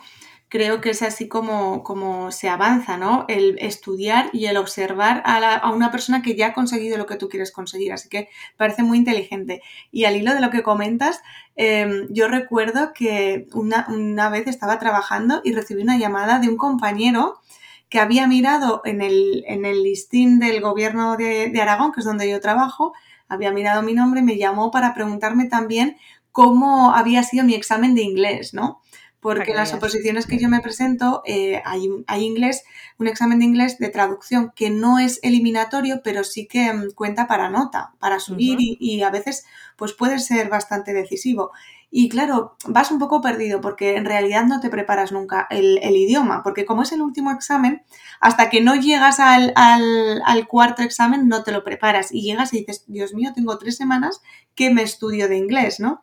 creo 0.51 0.81
que 0.81 0.89
es 0.89 1.01
así 1.01 1.29
como, 1.29 1.81
como 1.81 2.29
se 2.33 2.49
avanza, 2.49 2.97
¿no? 2.97 3.23
El 3.29 3.57
estudiar 3.59 4.29
y 4.33 4.47
el 4.47 4.57
observar 4.57 5.23
a, 5.25 5.71
una 5.71 5.91
persona 5.91 6.21
que 6.21 6.35
ya 6.35 6.47
ha 6.47 6.53
conseguido 6.53 6.97
lo 6.97 7.05
que 7.05 7.15
tú 7.15 7.29
quieres 7.29 7.53
conseguir. 7.53 7.93
Así 7.93 8.09
que 8.09 8.27
parece 8.57 8.83
muy 8.83 8.97
inteligente. 8.97 9.61
Y 9.93 10.03
al 10.03 10.17
hilo 10.17 10.33
de 10.33 10.41
lo 10.41 10.49
que 10.49 10.61
comentas, 10.61 11.21
em, 11.55 12.05
yo 12.09 12.27
recuerdo 12.27 12.91
que 12.93 13.47
una, 13.53 14.29
vez 14.29 14.45
estaba 14.47 14.77
trabajando 14.77 15.39
y 15.45 15.53
recibí 15.53 15.83
una 15.83 15.97
llamada 15.97 16.39
de 16.39 16.49
un 16.49 16.57
compañero 16.57 17.39
que 17.87 17.99
había 17.99 18.27
mirado 18.27 18.81
en 18.83 19.01
el, 19.01 19.45
en 19.47 19.63
el 19.63 19.83
listín 19.83 20.39
del 20.39 20.59
gobierno 20.59 21.15
de, 21.15 21.47
de 21.49 21.61
Aragón, 21.61 21.93
que 21.93 22.01
es 22.01 22.05
donde 22.05 22.29
yo 22.29 22.41
trabajo, 22.41 22.93
había 23.29 23.51
mirado 23.53 23.83
mi 23.83 23.93
nombre 23.93 24.21
me 24.21 24.37
llamó 24.37 24.69
para 24.69 24.93
preguntarme 24.93 25.45
también 25.45 25.95
cómo 26.33 26.93
había 26.93 27.23
sido 27.23 27.45
mi 27.45 27.53
examen 27.53 27.95
de 27.95 28.01
inglés, 28.01 28.53
¿no? 28.53 28.81
Porque 29.21 29.53
las 29.53 29.71
oposiciones 29.73 30.25
que 30.25 30.39
yo 30.39 30.49
me 30.49 30.61
presento 30.61 31.21
eh, 31.25 31.61
hay, 31.63 31.87
hay, 32.07 32.23
inglés, 32.23 32.63
un 32.97 33.07
examen 33.07 33.37
de 33.37 33.45
inglés 33.45 33.77
de 33.77 33.89
traducción 33.89 34.51
que 34.55 34.71
no 34.71 34.97
es 34.97 35.19
eliminatorio, 35.21 36.01
pero 36.03 36.23
sí 36.23 36.47
que 36.47 36.73
mm, 36.73 36.91
cuenta 36.95 37.27
para 37.27 37.49
nota, 37.49 37.93
para 37.99 38.19
subir 38.19 38.57
y, 38.59 39.03
a 39.03 39.11
veces 39.11 39.45
pues 39.75 39.93
puede 39.93 40.17
ser 40.17 40.49
bastante 40.49 40.91
decisivo. 40.91 41.51
Y 41.91 42.09
claro, 42.09 42.55
vas 42.67 42.89
un 42.89 42.97
poco 42.97 43.21
perdido 43.21 43.61
porque 43.61 43.95
en 43.95 44.05
realidad 44.05 44.45
no 44.45 44.59
te 44.59 44.69
preparas 44.69 45.11
nunca 45.11 45.45
el, 45.51 45.77
idioma, 45.95 46.41
porque 46.41 46.65
como 46.65 46.81
es 46.81 46.91
el 46.91 47.01
último 47.01 47.31
examen, 47.31 47.83
hasta 48.21 48.49
que 48.49 48.61
no 48.61 48.75
llegas 48.75 49.19
al, 49.19 49.53
al, 49.55 50.47
cuarto 50.47 50.81
examen 50.81 51.27
no 51.27 51.43
te 51.43 51.51
lo 51.51 51.63
preparas 51.63 52.11
y 52.11 52.21
llegas 52.21 52.53
y 52.53 52.59
dices, 52.59 52.85
Dios 52.87 53.13
mío, 53.13 53.33
tengo 53.35 53.57
tres 53.59 53.75
semanas 53.77 54.21
que 54.55 54.71
me 54.71 54.81
estudio 54.81 55.27
de 55.27 55.37
inglés, 55.37 55.79
¿no? 55.79 56.01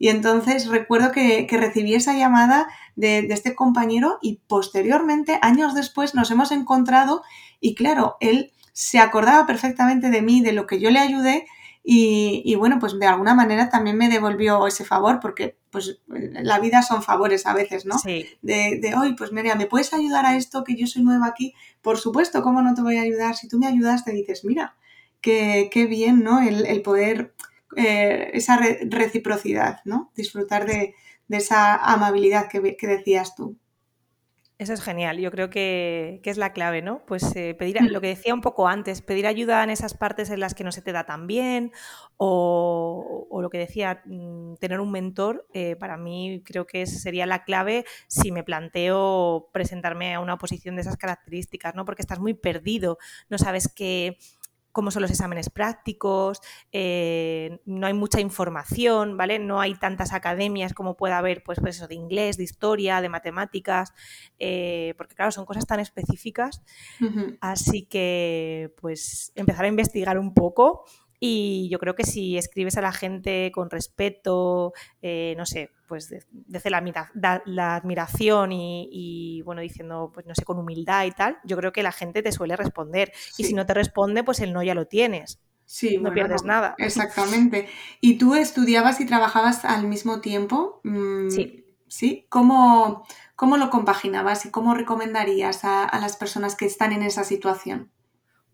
Y 0.00 0.08
entonces 0.08 0.66
recuerdo 0.66 1.12
que, 1.12 1.46
recibí 1.50 1.94
esa 1.94 2.14
llamada 2.14 2.68
de, 2.96 3.18
este 3.18 3.54
compañero 3.54 4.18
y 4.22 4.40
posteriormente, 4.48 5.38
años 5.42 5.74
después, 5.74 6.14
nos 6.14 6.30
hemos 6.30 6.52
encontrado 6.52 7.22
y 7.60 7.74
claro, 7.74 8.16
él 8.18 8.50
se 8.72 8.98
acordaba 8.98 9.46
perfectamente 9.46 10.08
de 10.08 10.22
mí, 10.22 10.40
de 10.40 10.54
lo 10.54 10.66
que 10.66 10.80
yo 10.80 10.90
le 10.90 11.00
ayudé 11.00 11.46
y, 11.84 12.54
bueno, 12.54 12.78
pues 12.78 12.98
de 12.98 13.06
alguna 13.06 13.34
manera 13.34 13.68
también 13.68 13.98
me 13.98 14.08
devolvió 14.08 14.66
ese 14.66 14.86
favor 14.86 15.20
porque 15.20 15.58
pues 15.68 16.00
la 16.06 16.58
vida 16.60 16.80
son 16.80 17.02
favores 17.02 17.44
a 17.44 17.52
veces, 17.52 17.84
¿no? 17.84 17.98
Sí. 17.98 18.26
De, 18.40 18.78
de 18.80 18.94
hoy, 18.94 19.14
pues 19.14 19.32
María, 19.32 19.54
¿me 19.54 19.66
puedes 19.66 19.92
ayudar 19.92 20.24
a 20.24 20.34
esto 20.34 20.64
que 20.64 20.76
yo 20.76 20.86
soy 20.86 21.02
nueva 21.02 21.26
aquí? 21.26 21.52
Por 21.82 21.98
supuesto, 21.98 22.42
¿cómo 22.42 22.62
no 22.62 22.72
te 22.72 22.80
voy 22.80 22.96
a 22.96 23.02
ayudar? 23.02 23.36
Si 23.36 23.48
tú 23.48 23.58
me 23.58 23.66
ayudas, 23.66 24.02
te 24.02 24.12
dices, 24.12 24.46
mira, 24.46 24.76
qué, 25.20 25.68
qué 25.70 25.84
bien, 25.84 26.24
¿no? 26.24 26.40
El, 26.40 26.64
el 26.64 26.80
poder 26.80 27.34
eh, 27.76 28.30
esa 28.34 28.58
reciprocidad, 28.82 29.80
¿no? 29.84 30.10
Disfrutar 30.16 30.66
de, 30.66 30.94
esa 31.28 31.76
amabilidad 31.76 32.48
que, 32.48 32.60
decías 32.60 33.36
tú. 33.36 33.56
Eso 34.58 34.74
es 34.74 34.82
genial, 34.82 35.18
yo 35.18 35.30
creo 35.30 35.48
que, 35.48 36.20
es 36.24 36.36
la 36.36 36.52
clave, 36.52 36.82
¿no? 36.82 37.06
Pues 37.06 37.34
eh, 37.36 37.54
pedir, 37.54 37.80
lo 37.80 38.00
que 38.00 38.08
decía 38.08 38.34
un 38.34 38.40
poco 38.40 38.68
antes, 38.68 39.00
pedir 39.00 39.26
ayuda 39.26 39.62
en 39.62 39.70
esas 39.70 39.94
partes 39.94 40.28
en 40.28 40.40
las 40.40 40.54
que 40.54 40.64
no 40.64 40.72
se 40.72 40.82
te 40.82 40.92
da 40.92 41.04
tan 41.04 41.26
bien, 41.26 41.72
o, 42.16 43.38
lo 43.40 43.48
que 43.48 43.58
decía, 43.58 44.02
mm, 44.04 44.56
tener 44.56 44.80
un 44.80 44.90
mentor, 44.90 45.46
eh, 45.54 45.76
para 45.76 45.96
mí 45.96 46.42
creo 46.44 46.66
que 46.66 46.84
sería 46.86 47.24
la 47.24 47.44
clave 47.44 47.86
si 48.08 48.32
me 48.32 48.42
planteo 48.42 49.48
presentarme 49.52 50.14
a 50.14 50.20
una 50.20 50.36
posición 50.36 50.74
de 50.74 50.82
esas 50.82 50.96
características, 50.96 51.74
¿no? 51.74 51.84
Porque 51.84 52.02
estás 52.02 52.18
muy 52.18 52.34
perdido, 52.34 52.98
no 53.30 53.38
sabes 53.38 53.72
qué 53.72 54.18
cómo 54.72 54.90
son 54.90 55.02
los 55.02 55.10
exámenes 55.10 55.50
prácticos, 55.50 56.40
eh, 56.72 57.60
no 57.64 57.86
hay 57.86 57.94
mucha 57.94 58.20
información, 58.20 59.16
¿vale? 59.16 59.38
No 59.38 59.60
hay 59.60 59.74
tantas 59.74 60.12
academias 60.12 60.74
como 60.74 60.96
pueda 60.96 61.18
haber, 61.18 61.42
pues, 61.42 61.58
pues 61.60 61.76
eso, 61.76 61.88
de 61.88 61.94
inglés, 61.94 62.36
de 62.36 62.44
historia, 62.44 63.00
de 63.00 63.08
matemáticas, 63.08 63.92
eh, 64.38 64.94
porque 64.96 65.14
claro, 65.14 65.32
son 65.32 65.44
cosas 65.44 65.66
tan 65.66 65.80
específicas. 65.80 66.62
Así 67.40 67.82
que, 67.86 68.74
pues, 68.80 69.32
empezar 69.34 69.64
a 69.64 69.68
investigar 69.68 70.18
un 70.18 70.34
poco 70.34 70.84
y 71.22 71.68
yo 71.68 71.78
creo 71.78 71.94
que 71.94 72.04
si 72.04 72.38
escribes 72.38 72.78
a 72.78 72.80
la 72.80 72.92
gente 72.92 73.52
con 73.52 73.68
respeto, 73.68 74.72
eh, 75.02 75.34
no 75.36 75.44
sé, 75.44 75.70
pues 75.86 76.08
desde 76.30 76.70
la, 76.70 76.82
la 77.44 77.74
admiración 77.76 78.52
y, 78.52 79.42
bueno, 79.44 79.60
diciendo, 79.60 80.10
pues 80.14 80.24
no 80.24 80.34
sé, 80.34 80.44
con 80.44 80.58
humildad 80.58 81.04
y 81.04 81.10
tal, 81.10 81.36
yo 81.44 81.58
creo 81.58 81.72
que 81.72 81.82
la 81.82 81.92
gente 81.92 82.22
te 82.22 82.32
suele 82.32 82.56
responder. 82.56 83.12
Y 83.36 83.44
si 83.44 83.52
no 83.52 83.66
te 83.66 83.74
responde, 83.74 84.24
pues 84.24 84.40
el 84.40 84.54
no 84.54 84.62
ya 84.62 84.74
lo 84.74 84.86
tienes. 84.86 85.40
Sí, 85.66 85.98
no 85.98 86.12
pierdes 86.12 86.42
nada. 86.42 86.74
Exactamente. 86.78 87.68
¿Y 88.00 88.16
tú 88.16 88.34
estudiabas 88.34 89.00
y 89.00 89.06
trabajabas 89.06 89.66
al 89.66 89.86
mismo 89.86 90.20
tiempo? 90.20 90.80
Mm, 90.84 91.28
sí. 91.28 91.66
¿Sí? 91.86 92.26
¿Cómo, 92.30 93.04
¿Cómo, 93.36 93.56
lo 93.56 93.68
compaginabas 93.68 94.46
y 94.46 94.50
cómo 94.50 94.74
recomendarías 94.74 95.64
a 95.64 95.98
las 96.00 96.16
personas 96.16 96.54
que 96.54 96.64
están 96.64 96.92
en 96.92 97.02
esa 97.02 97.24
situación? 97.24 97.90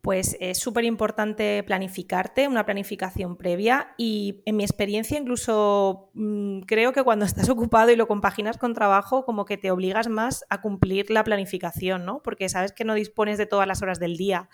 Pues 0.07 0.37
es 0.39 0.61
súper 0.61 0.85
importante 0.85 1.65
planificarte, 1.65 2.47
una 2.47 2.65
planificación 2.65 3.37
previa 3.37 3.93
y 3.99 4.41
en 4.47 4.57
mi 4.57 4.63
experiencia 4.63 5.19
incluso 5.19 6.11
mm, 6.15 6.61
creo 6.61 6.93
que 6.93 7.03
cuando 7.03 7.25
estás 7.25 7.49
ocupado 7.49 7.91
y 7.91 7.97
lo 7.97 8.07
compaginas 8.07 8.57
con 8.57 8.73
trabajo 8.73 9.25
como 9.25 9.45
que 9.45 9.57
te 9.57 9.73
obligas 9.73 10.07
más 10.07 10.45
a 10.49 10.61
cumplir 10.61 11.11
la 11.11 11.25
planificación, 11.25 12.05
¿no? 12.05 12.23
Porque 12.23 12.49
sabes 12.49 12.71
que 12.71 12.85
no 12.85 12.95
dispones 12.95 13.37
de 13.37 13.47
todas 13.47 13.67
las 13.67 13.83
horas 13.83 13.99
del 13.99 14.17
día 14.17 14.49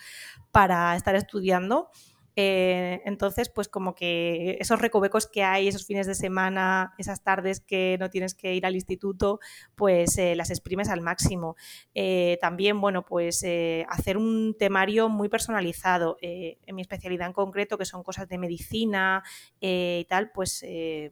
para 0.53 0.97
estar 0.97 1.17
estudiando 1.17 1.91
eh, 2.35 3.03
entonces, 3.05 3.51
pues 3.51 3.69
como 3.69 3.95
que 3.95 4.57
esos 4.61 4.81
recovecos 4.81 5.27
que 5.27 5.43
hay, 5.43 5.69
esos 5.69 5.87
fines 5.87 6.07
de 6.07 6.15
semana, 6.15 6.95
esas 6.99 7.23
tardes 7.23 7.61
que 7.61 7.97
no 8.01 8.11
tienes 8.11 8.35
que 8.35 8.55
ir 8.55 8.65
al 8.65 8.75
instituto, 8.75 9.41
pues 9.75 10.17
eh, 10.19 10.35
las 10.35 10.51
exprimes 10.51 10.89
al 10.89 11.03
máximo. 11.03 11.57
Eh, 11.95 12.39
también, 12.41 12.81
bueno, 12.81 13.05
pues 13.05 13.45
hacer 13.89 14.17
un 14.17 14.57
temario 14.59 15.09
muy 15.09 15.29
personalizado. 15.29 16.17
en 16.21 16.75
mi 16.75 16.83
especialidad 16.83 17.27
en 17.27 17.33
concreto, 17.33 17.77
que 17.77 17.85
son 17.85 18.03
cosas 18.03 18.29
de 18.29 18.39
medicina 18.39 19.23
y 19.61 20.05
tal, 20.09 20.31
pues, 20.33 20.65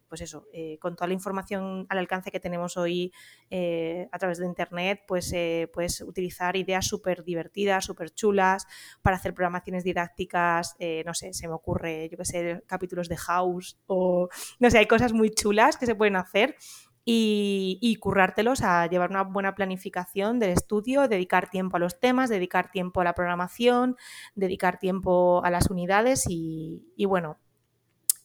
pues 0.09 0.21
eso, 0.21 0.47
con 0.81 0.97
toda 0.97 1.09
la 1.09 1.14
información 1.14 1.87
al 1.89 1.99
alcance 1.99 2.31
que 2.31 2.41
tenemos 2.41 2.77
hoy 2.77 3.12
a 3.51 4.18
través 4.18 4.39
de 4.39 4.47
Internet, 4.47 5.03
pues 5.07 5.35
puedes 5.73 6.01
utilizar 6.01 6.57
ideas 6.57 6.87
súper 6.87 7.25
divertidas, 7.25 7.85
súper 7.85 8.11
chulas 8.11 8.66
para 9.03 9.16
hacer 9.16 9.35
programaciones 9.35 9.85
didácticas 9.85 10.77
no 11.09 11.09
sé, 11.14 11.32
se 11.32 11.48
me 11.48 11.54
ocurre, 11.54 12.08
yo 12.11 12.16
qué 12.16 12.24
sé, 12.24 12.62
capítulos 12.66 13.08
de 13.08 13.16
House 13.16 13.78
o, 13.86 14.28
no 14.58 14.70
sé, 14.70 14.78
hay 14.78 14.86
cosas 14.86 15.12
muy 15.12 15.30
chulas 15.30 15.76
que 15.76 15.86
se 15.86 15.94
pueden 15.94 16.16
hacer 16.16 16.56
y, 17.04 17.96
currártelos 18.00 18.62
a 18.62 18.86
llevar 18.86 19.11
una 19.11 19.24
buena 19.24 19.54
planificación 19.54 20.38
del 20.38 20.50
estudio, 20.50 21.08
dedicar 21.08 21.50
tiempo 21.50 21.76
a 21.76 21.80
los 21.80 21.98
temas, 21.98 22.30
dedicar 22.30 22.70
tiempo 22.70 23.00
a 23.00 23.04
la 23.04 23.14
programación, 23.14 23.96
dedicar 24.34 24.78
tiempo 24.78 25.42
a 25.44 25.50
las 25.50 25.70
unidades 25.70 26.24
y, 26.28 27.04
bueno, 27.06 27.38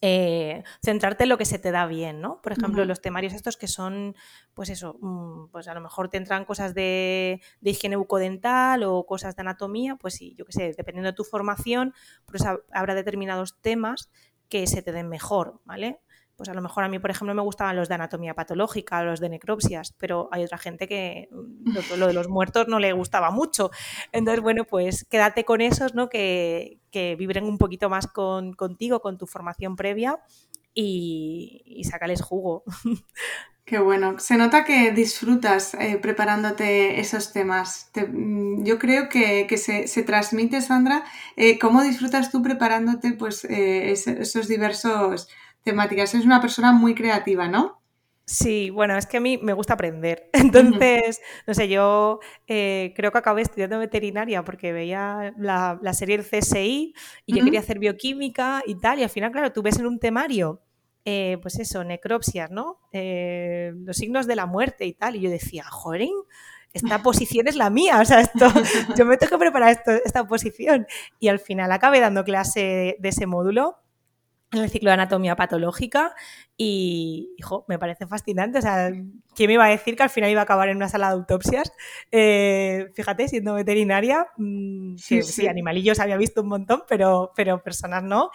eh, 0.02 0.64
centrarte 0.84 1.24
en 1.24 1.30
lo 1.30 1.38
que 1.38 1.46
se 1.46 1.60
te 1.60 1.72
da 1.72 1.86
bien, 1.86 2.22
¿no? 2.22 2.42
Por 2.42 2.52
ejemplo, 2.52 2.86
los 2.86 3.02
temarios 3.02 3.34
estos 3.34 3.58
que 3.58 3.68
son, 3.68 4.16
pues 4.54 4.70
eso, 4.70 4.98
mm, 5.02 5.48
pues 5.52 5.68
a 5.68 5.74
lo 5.74 5.82
mejor 5.82 6.10
te 6.10 6.18
entran 6.18 6.46
cosas 6.46 6.74
de, 6.74 7.42
higiene 7.62 7.96
bucodental 7.96 8.84
o 8.84 9.06
cosas 9.06 9.36
de 9.36 9.42
anatomía, 9.42 9.96
pues 9.96 10.16
sí, 10.16 10.36
yo 10.38 10.46
qué 10.46 10.52
sé, 10.52 10.74
dependiendo 10.78 11.10
de 11.10 11.16
tu 11.16 11.24
formación, 11.24 11.94
pues 12.26 12.44
habrá 12.72 12.96
determinados 12.96 13.60
temas 13.62 14.10
que 14.50 14.68
se 14.68 14.82
te 14.82 14.92
den 14.92 15.10
mejor, 15.10 15.62
¿vale? 15.66 16.02
Pues 16.36 16.50
a 16.50 16.54
lo 16.54 16.62
mejor 16.62 16.84
a 16.84 16.90
mí, 16.90 17.00
por 17.00 17.12
ejemplo, 17.12 17.34
me 17.34 17.42
gustaban 17.42 17.76
los 17.76 17.88
de 17.88 17.96
anatomía 17.96 18.34
patológica, 18.34 19.04
los 19.04 19.20
de 19.20 19.30
necropsias, 19.30 19.94
pero 19.98 20.28
hay 20.32 20.44
otra 20.44 20.58
gente 20.58 20.88
que 20.88 21.30
lo, 21.98 22.08
de 22.08 22.14
los 22.14 22.28
muertos 22.28 22.68
no 22.68 22.80
le 22.80 22.94
gustaba 22.94 23.32
mucho. 23.32 23.72
Entonces, 24.12 24.42
bueno, 24.42 24.66
pues 24.66 25.06
quédate 25.10 25.46
con 25.46 25.62
esos, 25.62 25.96
¿no? 25.96 26.10
Que, 26.10 26.80
que 26.92 27.16
vibren 27.16 27.46
un 27.46 27.58
poquito 27.58 27.90
más 27.90 28.08
con, 28.08 28.54
contigo, 28.54 29.02
con 29.02 29.18
tu 29.18 29.28
formación 29.28 29.76
previa 29.76 30.20
y, 30.74 31.64
y 31.66 31.84
sácales 31.86 32.22
jugo. 32.22 32.64
Qué 33.66 33.80
bueno. 33.80 34.20
Se 34.20 34.38
nota 34.38 34.64
que 34.64 34.92
disfrutas 34.92 35.74
eh, 35.74 35.98
preparándote 36.00 37.00
esos 37.00 37.34
temas. 37.34 37.90
Mm, 37.96 38.64
yo 38.64 38.78
creo 38.78 39.10
que, 39.10 39.48
se, 39.58 40.04
transmite, 40.04 40.62
Sandra, 40.62 41.04
eh, 41.36 41.58
cómo 41.58 41.82
disfrutas 41.82 42.32
tú 42.32 42.44
preparándote 42.44 43.14
pues, 43.14 43.44
eh, 43.46 43.92
esos 43.92 44.48
diversos 44.48 45.30
temáticas. 45.66 46.14
Es 46.14 46.26
una 46.26 46.40
persona 46.40 46.72
muy 46.72 46.96
creativa, 46.96 47.50
¿no? 47.50 47.82
Sí, 48.28 48.72
bueno, 48.72 48.98
es 48.98 49.06
que 49.06 49.18
a 49.18 49.20
mí 49.20 49.38
me 49.38 49.54
gusta 49.54 49.74
aprender. 49.74 50.30
Entonces, 50.34 51.22
no 51.46 51.54
sé, 51.54 51.68
yo 51.68 52.20
eh, 52.48 52.94
creo 52.96 53.12
que 53.12 53.18
acabé 53.20 53.42
estudiando 53.44 53.78
veterinaria 53.78 54.44
porque 54.44 54.74
veía 54.74 55.34
la, 55.38 55.80
serie 55.94 56.18
del 56.18 56.26
CSI 56.26 56.96
y 57.26 57.36
yo 57.36 57.44
quería 57.44 57.60
hacer 57.60 57.78
bioquímica 57.78 58.64
y 58.66 58.80
tal. 58.80 59.00
Y 59.00 59.04
al 59.04 59.10
final, 59.10 59.32
claro, 59.32 59.52
tú 59.52 59.62
ves 59.62 59.78
en 59.78 59.86
un 59.86 60.00
temario, 60.00 60.62
eh, 61.06 61.38
pues 61.42 61.60
eso, 61.60 61.84
necropsias, 61.84 62.50
¿no? 62.50 62.80
Eh, 62.92 63.74
los 63.76 63.98
signos 63.98 64.26
de 64.26 64.36
la 64.36 64.48
muerte 64.48 64.86
y 64.86 64.94
tal. 64.94 65.16
Y 65.16 65.22
yo 65.22 65.30
decía, 65.30 65.66
joder, 65.66 66.08
esta 66.74 67.04
posición 67.04 67.48
es 67.48 67.56
la 67.56 67.70
mía, 67.70 68.00
o 68.02 68.06
sea, 68.06 68.22
esto, 68.22 68.48
yo 68.98 69.06
me 69.06 69.18
tengo 69.18 69.38
que 69.38 69.38
preparar 69.38 69.70
esto, 69.70 69.92
esta 70.04 70.28
posición. 70.28 70.88
Y 71.20 71.28
al 71.28 71.38
final 71.40 71.72
acabé 71.72 72.00
dando 72.00 72.24
clase 72.24 72.98
de 73.00 73.10
ese 73.10 73.28
módulo 73.28 73.85
en 74.52 74.62
el 74.62 74.70
ciclo 74.70 74.90
de 74.90 74.96
anatomía 74.96 75.36
patológica 75.36 76.14
y, 76.58 77.34
hijo, 77.38 77.66
me 77.68 77.80
parece 77.80 78.08
fascinante. 78.08 78.60
O 78.60 78.62
sea, 78.62 78.92
¿quién 79.36 79.48
me 79.48 79.54
iba 79.54 79.66
a 79.66 79.70
decir 79.70 79.96
que 79.96 80.04
al 80.04 80.10
final 80.10 80.30
iba 80.32 80.42
a 80.42 80.44
acabar 80.44 80.70
en 80.70 80.78
una 80.78 80.90
sala 80.90 81.08
de 81.08 81.14
autopsias? 81.14 81.72
Eh, 82.12 82.88
fíjate, 82.94 83.28
siendo 83.28 83.54
veterinaria, 83.56 84.28
mm, 84.38 84.96
sí, 84.98 85.22
sí. 85.24 85.48
animalillos 85.48 86.00
había 86.00 86.18
visto 86.18 86.42
un 86.42 86.50
montón, 86.50 86.84
pero, 86.88 87.32
pero 87.36 87.62
personas 87.62 88.04
no. 88.04 88.32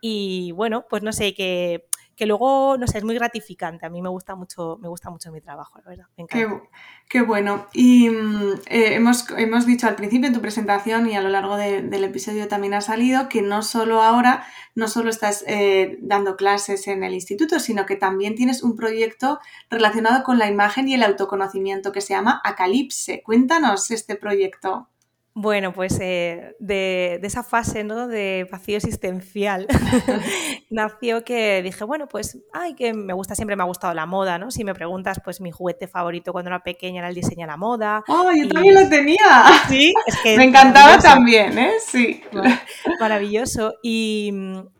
Y 0.00 0.52
bueno, 0.52 0.86
pues 0.88 1.02
no 1.02 1.12
sé, 1.12 1.34
que 1.34 1.88
que 2.16 2.26
luego, 2.26 2.76
no 2.76 2.86
sé, 2.86 2.98
es 2.98 3.04
muy 3.04 3.14
gratificante. 3.14 3.86
A 3.86 3.90
mí 3.90 4.00
me 4.02 4.08
gusta 4.08 4.34
mucho, 4.34 4.78
me 4.80 4.88
gusta 4.88 5.10
mucho 5.10 5.32
mi 5.32 5.40
trabajo, 5.40 5.78
la 5.84 5.90
verdad. 5.90 6.06
Qué, 7.08 7.22
bueno. 7.22 7.66
Y 7.72 8.08
mm, 8.08 8.52
eh, 8.66 8.94
hemos, 8.94 9.28
hemos, 9.36 9.66
dicho 9.66 9.86
al 9.86 9.96
principio 9.96 10.28
en 10.28 10.34
tu 10.34 10.40
presentación 10.40 11.08
y 11.08 11.16
a 11.16 11.20
lo 11.20 11.28
largo 11.28 11.56
del 11.56 12.04
episodio 12.04 12.48
también 12.48 12.74
ha 12.74 12.80
salido 12.80 13.28
que 13.28 13.42
no 13.42 13.62
solo 13.62 14.02
ahora, 14.02 14.44
no 14.74 14.88
solo 14.88 15.10
estás 15.10 15.44
eh, 15.46 15.98
dando 16.00 16.36
clases 16.36 16.86
en 16.88 17.04
el 17.04 17.14
instituto, 17.14 17.58
sino 17.58 17.86
que 17.86 17.96
también 17.96 18.34
tienes 18.34 18.62
un 18.62 18.76
proyecto 18.76 19.40
relacionado 19.70 20.24
con 20.24 20.38
la 20.38 20.48
imagen 20.48 20.88
y 20.88 20.94
el 20.94 21.02
autoconocimiento 21.02 21.92
que 21.92 22.00
se 22.00 22.14
llama 22.14 22.40
Acalipse. 22.44 23.22
Cuéntanos 23.22 23.90
este 23.90 24.16
proyecto. 24.16 24.88
Bueno, 25.36 25.72
pues 25.72 25.98
eh, 26.00 26.54
de, 26.60 27.18
esa 27.24 27.42
fase 27.42 27.82
¿no? 27.82 28.06
de 28.06 28.46
vacío 28.52 28.76
existencial 28.76 29.66
nació 30.70 31.24
que 31.24 31.60
dije, 31.60 31.82
bueno, 31.82 32.06
pues, 32.06 32.38
ay, 32.52 32.74
que 32.74 32.94
me 32.94 33.12
gusta, 33.14 33.34
siempre 33.34 33.56
me 33.56 33.64
ha 33.64 33.66
gustado 33.66 33.94
la 33.94 34.06
moda, 34.06 34.38
¿no? 34.38 34.52
Si 34.52 34.62
me 34.62 34.74
preguntas, 34.74 35.20
pues 35.24 35.40
mi 35.40 35.50
juguete 35.50 35.88
favorito 35.88 36.30
cuando 36.30 36.50
era 36.50 36.62
pequeña 36.62 37.00
era 37.00 37.08
el 37.08 37.16
diseño 37.16 37.46
de 37.46 37.46
la 37.48 37.56
moda. 37.56 38.04
¡Oh, 38.06 38.30
yo 38.30 38.48
también 38.48 38.76
lo 38.76 38.88
tenía! 38.88 39.24
Sí, 39.68 39.92
es 40.06 40.16
que... 40.22 40.36
me 40.38 40.44
encantaba 40.44 40.98
también, 40.98 41.58
¿eh? 41.58 41.72
Sí. 41.84 42.22
Maravilloso. 43.00 43.74
Y, 43.82 44.30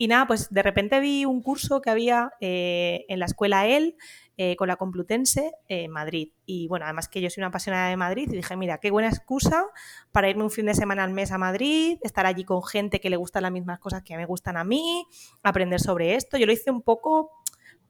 nada, 0.06 0.26
pues 0.26 0.50
de 0.50 0.62
repente 0.62 1.00
vi 1.00 1.24
un 1.24 1.42
curso 1.42 1.80
que 1.80 1.90
había 1.90 2.30
eh, 2.40 3.06
en 3.08 3.18
la 3.18 3.26
escuela 3.26 3.66
EL, 3.66 3.96
eh, 4.36 4.56
con 4.56 4.68
la 4.68 4.76
Complutense 4.76 5.52
en 5.68 5.90
Madrid. 5.90 6.32
Y 6.44 6.66
bueno, 6.68 6.86
además 6.86 7.08
que 7.08 7.20
yo 7.20 7.30
soy 7.30 7.42
una 7.42 7.48
apasionada 7.48 7.88
de 7.88 7.96
Madrid 7.96 8.28
y 8.32 8.36
dije, 8.36 8.56
mira, 8.56 8.78
qué 8.78 8.90
buena 8.90 9.08
excusa 9.08 9.64
para 10.10 10.28
irme 10.28 10.42
un 10.42 10.50
fin 10.50 10.66
de 10.66 10.74
semana 10.74 11.04
al 11.04 11.12
mes 11.12 11.30
a 11.30 11.38
Madrid, 11.38 11.98
estar 12.02 12.26
allí 12.26 12.44
con 12.44 12.62
gente 12.64 13.00
que 13.00 13.10
le 13.10 13.16
gustan 13.16 13.44
las 13.44 13.52
mismas 13.52 13.78
cosas 13.78 14.02
que 14.02 14.16
me 14.16 14.26
gustan 14.26 14.56
a 14.56 14.64
mí, 14.64 15.06
aprender 15.42 15.80
sobre 15.80 16.16
esto. 16.16 16.36
Yo 16.36 16.46
lo 16.46 16.52
hice 16.52 16.70
un 16.70 16.82
poco 16.82 17.30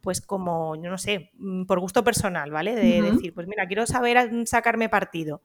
pues 0.02 0.20
como, 0.20 0.76
yo 0.76 0.90
no 0.90 0.98
sé, 0.98 1.30
mm, 1.38 1.64
por 1.64 1.80
gusto 1.80 2.04
personal, 2.04 2.50
¿vale? 2.50 2.74
De 2.74 3.00
decir, 3.00 3.32
pues 3.32 3.46
mira, 3.48 3.66
quiero 3.66 3.86
saber 3.86 4.46
sacarme 4.46 4.90
partido. 4.90 5.40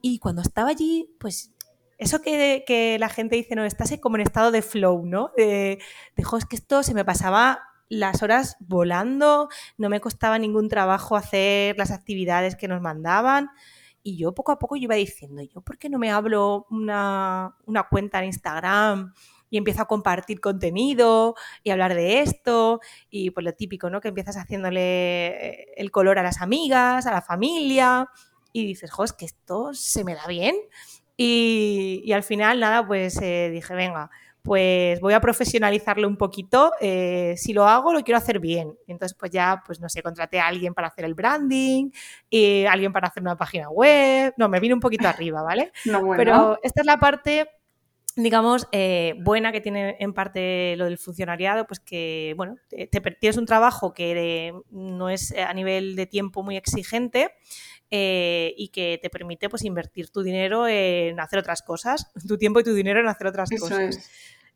Y 0.00 0.20
cuando 0.20 0.42
estaba 0.42 0.70
allí, 0.70 1.10
pues 1.18 1.52
eso 1.98 2.22
que, 2.22 2.62
que, 2.66 2.98
la 3.00 3.08
gente 3.08 3.34
dice, 3.34 3.56
no, 3.56 3.64
estás 3.64 3.92
como 4.00 4.16
en 4.16 4.22
estado 4.22 4.52
de 4.52 4.62
flow, 4.62 5.04
¿no? 5.04 5.32
De, 5.36 5.80
de 6.14 6.22
es 6.38 6.44
que 6.44 6.54
esto 6.54 6.84
se 6.84 6.94
me 6.94 7.04
pasaba 7.04 7.60
las 7.88 8.22
horas 8.22 8.56
volando, 8.60 9.48
no 9.76 9.88
me 9.88 10.00
costaba 10.00 10.38
ningún 10.38 10.68
trabajo 10.68 11.16
hacer 11.16 11.76
las 11.78 11.90
actividades 11.90 12.56
que 12.56 12.68
nos 12.68 12.80
mandaban. 12.80 13.50
Y 14.02 14.16
yo 14.16 14.32
poco 14.34 14.52
a 14.52 14.58
poco 14.58 14.76
iba 14.76 14.94
diciendo, 14.94 15.42
¿yo 15.42 15.60
por 15.60 15.78
qué 15.78 15.88
no 15.88 15.98
me 15.98 16.10
hablo 16.10 16.66
una, 16.70 17.56
cuenta 17.90 18.18
en 18.20 18.26
Instagram? 18.26 19.14
y 19.48 19.58
empiezo 19.58 19.80
a 19.80 19.86
compartir 19.86 20.40
contenido 20.40 21.36
y 21.62 21.70
hablar 21.70 21.94
de 21.94 22.20
esto 22.20 22.80
y 23.10 23.30
pues 23.30 23.44
lo 23.44 23.52
típico, 23.52 23.88
¿no? 23.88 24.00
Que 24.00 24.08
empiezas 24.08 24.36
haciéndole 24.36 24.80
eh, 25.28 25.66
el 25.76 25.92
color 25.92 26.18
a 26.18 26.24
las 26.24 26.42
amigas, 26.42 27.06
a 27.06 27.12
la 27.12 27.22
familia 27.22 28.08
y 28.52 28.66
dices, 28.66 28.90
jo, 28.90 29.04
es 29.04 29.12
que 29.12 29.24
esto 29.24 29.72
se 29.72 30.02
me 30.02 30.16
da 30.16 30.26
bien. 30.26 30.56
Y, 31.16 32.12
al 32.12 32.22
final, 32.22 32.60
nada, 32.60 32.86
pues 32.86 33.20
eh, 33.22 33.50
dije, 33.50 33.74
venga, 33.74 34.10
pues 34.46 35.00
voy 35.00 35.12
a 35.12 35.20
profesionalizarlo 35.20 36.06
un 36.06 36.16
poquito. 36.16 36.70
Eh, 36.80 37.34
si 37.36 37.52
lo 37.52 37.66
hago, 37.66 37.92
lo 37.92 38.04
quiero 38.04 38.16
hacer 38.16 38.38
bien. 38.38 38.78
Entonces, 38.86 39.16
pues 39.18 39.32
ya, 39.32 39.60
pues 39.66 39.80
no 39.80 39.88
sé, 39.88 40.02
contraté 40.02 40.38
a 40.38 40.46
alguien 40.46 40.72
para 40.72 40.86
hacer 40.86 41.04
el 41.04 41.14
branding, 41.14 41.90
y 42.30 42.64
alguien 42.64 42.92
para 42.92 43.08
hacer 43.08 43.24
una 43.24 43.36
página 43.36 43.68
web. 43.70 44.32
No, 44.36 44.48
me 44.48 44.60
vine 44.60 44.74
un 44.74 44.80
poquito 44.80 45.08
arriba, 45.08 45.42
¿vale? 45.42 45.72
Pero 46.16 46.60
esta 46.62 46.80
es 46.82 46.86
la 46.86 46.98
parte 46.98 47.48
digamos, 48.18 48.66
eh, 48.72 49.12
buena 49.18 49.52
que 49.52 49.60
tiene 49.60 49.96
en 50.00 50.14
parte 50.14 50.74
lo 50.78 50.86
del 50.86 50.96
funcionariado, 50.96 51.66
pues 51.66 51.80
que, 51.80 52.32
bueno, 52.34 52.56
te, 52.70 52.86
tienes 52.86 53.36
un 53.36 53.44
trabajo 53.44 53.92
que 53.92 54.54
no 54.70 55.10
es 55.10 55.34
a 55.36 55.52
nivel 55.52 55.96
de 55.96 56.06
tiempo 56.06 56.42
muy 56.42 56.56
exigente 56.56 57.34
eh, 57.90 58.52
y 58.56 58.68
que 58.68 58.98
te 59.00 59.10
permite, 59.10 59.48
pues, 59.48 59.64
invertir 59.64 60.10
tu 60.10 60.22
dinero 60.22 60.66
en 60.66 61.20
hacer 61.20 61.38
otras 61.38 61.62
cosas, 61.62 62.10
tu 62.26 62.36
tiempo 62.36 62.58
y 62.58 62.64
tu 62.64 62.74
dinero 62.74 62.98
en 62.98 63.06
hacer 63.06 63.28
otras 63.28 63.48
cosas. 63.50 64.10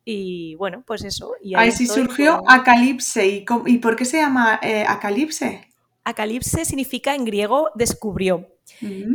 Y 0.05 0.55
bueno, 0.57 0.83
pues 0.87 1.05
eso. 1.05 1.35
Y 1.43 1.55
ahí, 1.55 1.73
sí 1.73 1.87
surgió 1.87 2.43
Acalipse. 2.49 3.29
¿Y, 3.29 3.45
¿Y, 3.67 3.79
por 3.79 3.97
qué 3.97 4.05
se 4.05 4.19
llama 4.19 4.59
eh, 4.63 4.85
Acalipse? 4.87 5.69
Acalipse 6.05 6.65
significa 6.65 7.15
en 7.15 7.25
griego 7.25 7.71
descubrió. 7.75 8.49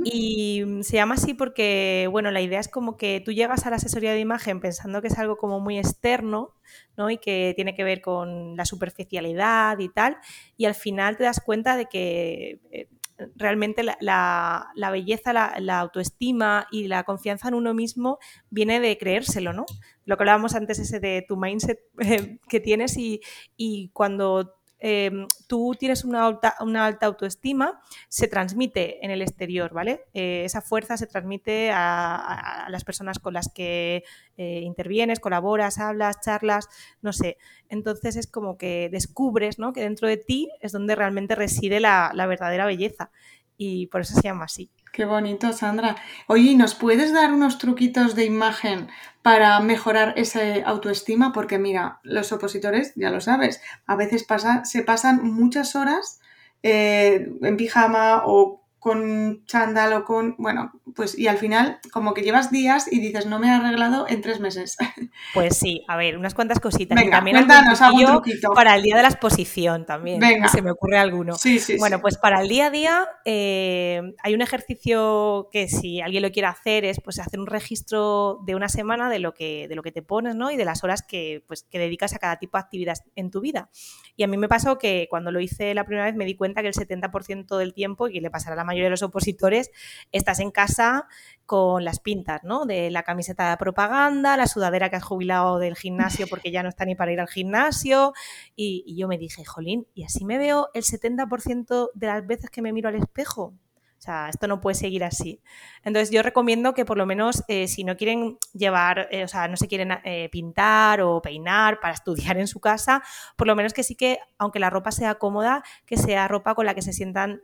Y 0.04 0.64
se 0.82 0.98
llama 0.98 1.16
así 1.16 1.34
porque, 1.34 2.08
bueno, 2.12 2.30
la 2.30 2.42
idea 2.42 2.60
es 2.60 2.68
como 2.68 2.98
que 2.98 3.22
tú 3.24 3.32
llegas 3.32 3.66
a 3.66 3.70
la 3.70 3.78
asesoría 3.78 4.12
de 4.12 4.20
imagen 4.20 4.60
pensando 4.60 5.02
que 5.02 5.08
es 5.08 5.18
algo 5.18 5.38
como 5.38 5.60
muy 5.60 5.78
externo, 5.78 6.54
¿no? 6.98 7.10
Y 7.10 7.18
que 7.18 7.54
tiene 7.56 7.74
que 7.74 7.84
ver 7.84 8.02
con 8.02 8.56
la 8.56 8.66
superficialidad 8.66 9.80
y 9.80 9.90
tal, 9.90 10.18
y 10.58 10.66
al 10.66 10.76
final 10.76 11.18
te 11.18 11.24
das 11.24 11.40
cuenta 11.40 11.78
de 11.78 11.86
que 11.86 12.60
eh, 12.72 12.90
realmente 13.36 13.84
la, 13.84 14.68
belleza, 14.92 15.34
la, 15.34 15.80
autoestima 15.80 16.68
y 16.72 16.88
la 16.88 17.04
confianza 17.04 17.48
en 17.48 17.54
uno 17.56 17.74
mismo 17.74 18.20
viene 18.50 18.80
de 18.80 18.98
creérselo, 18.98 19.54
¿no? 19.54 19.66
Lo 20.06 20.18
que 20.18 20.24
hablábamos 20.24 20.56
antes 20.56 20.80
ese 20.80 21.00
de 21.00 21.26
tu 21.28 21.36
mindset 21.38 21.80
eh, 22.00 22.40
que 22.48 22.60
tienes 22.60 22.96
y, 22.98 23.90
cuando 23.94 24.56
Em, 24.88 25.28
tú 25.48 25.74
tienes 25.80 26.04
una 26.04 26.26
alta, 26.28 26.56
una 26.60 26.86
alta, 26.86 27.06
autoestima, 27.08 27.82
se 28.10 28.28
transmite 28.28 29.04
en 29.04 29.10
el 29.10 29.22
exterior, 29.22 29.74
¿vale? 29.74 30.04
Eh, 30.14 30.44
esa 30.46 30.62
fuerza 30.62 30.98
se 30.98 31.08
transmite 31.08 31.72
a, 31.74 32.68
las 32.70 32.84
personas 32.84 33.18
con 33.18 33.34
las 33.34 33.52
que 33.52 34.04
eh, 34.38 34.60
intervienes, 34.64 35.20
colaboras, 35.20 35.80
hablas, 35.80 36.20
charlas, 36.22 36.68
no 37.02 37.14
sé. 37.14 37.38
Entonces 37.70 38.16
es 38.16 38.28
como 38.28 38.58
que 38.58 38.90
descubres, 38.92 39.60
¿no? 39.60 39.74
Que 39.74 39.82
dentro 39.82 40.08
de 40.08 40.18
ti 40.18 40.50
es 40.60 40.72
donde 40.72 40.96
realmente 40.96 41.36
reside 41.36 41.80
la 41.80 42.26
verdadera 42.28 42.66
belleza 42.66 43.12
y 43.58 43.88
por 43.88 44.02
eso 44.02 44.16
se 44.16 44.22
llama 44.22 44.46
así. 44.46 44.70
Qué 44.92 45.06
bonito, 45.06 45.52
Sandra. 45.52 45.98
Oye, 46.28 46.56
¿nos 46.56 46.74
puedes 46.74 47.12
dar 47.12 47.34
unos 47.34 47.58
truquitos 47.58 48.16
de 48.16 48.24
imagen 48.24 48.88
para 49.22 49.60
mejorar 49.60 50.14
esa 50.16 50.40
autoestima? 50.66 51.34
Porque 51.34 51.58
mira, 51.58 52.00
los 52.04 52.32
opositores, 52.32 52.94
ya 52.96 53.10
lo 53.10 53.20
sabes, 53.20 53.62
a 53.88 53.96
veces 53.98 54.24
pasa, 54.24 54.64
se 54.64 54.84
pasan 54.84 55.22
muchas 55.24 55.76
horas 55.76 56.22
eh, 56.64 57.30
en 57.42 57.58
pijama 57.58 58.24
o 58.26 58.65
con 58.86 59.44
chándal 59.48 59.94
o 59.94 60.06
con, 60.06 60.36
bueno, 60.38 60.72
pues 60.96 61.18
y 61.18 61.26
al 61.26 61.40
final 61.40 61.80
como 61.92 62.14
que 62.14 62.22
llevas 62.22 62.52
días 62.52 62.88
y 62.92 63.00
dices, 63.00 63.26
no 63.26 63.40
me 63.40 63.48
he 63.48 63.50
arreglado 63.50 64.06
en 64.08 64.22
tres 64.22 64.40
meses. 64.40 64.78
Pues 65.34 65.58
sí, 65.58 65.84
a 65.88 65.96
ver, 65.96 66.18
unas 66.18 66.34
cuantas 66.34 66.60
cositas. 66.60 66.96
Venga, 66.98 67.18
también 67.18 67.38
cuéntanos 67.38 67.82
algún 67.82 68.06
truquito. 68.06 68.52
Para 68.54 68.76
el 68.76 68.84
día 68.84 68.98
de 68.98 69.02
la 69.02 69.08
exposición 69.08 69.86
también, 69.86 70.20
Venga. 70.20 70.50
se 70.50 70.62
me 70.62 70.72
ocurre 70.72 70.98
alguno. 70.98 71.36
Sí, 71.36 71.58
sí, 71.60 71.78
bueno, 71.78 71.98
sí. 71.98 72.02
pues 72.02 72.18
para 72.18 72.42
el 72.42 72.50
día 72.50 72.68
a 72.68 72.70
día 72.70 73.08
eh, 73.24 74.02
hay 74.22 74.34
un 74.36 74.42
ejercicio 74.42 75.50
que 75.52 75.68
si 75.68 76.02
alguien 76.02 76.22
lo 76.22 76.32
quiere 76.32 76.48
hacer 76.48 76.86
es 76.86 77.00
pues 77.02 77.20
hacer 77.20 77.40
un 77.40 77.48
registro 77.48 78.40
de 78.46 78.56
una 78.56 78.68
semana 78.68 79.10
de 79.10 79.20
lo 79.20 79.34
que, 79.34 79.68
de 79.68 79.76
lo 79.76 79.84
que 79.84 79.92
te 79.92 80.02
pones 80.02 80.36
¿no? 80.36 80.52
y 80.52 80.58
de 80.58 80.66
las 80.66 80.84
horas 80.84 81.02
que, 81.02 81.44
pues, 81.48 81.64
que 81.64 81.80
dedicas 81.80 82.14
a 82.14 82.20
cada 82.20 82.38
tipo 82.38 82.58
de 82.58 82.64
actividad 82.64 82.98
en 83.16 83.32
tu 83.32 83.40
vida. 83.40 83.70
Y 84.18 84.24
a 84.24 84.28
mí 84.28 84.38
me 84.38 84.48
pasó 84.48 84.78
que 84.78 85.08
cuando 85.10 85.32
lo 85.32 85.40
hice 85.40 85.74
la 85.74 85.86
primera 85.86 86.06
vez 86.06 86.16
me 86.16 86.26
di 86.26 86.36
cuenta 86.36 86.62
que 86.62 86.68
el 86.68 86.74
70% 86.74 87.58
del 87.58 87.74
tiempo, 87.74 88.08
y 88.08 88.20
le 88.20 88.30
pasará 88.30 88.56
la 88.56 88.64
mayoría 88.64 88.75
de 88.84 88.90
los 88.90 89.04
opositores, 89.04 89.72
estás 90.12 90.40
en 90.40 90.52
casa 90.52 91.08
con 91.46 91.84
las 91.84 92.00
pintas, 92.00 92.44
¿no? 92.44 92.66
De 92.66 92.90
la 92.92 93.04
camiseta 93.04 93.50
de 93.50 93.58
propaganda, 93.58 94.38
la 94.38 94.48
sudadera 94.48 94.90
que 94.90 94.96
has 94.96 95.04
jubilado 95.04 95.60
del 95.60 95.76
gimnasio 95.76 96.28
porque 96.30 96.52
ya 96.52 96.64
no 96.64 96.70
está 96.70 96.86
ni 96.86 96.96
para 96.96 97.12
ir 97.12 97.20
al 97.20 97.28
gimnasio. 97.28 98.14
Y, 98.56 98.84
y 98.86 98.98
yo 98.98 99.08
me 99.08 99.18
dije, 99.18 99.46
jolín, 99.46 99.88
¿y 99.94 100.04
así 100.04 100.26
me 100.26 100.38
veo 100.38 100.70
el 100.74 100.84
70% 100.84 101.90
de 101.94 102.08
las 102.08 102.26
veces 102.26 102.50
que 102.50 102.62
me 102.62 102.74
miro 102.74 102.90
al 102.90 102.96
espejo? 102.96 103.54
O 103.98 104.02
sea, 104.06 104.30
esto 104.30 104.48
no 104.48 104.62
puede 104.62 104.76
seguir 104.76 105.04
así. 105.04 105.42
Entonces 105.84 106.12
yo 106.12 106.22
recomiendo 106.22 106.74
que 106.74 106.86
por 106.86 106.98
lo 106.98 107.08
menos 107.08 107.44
eh, 107.48 107.68
si 107.68 107.84
no 107.84 107.98
quieren 107.98 108.38
llevar, 108.54 109.08
eh, 109.10 109.24
o 109.24 109.28
sea, 109.28 109.48
no 109.48 109.58
se 109.58 109.68
quieren 109.68 109.94
eh, 110.04 110.30
pintar 110.32 111.02
o 111.02 111.22
peinar 111.24 111.80
para 111.80 111.94
estudiar 111.96 112.38
en 112.38 112.48
su 112.48 112.60
casa, 112.60 113.02
por 113.36 113.48
lo 113.48 113.56
menos 113.56 113.74
que 113.74 113.84
sí 113.84 113.96
que, 113.96 114.20
aunque 114.38 114.60
la 114.60 114.70
ropa 114.70 114.92
sea 114.92 115.16
cómoda, 115.16 115.64
que 115.86 115.98
sea 115.98 116.28
ropa 116.28 116.54
con 116.54 116.66
la 116.68 116.76
que 116.76 116.82
se 116.82 116.94
sientan 116.94 117.42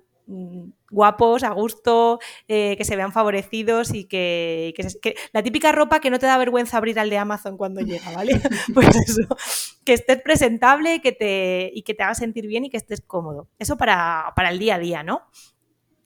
guapos, 0.89 1.43
a 1.43 1.51
gusto, 1.51 2.19
eh, 2.47 2.75
que 2.77 2.85
se 2.85 2.95
vean 2.95 3.11
favorecidos 3.11 3.93
y 3.93 4.05
que, 4.05 4.73
que, 4.75 4.87
que, 5.01 5.15
la 5.33 5.43
típica 5.43 5.71
ropa 5.71 5.99
que 5.99 6.09
no 6.09 6.19
te 6.19 6.25
da 6.25 6.37
vergüenza 6.37 6.77
abrir 6.77 6.99
al 6.99 7.09
de 7.09 7.17
Amazon 7.17 7.57
cuando 7.57 7.81
llega, 7.81 8.11
¿vale? 8.11 8.41
pues 8.73 8.95
eso, 8.95 9.35
que 9.83 9.93
estés 9.93 10.21
presentable 10.21 11.01
que 11.01 11.11
te, 11.11 11.71
y 11.73 11.83
que 11.83 11.93
te 11.93 12.03
haga 12.03 12.15
sentir 12.15 12.47
bien 12.47 12.65
y 12.65 12.69
que 12.69 12.77
estés 12.77 13.01
cómodo. 13.01 13.47
Eso 13.59 13.77
para, 13.77 14.33
para 14.35 14.49
el 14.49 14.59
día 14.59 14.75
a 14.75 14.79
día, 14.79 15.03
¿no? 15.03 15.23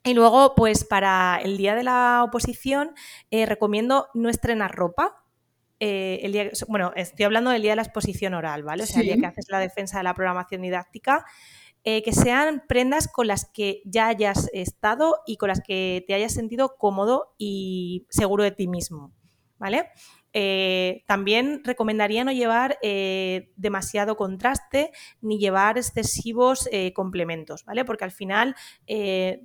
Y 0.06 0.14
luego, 0.14 0.54
pues 0.54 0.86
para 0.86 1.40
el 1.44 1.58
día 1.58 1.74
de 1.74 1.84
la 1.84 2.24
oposición, 2.24 2.94
eh, 3.32 3.48
recomiendo 3.48 4.08
no 4.14 4.30
estrenar 4.30 4.76
ropa. 4.76 5.24
Eh, 5.80 6.20
el 6.22 6.32
día, 6.32 6.52
bueno, 6.68 6.94
estoy 6.96 7.26
hablando 7.26 7.50
del 7.50 7.64
día 7.64 7.72
de 7.72 7.78
la 7.78 7.82
exposición 7.82 8.36
oral, 8.36 8.62
¿vale? 8.62 8.84
O 8.84 8.86
sea, 8.86 9.02
sí. 9.02 9.02
el 9.02 9.08
día 9.08 9.18
que 9.18 9.26
haces 9.26 9.48
la 9.50 9.60
defensa 9.60 9.98
de 9.98 10.04
la 10.04 10.14
programación 10.14 10.62
didáctica. 10.62 11.26
Eh, 11.88 12.02
que 12.02 12.14
sean 12.14 12.64
prendas 12.68 13.08
con 13.08 13.28
las 13.28 13.46
que 13.46 13.84
ya 13.86 14.08
hayas 14.08 14.50
estado 14.54 15.18
y 15.28 15.38
con 15.38 15.50
las 15.50 15.62
que 15.62 16.04
te 16.08 16.16
hayas 16.16 16.34
sentido 16.34 16.78
cómodo 16.80 17.36
y 17.38 18.08
seguro 18.10 18.44
de 18.44 18.50
ti 18.50 18.68
mismo, 18.68 19.14
¿vale? 19.60 19.92
Eh, 20.38 21.06
también 21.08 21.62
recomendaría 21.64 22.26
no 22.26 22.34
llevar 22.34 22.78
eh, 22.82 23.54
demasiado 23.56 24.18
contraste 24.18 24.92
ni 25.22 25.40
llevar 25.40 25.78
excesivos 25.78 26.68
eh, 26.74 26.92
complementos, 26.92 27.64
¿vale? 27.64 27.86
Porque 27.86 28.04
al 28.04 28.12
final 28.12 28.54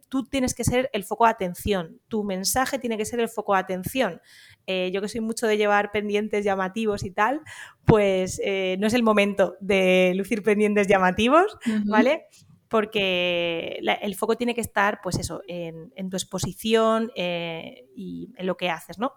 tú 0.08 0.24
tienes 0.24 0.52
que 0.52 0.64
ser 0.64 0.90
el 0.92 1.04
foco 1.04 1.26
de 1.26 1.30
atención, 1.30 2.00
tu 2.08 2.24
mensaje 2.24 2.80
tiene 2.80 2.96
que 2.98 3.04
ser 3.04 3.20
el 3.20 3.28
foco 3.28 3.54
de 3.54 3.60
atención. 3.60 4.20
Yo 4.66 5.00
que 5.00 5.08
soy 5.08 5.20
mucho 5.20 5.46
de 5.48 5.56
llevar 5.56 5.90
pendientes 5.90 6.44
llamativos 6.44 7.04
y 7.04 7.10
tal, 7.10 7.40
pues 7.84 8.40
no 8.78 8.86
es 8.86 8.94
el 8.94 9.02
momento 9.02 9.56
de 9.60 10.12
lucir 10.16 10.42
pendientes 10.42 10.86
llamativos, 10.86 11.56
uh 11.66 11.70
-huh. 11.70 11.90
¿vale? 11.90 12.26
porque 12.70 13.80
el 14.00 14.14
foco 14.14 14.36
tiene 14.36 14.54
que 14.54 14.60
estar, 14.60 15.00
pues 15.02 15.18
eso, 15.18 15.42
en, 15.48 15.92
en 15.96 16.08
tu 16.08 16.16
exposición 16.16 17.10
eh, 17.16 17.88
y 17.96 18.32
en 18.36 18.46
lo 18.46 18.56
que 18.56 18.70
haces, 18.70 18.96
¿no? 18.96 19.12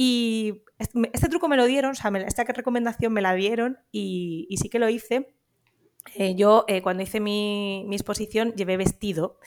Y 0.00 0.62
este, 0.78 1.28
truco 1.28 1.48
me 1.48 1.56
lo 1.56 1.66
dieron, 1.66 1.90
o 1.90 1.94
sea, 1.96 2.12
me, 2.12 2.22
esta 2.22 2.44
recomendación 2.44 3.12
me 3.12 3.20
la 3.20 3.34
dieron 3.34 3.78
y, 3.90 4.46
sí 4.56 4.68
que 4.68 4.78
lo 4.78 4.88
hice. 4.88 5.34
Eh, 6.14 6.36
yo 6.36 6.64
eh, 6.68 6.82
cuando 6.82 7.02
hice 7.02 7.18
mi, 7.18 7.84
mi, 7.88 7.96
exposición 7.96 8.52
llevé 8.54 8.76
vestido 8.76 9.40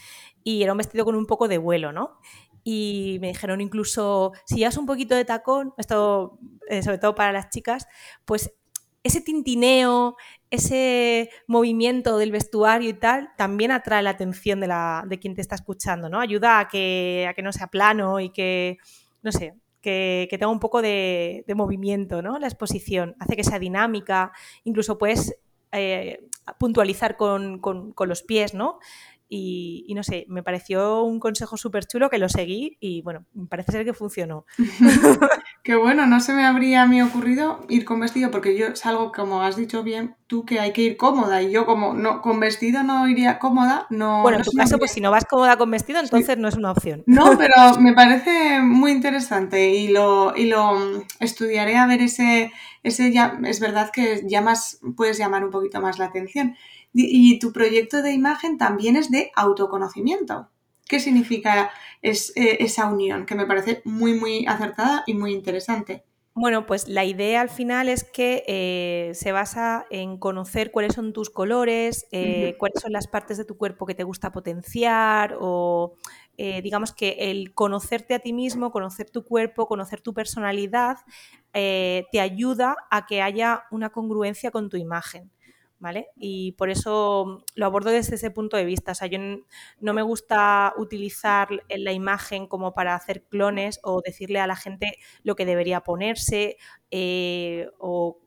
y 0.43 0.61
era 0.61 0.73
un 0.73 0.77
vestido 0.77 1.05
con 1.05 1.15
un 1.15 1.25
poco 1.25 1.47
de 1.47 1.57
vuelo, 1.57 1.93
¿no? 1.93 2.19
Y 2.65 3.17
me 3.21 3.29
dijeron 3.29 3.61
incluso, 3.61 4.33
si 4.45 4.57
llevas 4.57 4.75
un 4.75 4.85
poquito 4.85 5.15
de 5.15 5.23
tacón, 5.23 5.73
esto 5.77 6.37
eh, 6.67 6.83
sobre 6.83 6.97
todo 6.97 7.15
para 7.15 7.31
las 7.31 7.49
chicas, 7.49 7.87
pues 8.25 8.53
ese 9.03 9.21
tintineo, 9.21 10.17
ese 10.49 11.29
movimiento 11.47 12.17
del 12.17 12.33
vestuario 12.33 12.89
y 12.89 12.93
tal, 12.93 13.29
también 13.37 13.71
atrae 13.71 14.03
la 14.03 14.09
atención 14.11 14.59
de, 14.59 14.67
la, 14.67 15.05
de 15.07 15.17
quien 15.17 15.33
te 15.33 15.41
está 15.41 15.55
escuchando, 15.55 16.09
¿no? 16.09 16.19
Ayuda 16.19 16.59
a 16.59 16.67
que, 16.67 17.25
a 17.29 17.33
que 17.33 17.41
no 17.41 17.53
sea 17.53 17.67
plano 17.67 18.19
y 18.19 18.31
que, 18.31 18.77
no 19.23 19.31
sé, 19.31 19.55
que, 19.81 20.27
tenga 20.31 20.47
un 20.47 20.59
poco 20.59 20.81
de, 20.81 21.43
movimiento, 21.55 22.21
¿no? 22.21 22.39
La 22.39 22.47
exposición 22.47 23.15
hace 23.19 23.35
que 23.35 23.43
sea 23.43 23.59
dinámica, 23.59 24.31
incluso 24.63 24.97
puedes 24.97 25.35
eh, 25.71 26.19
puntualizar 26.59 27.17
con, 27.17 27.61
los 28.05 28.23
pies, 28.23 28.53
¿no? 28.53 28.79
Y, 29.27 29.85
y, 29.87 29.93
no 29.93 30.03
sé, 30.03 30.25
me 30.27 30.43
pareció 30.43 31.03
un 31.03 31.19
consejo 31.19 31.55
súper 31.55 31.85
chulo 31.85 32.09
que 32.09 32.17
lo 32.17 32.27
seguí 32.27 32.77
y 32.81 33.01
bueno, 33.01 33.25
parece 33.49 33.71
ser 33.71 33.85
que 33.85 33.93
funcionó. 33.93 34.45
Qué 35.63 35.75
bueno, 35.75 36.07
no 36.07 36.19
se 36.21 36.33
me 36.33 36.43
habría 36.43 36.81
a 36.81 36.87
mí 36.87 37.03
ocurrido 37.03 37.59
ir 37.69 37.85
con 37.85 37.99
vestido 37.99 38.31
porque 38.31 38.57
yo 38.57 38.75
salgo, 38.75 39.11
como 39.11 39.43
has 39.43 39.55
dicho 39.55 39.83
bien, 39.83 40.15
tú 40.25 40.43
que 40.43 40.59
hay 40.59 40.73
que 40.73 40.81
ir 40.81 40.97
cómoda 40.97 41.43
y 41.43 41.51
yo 41.51 41.67
como 41.67 41.93
no 41.93 42.23
con 42.23 42.39
vestido 42.39 42.81
no 42.81 43.07
iría 43.07 43.37
cómoda, 43.37 43.85
no... 43.91 44.23
Bueno, 44.23 44.39
no 44.39 44.43
en 44.43 44.49
tu 44.49 44.57
caso, 44.57 44.79
pues 44.79 44.89
si 44.89 45.01
no 45.01 45.11
vas 45.11 45.25
cómoda 45.25 45.57
con 45.57 45.69
vestido, 45.69 45.99
entonces 45.99 46.35
sí. 46.35 46.41
no 46.41 46.47
es 46.47 46.55
una 46.55 46.71
opción. 46.71 47.03
No, 47.05 47.25
pero 47.37 47.79
me 47.79 47.93
parece 47.93 48.59
muy 48.59 48.91
interesante 48.91 49.69
y 49.69 49.89
lo, 49.89 50.35
y 50.35 50.45
lo 50.45 51.05
estudiaré 51.19 51.77
a 51.77 51.85
ver 51.85 52.01
ese, 52.01 52.51
ese 52.81 53.13
ya, 53.13 53.39
es 53.45 53.59
verdad 53.59 53.91
que 53.91 54.23
llamas, 54.27 54.79
puedes 54.97 55.19
llamar 55.19 55.43
un 55.45 55.51
poquito 55.51 55.79
más 55.79 55.99
la 55.99 56.05
atención. 56.05 56.55
Y 56.93 57.37
tu 57.39 57.53
proyecto 57.53 58.01
de 58.01 58.11
imagen 58.11 58.57
también 58.57 58.95
es 58.95 59.11
de 59.11 59.31
autoconocimiento. 59.35 60.49
¿Qué 60.91 60.99
significa 60.99 61.71
es, 62.01 62.33
eh, 62.35 62.57
esa 62.59 62.87
unión? 62.91 63.25
Que 63.25 63.33
me 63.33 63.45
parece 63.45 63.81
muy, 63.85 64.13
muy 64.13 64.45
acertada 64.45 65.03
y 65.07 65.13
muy 65.13 65.31
interesante. 65.31 66.03
Bueno, 66.33 66.65
pues 66.65 66.89
la 66.89 67.05
idea 67.05 67.39
al 67.39 67.49
final 67.49 67.87
es 67.87 68.03
que 68.03 68.43
eh, 68.45 69.11
se 69.13 69.31
basa 69.31 69.85
en 69.89 70.17
conocer 70.17 70.69
cuáles 70.71 70.93
son 70.93 71.13
tus 71.13 71.29
colores, 71.29 72.07
eh, 72.11 72.19
uh 72.19 72.55
-huh. 72.55 72.57
cuáles 72.57 72.81
son 72.81 72.91
las 72.91 73.07
partes 73.07 73.37
de 73.37 73.45
tu 73.45 73.55
cuerpo 73.55 73.85
que 73.85 73.95
te 73.95 74.03
gusta 74.03 74.33
potenciar 74.33 75.37
o 75.39 75.93
eh, 76.35 76.61
digamos 76.61 76.91
que 76.91 77.15
el 77.31 77.53
conocerte 77.53 78.13
a 78.13 78.19
ti 78.19 78.33
mismo, 78.33 78.71
conocer 78.71 79.09
tu 79.09 79.23
cuerpo, 79.23 79.67
conocer 79.67 80.01
tu 80.01 80.13
personalidad, 80.13 80.97
te 81.53 82.19
ayuda 82.19 82.75
a 82.89 83.05
que 83.05 83.21
haya 83.21 83.63
una 83.71 83.91
congruencia 83.91 84.51
con 84.51 84.69
tu 84.69 84.75
imagen. 84.75 85.31
¿Vale? 85.81 86.09
Y 86.15 86.53
por 86.53 86.69
eso 86.69 87.43
lo 87.55 87.65
abordo 87.65 87.89
desde 87.89 88.15
ese 88.15 88.29
punto 88.29 88.55
de 88.55 88.65
vista. 88.65 88.91
O 88.93 88.95
sea, 88.95 89.07
yo 89.07 89.17
no 89.79 89.93
me 89.93 90.03
gusta 90.03 90.73
utilizar 90.77 91.49
la 91.69 91.91
imagen 91.91 92.47
como 92.47 92.73
para 92.73 92.93
hacer 92.93 93.23
clones 93.23 93.79
o 93.83 94.01
decirle 94.01 94.39
a 94.39 94.47
la 94.47 94.55
gente 94.55 94.97
lo 95.23 95.35
que 95.35 95.45
debería 95.45 95.81
ponerse 95.81 96.57
eh, 96.91 97.67
o, 97.79 98.19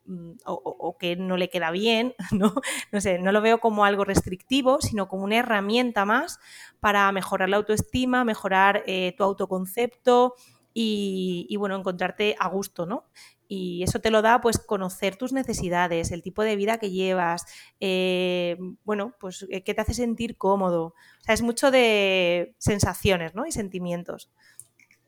o, 0.44 0.52
o, 0.52 0.98
que 0.98 1.14
no 1.14 1.36
le 1.36 1.48
queda 1.48 1.70
bien, 1.70 2.14
¿no? 2.32 2.54
No 2.90 3.00
sé, 3.00 3.18
no 3.20 3.30
lo 3.30 3.40
veo 3.40 3.60
como 3.60 3.84
algo 3.84 4.04
restrictivo, 4.04 4.80
sino 4.80 5.06
como 5.06 5.22
una 5.22 5.36
herramienta 5.36 6.04
más 6.04 6.40
para 6.80 7.10
mejorar 7.12 7.48
la 7.48 7.58
autoestima, 7.58 8.24
mejorar 8.24 8.82
eh, 8.86 9.14
tu 9.16 9.22
autoconcepto 9.22 10.34
y, 10.72 11.46
y, 11.48 11.56
bueno, 11.56 11.76
encontrarte 11.76 12.34
a 12.36 12.48
gusto, 12.48 12.84
¿no? 12.84 13.04
Y 13.48 13.82
eso 13.82 14.00
te 14.00 14.10
lo 14.10 14.22
da 14.22 14.40
pues 14.40 14.58
conocer 14.58 15.16
tus 15.16 15.32
necesidades, 15.32 16.10
el 16.12 16.22
tipo 16.22 16.42
de 16.42 16.56
vida 16.56 16.78
que 16.78 16.90
llevas, 16.90 17.44
eh, 17.80 18.56
bueno, 18.84 19.14
pues 19.20 19.46
eh, 19.50 19.62
qué 19.62 19.74
te 19.74 19.80
hace 19.80 19.94
sentir 19.94 20.36
cómodo. 20.36 20.86
O 20.86 21.24
sea, 21.24 21.34
es 21.34 21.42
mucho 21.42 21.70
de 21.70 22.54
sensaciones 22.58 23.34
¿no? 23.34 23.46
y 23.46 23.52
sentimientos. 23.52 24.30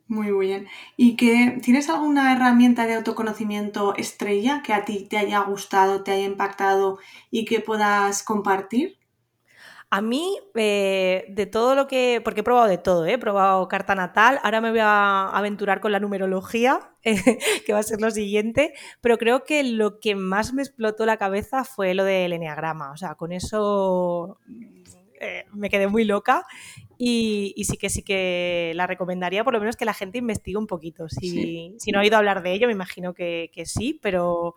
Muy 0.09 0.31
bien. 0.31 0.69
¿Y 0.97 1.17
que 1.17 1.59
tienes 1.63 1.89
alguna 1.89 2.33
herramienta 2.33 2.87
de 2.87 2.95
autoconocimiento 2.95 3.97
estrella 3.97 4.63
que 4.65 4.73
a 4.73 4.85
ti 4.85 5.07
te 5.11 5.19
haya 5.19 5.41
gustado, 5.41 6.05
te 6.05 6.13
haya 6.13 6.27
impactado 6.27 6.99
y 7.31 7.45
que 7.45 7.61
puedas 7.61 8.23
compartir? 8.23 8.99
A 9.97 10.03
mí, 10.03 10.37
eh, 10.55 11.25
de 11.31 11.47
todo 11.47 11.75
lo 11.75 11.87
que. 11.87 12.21
Porque 12.23 12.41
he 12.41 12.45
probado 12.45 12.69
de 12.69 12.77
todo, 12.77 13.07
¿eh? 13.07 13.15
he 13.15 13.19
probado 13.19 13.67
carta 13.67 13.95
natal. 13.95 14.39
Ahora 14.43 14.61
me 14.61 14.69
voy 14.69 14.81
a 14.83 15.27
aventurar 15.31 15.81
con 15.81 15.91
la 15.91 16.01
numerología, 16.01 16.93
eh, 17.03 17.17
que 17.67 17.73
va 17.73 17.79
a 17.79 17.83
ser 17.83 18.03
lo 18.03 18.11
siguiente. 18.11 18.75
Pero 19.01 19.17
creo 19.17 19.45
que 19.45 19.65
lo 19.65 19.99
que 19.99 20.15
más 20.15 20.53
me 20.53 20.61
explotó 20.61 21.07
la 21.07 21.17
cabeza 21.17 21.65
fue 21.65 21.95
lo 21.95 22.05
del 22.05 22.35
enneagrama. 22.35 22.93
O 22.93 22.99
sea, 22.99 23.15
con 23.15 23.33
eso 23.33 24.39
eh, 25.19 25.45
me 25.55 25.71
quedé 25.71 25.87
muy 25.87 26.05
loca. 26.05 26.47
Y, 26.99 27.55
y, 27.57 27.65
sí 27.65 27.79
que 27.79 27.89
sí 27.89 28.03
que 28.03 28.73
la 28.75 28.87
recomendaría, 28.87 29.45
por 29.45 29.55
lo 29.55 29.61
menos 29.61 29.77
que 29.77 29.87
la 29.87 29.95
gente 29.95 30.19
investigue 30.19 30.59
un 30.59 30.67
poquito. 30.67 31.09
Si, 31.09 31.31
sí. 31.31 31.75
si 31.79 31.91
no 31.91 32.01
ha 32.01 32.03
oído 32.03 32.19
hablar 32.19 32.43
de 32.43 32.53
ello, 32.53 32.67
me 32.67 32.75
imagino 32.75 33.15
que, 33.15 33.51
que 33.51 33.65
sí, 33.65 33.99
pero 34.03 34.57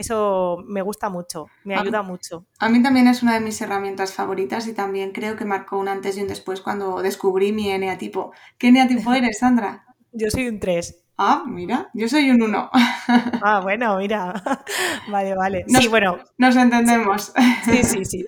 Eso 0.00 0.64
me 0.66 0.80
gusta 0.80 1.10
mucho, 1.10 1.46
me 1.64 1.74
ayuda 1.76 2.02
mucho. 2.02 2.46
A 2.58 2.70
mí 2.70 2.82
también 2.82 3.06
es 3.06 3.22
una 3.22 3.34
de 3.34 3.40
mis 3.40 3.60
herramientas 3.60 4.14
favoritas 4.14 4.66
y 4.66 4.72
también 4.72 5.12
creo 5.12 5.36
que 5.36 5.44
marcó 5.44 5.78
un 5.78 5.88
antes 5.88 6.16
y 6.16 6.22
un 6.22 6.28
después 6.28 6.62
cuando 6.62 7.02
descubrí 7.02 7.52
mi 7.52 7.70
eneatipo. 7.70 8.32
¿Qué 8.56 8.68
eneatipo 8.68 9.12
eres, 9.14 9.38
Sandra? 9.38 9.84
Yo 10.12 10.30
soy 10.30 10.48
un 10.48 10.58
3. 10.58 11.04
Ah, 11.18 11.44
mira, 11.46 11.90
yo 11.92 12.08
soy 12.08 12.30
un 12.30 12.42
1. 12.42 12.70
Ah, 13.42 13.60
bueno, 13.60 13.98
mira. 13.98 14.42
Vale, 15.10 15.34
vale. 15.34 15.64
Nos, 15.68 15.82
sí, 15.82 15.88
bueno. 15.88 16.18
Nos 16.38 16.56
entendemos. 16.56 17.32
Sí, 17.64 17.82
sí, 17.84 18.04
sí. 18.04 18.26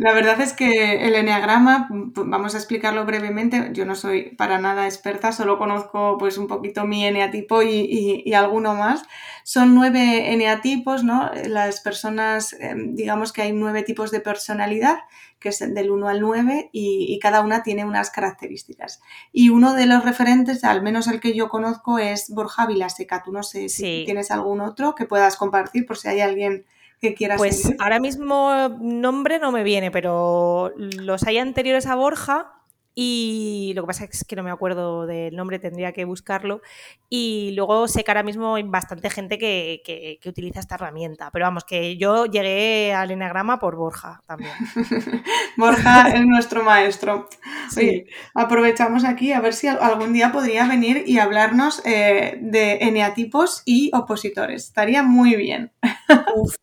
La 0.00 0.14
verdad 0.14 0.40
es 0.40 0.54
que 0.54 1.06
el 1.06 1.14
enneagrama, 1.14 1.86
vamos 1.90 2.54
a 2.54 2.56
explicarlo 2.56 3.04
brevemente, 3.04 3.68
yo 3.74 3.84
no 3.84 3.94
soy 3.94 4.34
para 4.34 4.58
nada 4.58 4.86
experta, 4.86 5.30
solo 5.30 5.58
conozco 5.58 6.16
pues 6.18 6.38
un 6.38 6.46
poquito 6.46 6.86
mi 6.86 7.04
eneatipo 7.04 7.60
y, 7.62 8.22
y, 8.24 8.32
alguno 8.32 8.72
más. 8.74 9.02
Son 9.44 9.74
nueve 9.74 10.32
eneatipos, 10.32 11.04
¿no? 11.04 11.30
Las 11.46 11.82
personas, 11.82 12.54
em, 12.54 12.94
digamos 12.94 13.34
que 13.34 13.42
hay 13.42 13.52
nueve 13.52 13.82
tipos 13.82 14.10
de 14.10 14.20
personalidad, 14.20 15.00
que 15.38 15.50
es 15.50 15.58
del 15.58 15.90
1 15.90 16.08
al 16.08 16.22
9, 16.22 16.70
y, 16.72 17.04
y, 17.14 17.18
cada 17.18 17.42
una 17.42 17.62
tiene 17.62 17.84
unas 17.84 18.08
características. 18.10 19.02
Y 19.32 19.50
uno 19.50 19.74
de 19.74 19.84
los 19.84 20.02
referentes, 20.02 20.64
al 20.64 20.80
menos 20.82 21.08
el 21.08 21.20
que 21.20 21.34
yo 21.34 21.50
conozco, 21.50 21.98
es 21.98 22.30
Borja 22.30 22.64
Vilaseca. 22.66 23.22
Tú 23.22 23.32
no 23.32 23.42
sé 23.42 23.68
si 23.68 23.82
Sí. 23.98 24.02
tienes 24.06 24.30
algún 24.30 24.62
otro 24.62 24.94
que 24.94 25.04
puedas 25.04 25.36
compartir 25.36 25.84
por 25.84 25.98
si 25.98 26.08
hay 26.08 26.20
alguien 26.22 26.64
que 27.00 27.14
quiera 27.14 27.36
Pues 27.36 27.62
seguir. 27.62 27.76
ahora 27.80 27.98
mismo 27.98 28.68
nombre 28.80 29.38
no 29.38 29.52
me 29.52 29.62
viene, 29.62 29.90
pero 29.90 30.72
los 30.76 31.24
hay 31.24 31.38
anteriores 31.38 31.86
a 31.86 31.94
Borja 31.94 32.59
y 32.94 33.72
lo 33.74 33.82
que 33.82 33.86
pasa 33.86 34.04
es 34.04 34.24
que 34.24 34.36
no 34.36 34.42
me 34.42 34.50
acuerdo 34.50 35.06
del 35.06 35.34
nombre, 35.36 35.58
tendría 35.58 35.92
que 35.92 36.04
buscarlo. 36.04 36.60
Y 37.08 37.52
luego 37.56 37.88
sé 37.88 38.04
que 38.04 38.10
ahora 38.10 38.22
mismo 38.22 38.54
hay 38.56 38.62
bastante 38.64 39.10
gente 39.10 39.38
que, 39.38 39.80
que- 39.84 40.18
que 40.20 40.28
utiliza 40.28 40.60
esta 40.60 40.74
herramienta, 40.76 41.30
pero 41.32 41.44
vamos, 41.46 41.64
que 41.64 41.96
yo 41.96 42.26
llegué 42.26 42.92
al 42.94 43.10
enagrama 43.10 43.58
por 43.58 43.76
Borja 43.76 44.22
también. 44.26 44.52
Borja 45.56 46.08
es 46.10 46.24
nuestro 46.26 46.62
maestro. 46.62 47.28
Sí. 47.70 47.80
Oye, 47.80 48.06
aprovechamos 48.34 49.04
aquí 49.04 49.32
a 49.32 49.40
ver 49.40 49.54
si 49.54 49.66
al- 49.68 49.78
algún 49.82 50.12
día 50.12 50.32
podría 50.32 50.66
venir 50.66 51.04
y 51.06 51.18
hablarnos 51.18 51.82
eh, 51.84 52.38
de 52.40 52.78
eneatipos 52.82 53.62
y 53.64 53.90
opositores. 53.94 54.64
Estaría 54.66 55.02
muy 55.02 55.36
bien. 55.36 55.72
Uf. 56.36 56.54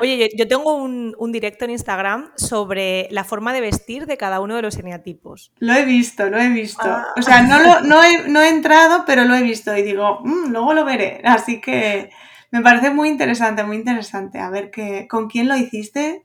Oye, 0.00 0.18
yo, 0.18 0.26
yo 0.36 0.48
tengo 0.48 0.74
un, 0.74 1.14
un 1.18 1.32
directo 1.32 1.64
en 1.64 1.70
Instagram 1.72 2.30
sobre 2.36 3.08
la 3.10 3.24
forma 3.24 3.52
de 3.52 3.60
vestir 3.60 4.06
de 4.06 4.16
cada 4.16 4.40
uno 4.40 4.56
de 4.56 4.62
los 4.62 4.76
eneatipos. 4.76 5.52
Lo 5.62 5.72
he 5.74 5.84
visto, 5.84 6.28
lo 6.28 6.38
he 6.40 6.48
visto. 6.48 6.88
Ah. 6.90 7.06
O 7.16 7.22
sea, 7.22 7.42
no, 7.42 7.60
lo, 7.60 7.82
no, 7.82 8.02
he, 8.02 8.28
no 8.28 8.40
he 8.42 8.48
entrado, 8.48 9.04
pero 9.06 9.24
lo 9.24 9.34
he 9.36 9.42
visto 9.42 9.76
y 9.76 9.82
digo, 9.82 10.18
"Mm, 10.24 10.50
luego 10.50 10.74
lo 10.74 10.84
veré. 10.84 11.20
Así 11.24 11.60
que 11.60 12.10
me 12.50 12.62
parece 12.62 12.90
muy 12.90 13.08
interesante, 13.08 13.62
muy 13.62 13.76
interesante. 13.76 14.40
A 14.40 14.50
ver 14.50 14.70
qué, 14.72 15.06
con 15.08 15.28
quién 15.28 15.46
lo 15.48 15.56
hiciste. 15.56 16.24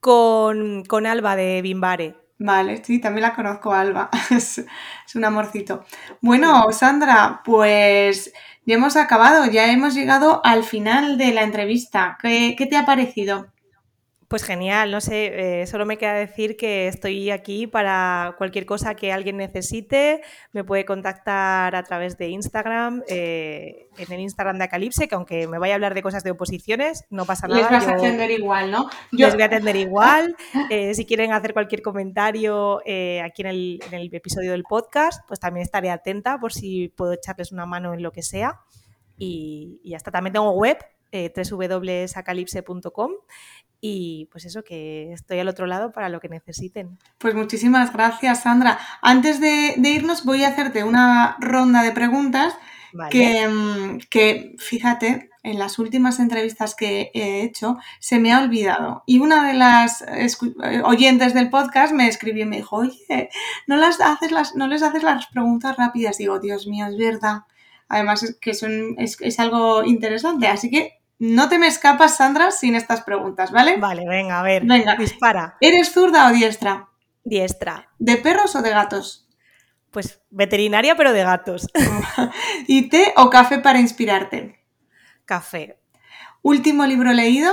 Con, 0.00 0.84
con 0.84 1.06
Alba 1.06 1.36
de 1.36 1.62
Bimbare. 1.62 2.16
Vale, 2.38 2.84
sí, 2.84 3.00
también 3.00 3.22
la 3.22 3.34
conozco, 3.34 3.72
Alba. 3.72 4.10
Es, 4.30 4.58
es 4.58 5.14
un 5.16 5.24
amorcito. 5.24 5.84
Bueno, 6.20 6.70
Sandra, 6.72 7.40
pues 7.44 8.32
ya 8.66 8.74
hemos 8.76 8.96
acabado, 8.96 9.46
ya 9.50 9.72
hemos 9.72 9.94
llegado 9.94 10.42
al 10.44 10.62
final 10.64 11.18
de 11.18 11.32
la 11.32 11.42
entrevista. 11.42 12.18
¿Qué, 12.22 12.54
qué 12.58 12.66
te 12.66 12.76
ha 12.76 12.84
parecido? 12.86 13.48
Pues 14.28 14.44
genial, 14.44 14.90
no 14.90 15.00
sé, 15.00 15.62
eh, 15.62 15.66
solo 15.66 15.86
me 15.86 15.96
queda 15.96 16.12
decir 16.12 16.58
que 16.58 16.86
estoy 16.86 17.30
aquí 17.30 17.66
para 17.66 18.34
cualquier 18.36 18.66
cosa 18.66 18.94
que 18.94 19.10
alguien 19.10 19.38
necesite. 19.38 20.20
Me 20.52 20.64
puede 20.64 20.84
contactar 20.84 21.74
a 21.74 21.82
través 21.82 22.18
de 22.18 22.28
Instagram, 22.28 23.04
eh, 23.08 23.88
en 23.96 24.12
el 24.12 24.20
Instagram 24.20 24.58
de 24.58 24.64
Acalipse, 24.64 25.08
que 25.08 25.14
aunque 25.14 25.48
me 25.48 25.58
vaya 25.58 25.72
a 25.72 25.76
hablar 25.76 25.94
de 25.94 26.02
cosas 26.02 26.24
de 26.24 26.32
oposiciones, 26.32 27.06
no 27.08 27.24
pasa 27.24 27.48
nada. 27.48 27.62
Les 27.62 27.70
vas 27.70 27.86
a 27.86 27.92
yo 27.92 27.98
atender 28.00 28.30
igual, 28.30 28.70
¿no? 28.70 28.90
Yo, 29.12 29.28
les 29.28 29.32
voy 29.32 29.44
a 29.44 29.46
atender 29.46 29.76
igual. 29.76 30.36
Eh, 30.68 30.92
si 30.92 31.06
quieren 31.06 31.32
hacer 31.32 31.54
cualquier 31.54 31.80
comentario 31.80 32.80
aquí 32.80 33.40
en 33.42 33.46
el, 33.46 33.80
en 33.86 33.94
el 33.94 34.14
episodio 34.14 34.52
del 34.52 34.64
podcast, 34.64 35.26
pues 35.26 35.40
también 35.40 35.62
estaré 35.62 35.88
atenta 35.88 36.38
por 36.38 36.52
si 36.52 36.88
puedo 36.88 37.14
echarles 37.14 37.50
una 37.50 37.64
mano 37.64 37.94
en 37.94 38.02
lo 38.02 38.12
que 38.12 38.22
sea. 38.22 38.60
Y, 39.16 39.80
y 39.82 39.94
hasta 39.94 40.10
también 40.10 40.34
tengo 40.34 40.50
web, 40.50 40.76
eh, 41.10 41.32
www.acalipse.com. 41.34 43.12
Y 43.80 44.28
pues 44.32 44.44
eso, 44.44 44.64
que 44.64 45.12
estoy 45.12 45.38
al 45.38 45.48
otro 45.48 45.66
lado 45.66 45.92
para 45.92 46.08
lo 46.08 46.20
que 46.20 46.28
necesiten. 46.28 46.98
Pues 47.18 47.34
muchísimas 47.34 47.92
gracias, 47.92 48.42
Sandra. 48.42 48.78
Antes 49.02 49.40
de, 49.40 49.74
de 49.76 49.88
irnos, 49.90 50.24
voy 50.24 50.42
a 50.42 50.48
hacerte 50.48 50.82
una 50.82 51.36
ronda 51.40 51.82
de 51.82 51.92
preguntas 51.92 52.54
Vale. 52.92 53.10
que, 53.10 53.48
mm, 53.48 53.98
que, 54.10 54.56
fíjate, 54.58 55.28
en 55.42 55.58
las 55.58 55.78
últimas 55.78 56.18
entrevistas 56.18 56.74
que 56.74 57.10
he 57.14 57.42
hecho 57.42 57.78
se 58.00 58.18
me 58.18 58.32
ha 58.32 58.40
olvidado. 58.42 59.02
Y 59.06 59.18
una 59.18 59.46
de 59.46 59.54
las 59.54 60.02
eh, 60.02 60.28
oyentes 60.84 61.34
del 61.34 61.50
podcast 61.50 61.92
me 61.92 62.08
escribió 62.08 62.44
y 62.44 62.48
me 62.48 62.56
dijo, 62.56 62.76
oye, 62.76 63.30
no, 63.66 63.76
las 63.76 64.00
haces 64.00 64.30
las, 64.32 64.54
no 64.56 64.66
les 64.66 64.82
haces 64.82 65.02
las 65.02 65.26
preguntas 65.28 65.76
rápidas. 65.76 66.18
Digo, 66.18 66.38
Dios 66.38 66.66
mío, 66.66 66.86
es 66.86 66.96
verdad. 66.96 67.42
Además 67.88 68.22
es 68.22 68.36
que 68.38 68.54
son, 68.54 68.96
es, 68.98 69.20
es 69.20 69.38
algo 69.38 69.84
interesante. 69.84 70.48
Así 70.48 70.70
que 70.70 70.98
no 71.18 71.48
te 71.48 71.58
me 71.58 71.66
escapas, 71.66 72.16
Sandra, 72.16 72.50
sin 72.50 72.76
estas 72.76 73.02
preguntas, 73.02 73.50
¿vale? 73.50 73.76
Vale, 73.76 74.06
venga, 74.08 74.38
a 74.38 74.42
ver. 74.42 74.64
Venga. 74.64 74.96
Dispara. 74.96 75.56
¿Eres 75.60 75.92
zurda 75.92 76.28
o 76.28 76.32
diestra? 76.32 76.88
Diestra. 77.24 77.88
¿De 77.98 78.16
perros 78.16 78.54
o 78.54 78.62
de 78.62 78.70
gatos? 78.70 79.28
Pues 79.90 80.20
veterinaria, 80.30 80.96
pero 80.96 81.12
de 81.12 81.24
gatos. 81.24 81.68
¿Y 82.68 82.88
té 82.88 83.12
o 83.16 83.30
café 83.30 83.58
para 83.58 83.80
inspirarte? 83.80 84.64
Café. 85.24 85.78
¿Último 86.42 86.86
libro 86.86 87.12
leído? 87.12 87.52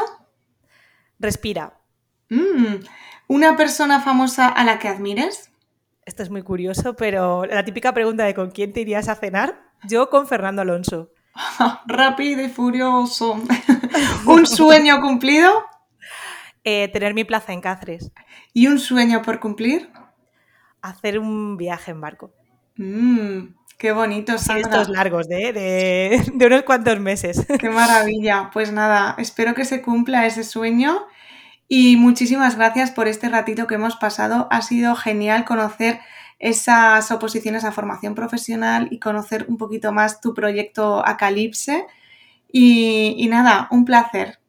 Respira. 1.18 1.80
Mm, 2.30 2.84
¿Una 3.28 3.58
persona 3.58 4.02
famosa 4.02 4.48
a 4.48 4.64
la 4.64 4.78
que 4.78 4.90
admires? 4.90 5.52
Esto 6.06 6.22
es 6.22 6.30
muy 6.30 6.44
curioso, 6.44 6.96
pero 6.96 7.46
la 7.46 7.66
típica 7.66 7.94
pregunta 7.94 8.26
de 8.26 8.36
¿con 8.36 8.52
quién 8.52 8.74
te 8.74 8.82
irías 8.82 9.10
a 9.10 9.16
cenar? 9.16 9.60
Yo 9.84 10.12
con 10.12 10.28
Fernando 10.28 10.62
Alonso. 10.62 11.10
Rápido 11.86 12.42
y 12.42 12.50
furioso. 12.50 13.42
¿Un 14.26 14.46
sueño 14.46 15.02
cumplido? 15.02 15.52
Eh, 16.64 16.88
tener 16.88 17.14
mi 17.14 17.24
plaza 17.24 17.54
en 17.54 17.62
Cáceres. 17.62 18.12
¿Y 18.54 18.68
un 18.68 18.80
sueño 18.80 19.22
por 19.22 19.40
cumplir? 19.40 19.92
Hacer 20.82 21.20
un 21.20 21.58
viaje 21.58 21.92
en 21.92 22.02
barco. 22.02 22.32
Mm, 22.78 23.54
qué 23.78 23.92
bonito, 23.92 24.38
Sandra. 24.38 24.82
estos 24.82 24.90
largos, 24.90 25.28
de, 25.28 25.54
de, 25.54 26.32
de 26.34 26.46
unos 26.48 26.64
cuantos 26.64 27.00
meses. 27.00 27.46
Qué 27.60 27.70
maravilla. 27.70 28.50
Pues 28.52 28.72
nada, 28.72 29.16
espero 29.18 29.54
que 29.54 29.66
se 29.66 29.82
cumpla 29.82 30.26
ese 30.26 30.44
sueño 30.44 31.06
y 31.68 31.96
muchísimas 31.98 32.56
gracias 32.58 32.92
por 32.92 33.08
este 33.08 33.30
ratito 33.30 33.68
que 33.68 33.76
hemos 33.76 33.96
pasado. 33.96 34.48
Ha 34.52 34.62
sido 34.62 34.96
genial 34.96 35.46
conocer 35.46 36.00
esas 36.50 37.10
oposiciones 37.12 37.64
a 37.66 37.72
formación 37.72 38.14
profesional 38.16 38.88
y 38.92 39.00
conocer 39.00 39.46
un 39.50 39.58
poquito 39.58 39.92
más 39.92 40.22
tu 40.22 40.34
proyecto 40.34 41.06
Acalipse. 41.06 41.86
Y, 42.52 43.16
y 43.18 43.28
nada, 43.28 43.68
un 43.72 43.84
placer. 43.86 44.40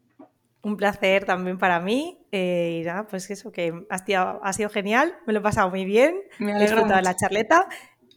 Un 0.63 0.77
placer 0.77 1.25
también 1.25 1.59
para 1.59 1.81
mí. 1.81 2.19
eh, 2.33 2.81
y 2.83 2.85
nada, 2.85 3.07
pues 3.07 3.31
eso, 3.31 3.53
que 3.53 3.73
ha 3.89 3.99
sido, 3.99 4.41
ha 4.45 4.53
sido 4.53 4.69
genial, 4.69 5.17
me 5.27 5.33
lo 5.33 5.39
he 5.39 5.43
pasado 5.43 5.71
muy 5.71 5.85
bien, 5.85 6.17
Me 6.39 6.53
he 6.53 6.59
disfrutado 6.59 6.97
de 6.97 7.03
mucho. 7.03 7.11
la 7.11 7.17
charleta 7.17 7.69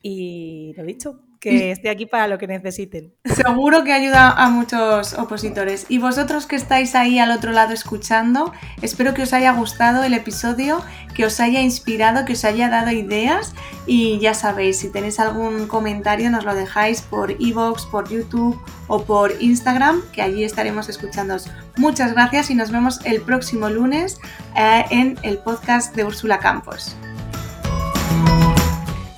y 0.01 0.73
lo 0.75 0.83
dicho, 0.83 1.21
que 1.39 1.71
estoy 1.71 1.89
aquí 1.89 2.05
para 2.05 2.27
lo 2.27 2.37
que 2.37 2.47
necesiten. 2.47 3.13
Seguro 3.25 3.83
que 3.83 3.93
ayuda 3.93 4.31
a 4.31 4.49
muchos 4.49 5.13
opositores. 5.13 5.85
Y 5.89 5.97
vosotros 5.97 6.45
que 6.45 6.55
estáis 6.55 6.95
ahí 6.95 7.19
al 7.19 7.31
otro 7.31 7.51
lado 7.51 7.73
escuchando, 7.73 8.51
espero 8.81 9.13
que 9.13 9.23
os 9.23 9.33
haya 9.33 9.51
gustado 9.53 10.03
el 10.03 10.13
episodio, 10.13 10.83
que 11.15 11.25
os 11.25 11.39
haya 11.39 11.61
inspirado, 11.61 12.25
que 12.25 12.33
os 12.33 12.43
haya 12.43 12.69
dado 12.69 12.91
ideas. 12.91 13.53
Y 13.85 14.19
ya 14.19 14.33
sabéis, 14.33 14.79
si 14.79 14.91
tenéis 14.91 15.19
algún 15.19 15.67
comentario, 15.67 16.29
nos 16.29 16.45
lo 16.45 16.53
dejáis 16.53 17.01
por 17.01 17.31
iVoox, 17.41 17.85
por 17.87 18.09
YouTube 18.09 18.59
o 18.87 19.03
por 19.03 19.33
Instagram, 19.41 20.01
que 20.11 20.21
allí 20.21 20.43
estaremos 20.43 20.89
escuchándoos. 20.89 21.49
Muchas 21.77 22.13
gracias 22.13 22.49
y 22.49 22.55
nos 22.55 22.71
vemos 22.71 22.99
el 23.05 23.21
próximo 23.21 23.69
lunes 23.69 24.19
eh, 24.57 24.83
en 24.89 25.17
el 25.23 25.37
podcast 25.37 25.95
de 25.95 26.03
Úrsula 26.03 26.39
Campos. 26.39 26.95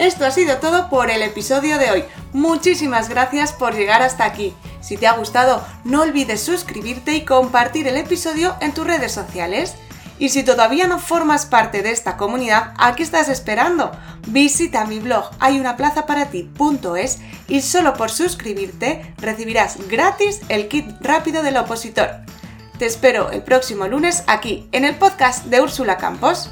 Esto 0.02 0.26
ha 0.26 0.32
sido 0.32 0.58
todo 0.58 0.89
por 0.89 1.12
el 1.12 1.22
episodio 1.22 1.78
de 1.78 1.91
hoy. 1.91 2.04
Muchísimas 2.34 3.08
gracias 3.08 3.54
por 3.54 3.76
llegar 3.76 4.02
hasta 4.02 4.26
aquí. 4.26 4.56
Si 4.82 4.97
te 4.97 5.06
ha 5.06 5.14
gustado, 5.14 5.64
no 5.84 6.02
olvides 6.02 6.41
suscribirte 6.41 7.14
y 7.14 7.24
compartir 7.24 7.88
el 7.88 7.97
episodio 7.97 8.56
en 8.62 8.74
tus 8.74 8.88
redes 8.88 9.12
sociales. 9.12 9.76
Y 10.18 10.30
si 10.30 10.41
todavía 10.41 10.88
no 10.88 10.97
formas 10.97 11.45
parte 11.45 11.84
de 11.84 11.91
esta 11.91 12.18
comunidad, 12.18 12.74
¿a 12.80 12.95
qué 12.95 13.04
estás 13.04 13.30
esperando? 13.30 13.91
Visita 14.26 14.86
mi 14.86 14.97
blog 14.97 15.30
hayunaplazaparati.es 15.39 17.20
y 17.47 17.62
solo 17.62 17.93
por 17.93 18.10
suscribirte 18.10 19.14
recibirás 19.20 19.88
gratis 19.88 20.41
el 20.49 20.68
kit 20.68 20.88
rápido 20.99 21.43
del 21.43 21.58
opositor. 21.58 22.10
Te 22.80 22.88
espero 22.88 23.30
el 23.30 23.43
próximo 23.43 23.88
lunes 23.88 24.24
aquí 24.26 24.68
en 24.72 24.84
el 24.84 24.95
podcast 24.95 25.45
de 25.45 25.62
Úrsula 25.62 25.97
Campos. 25.97 26.49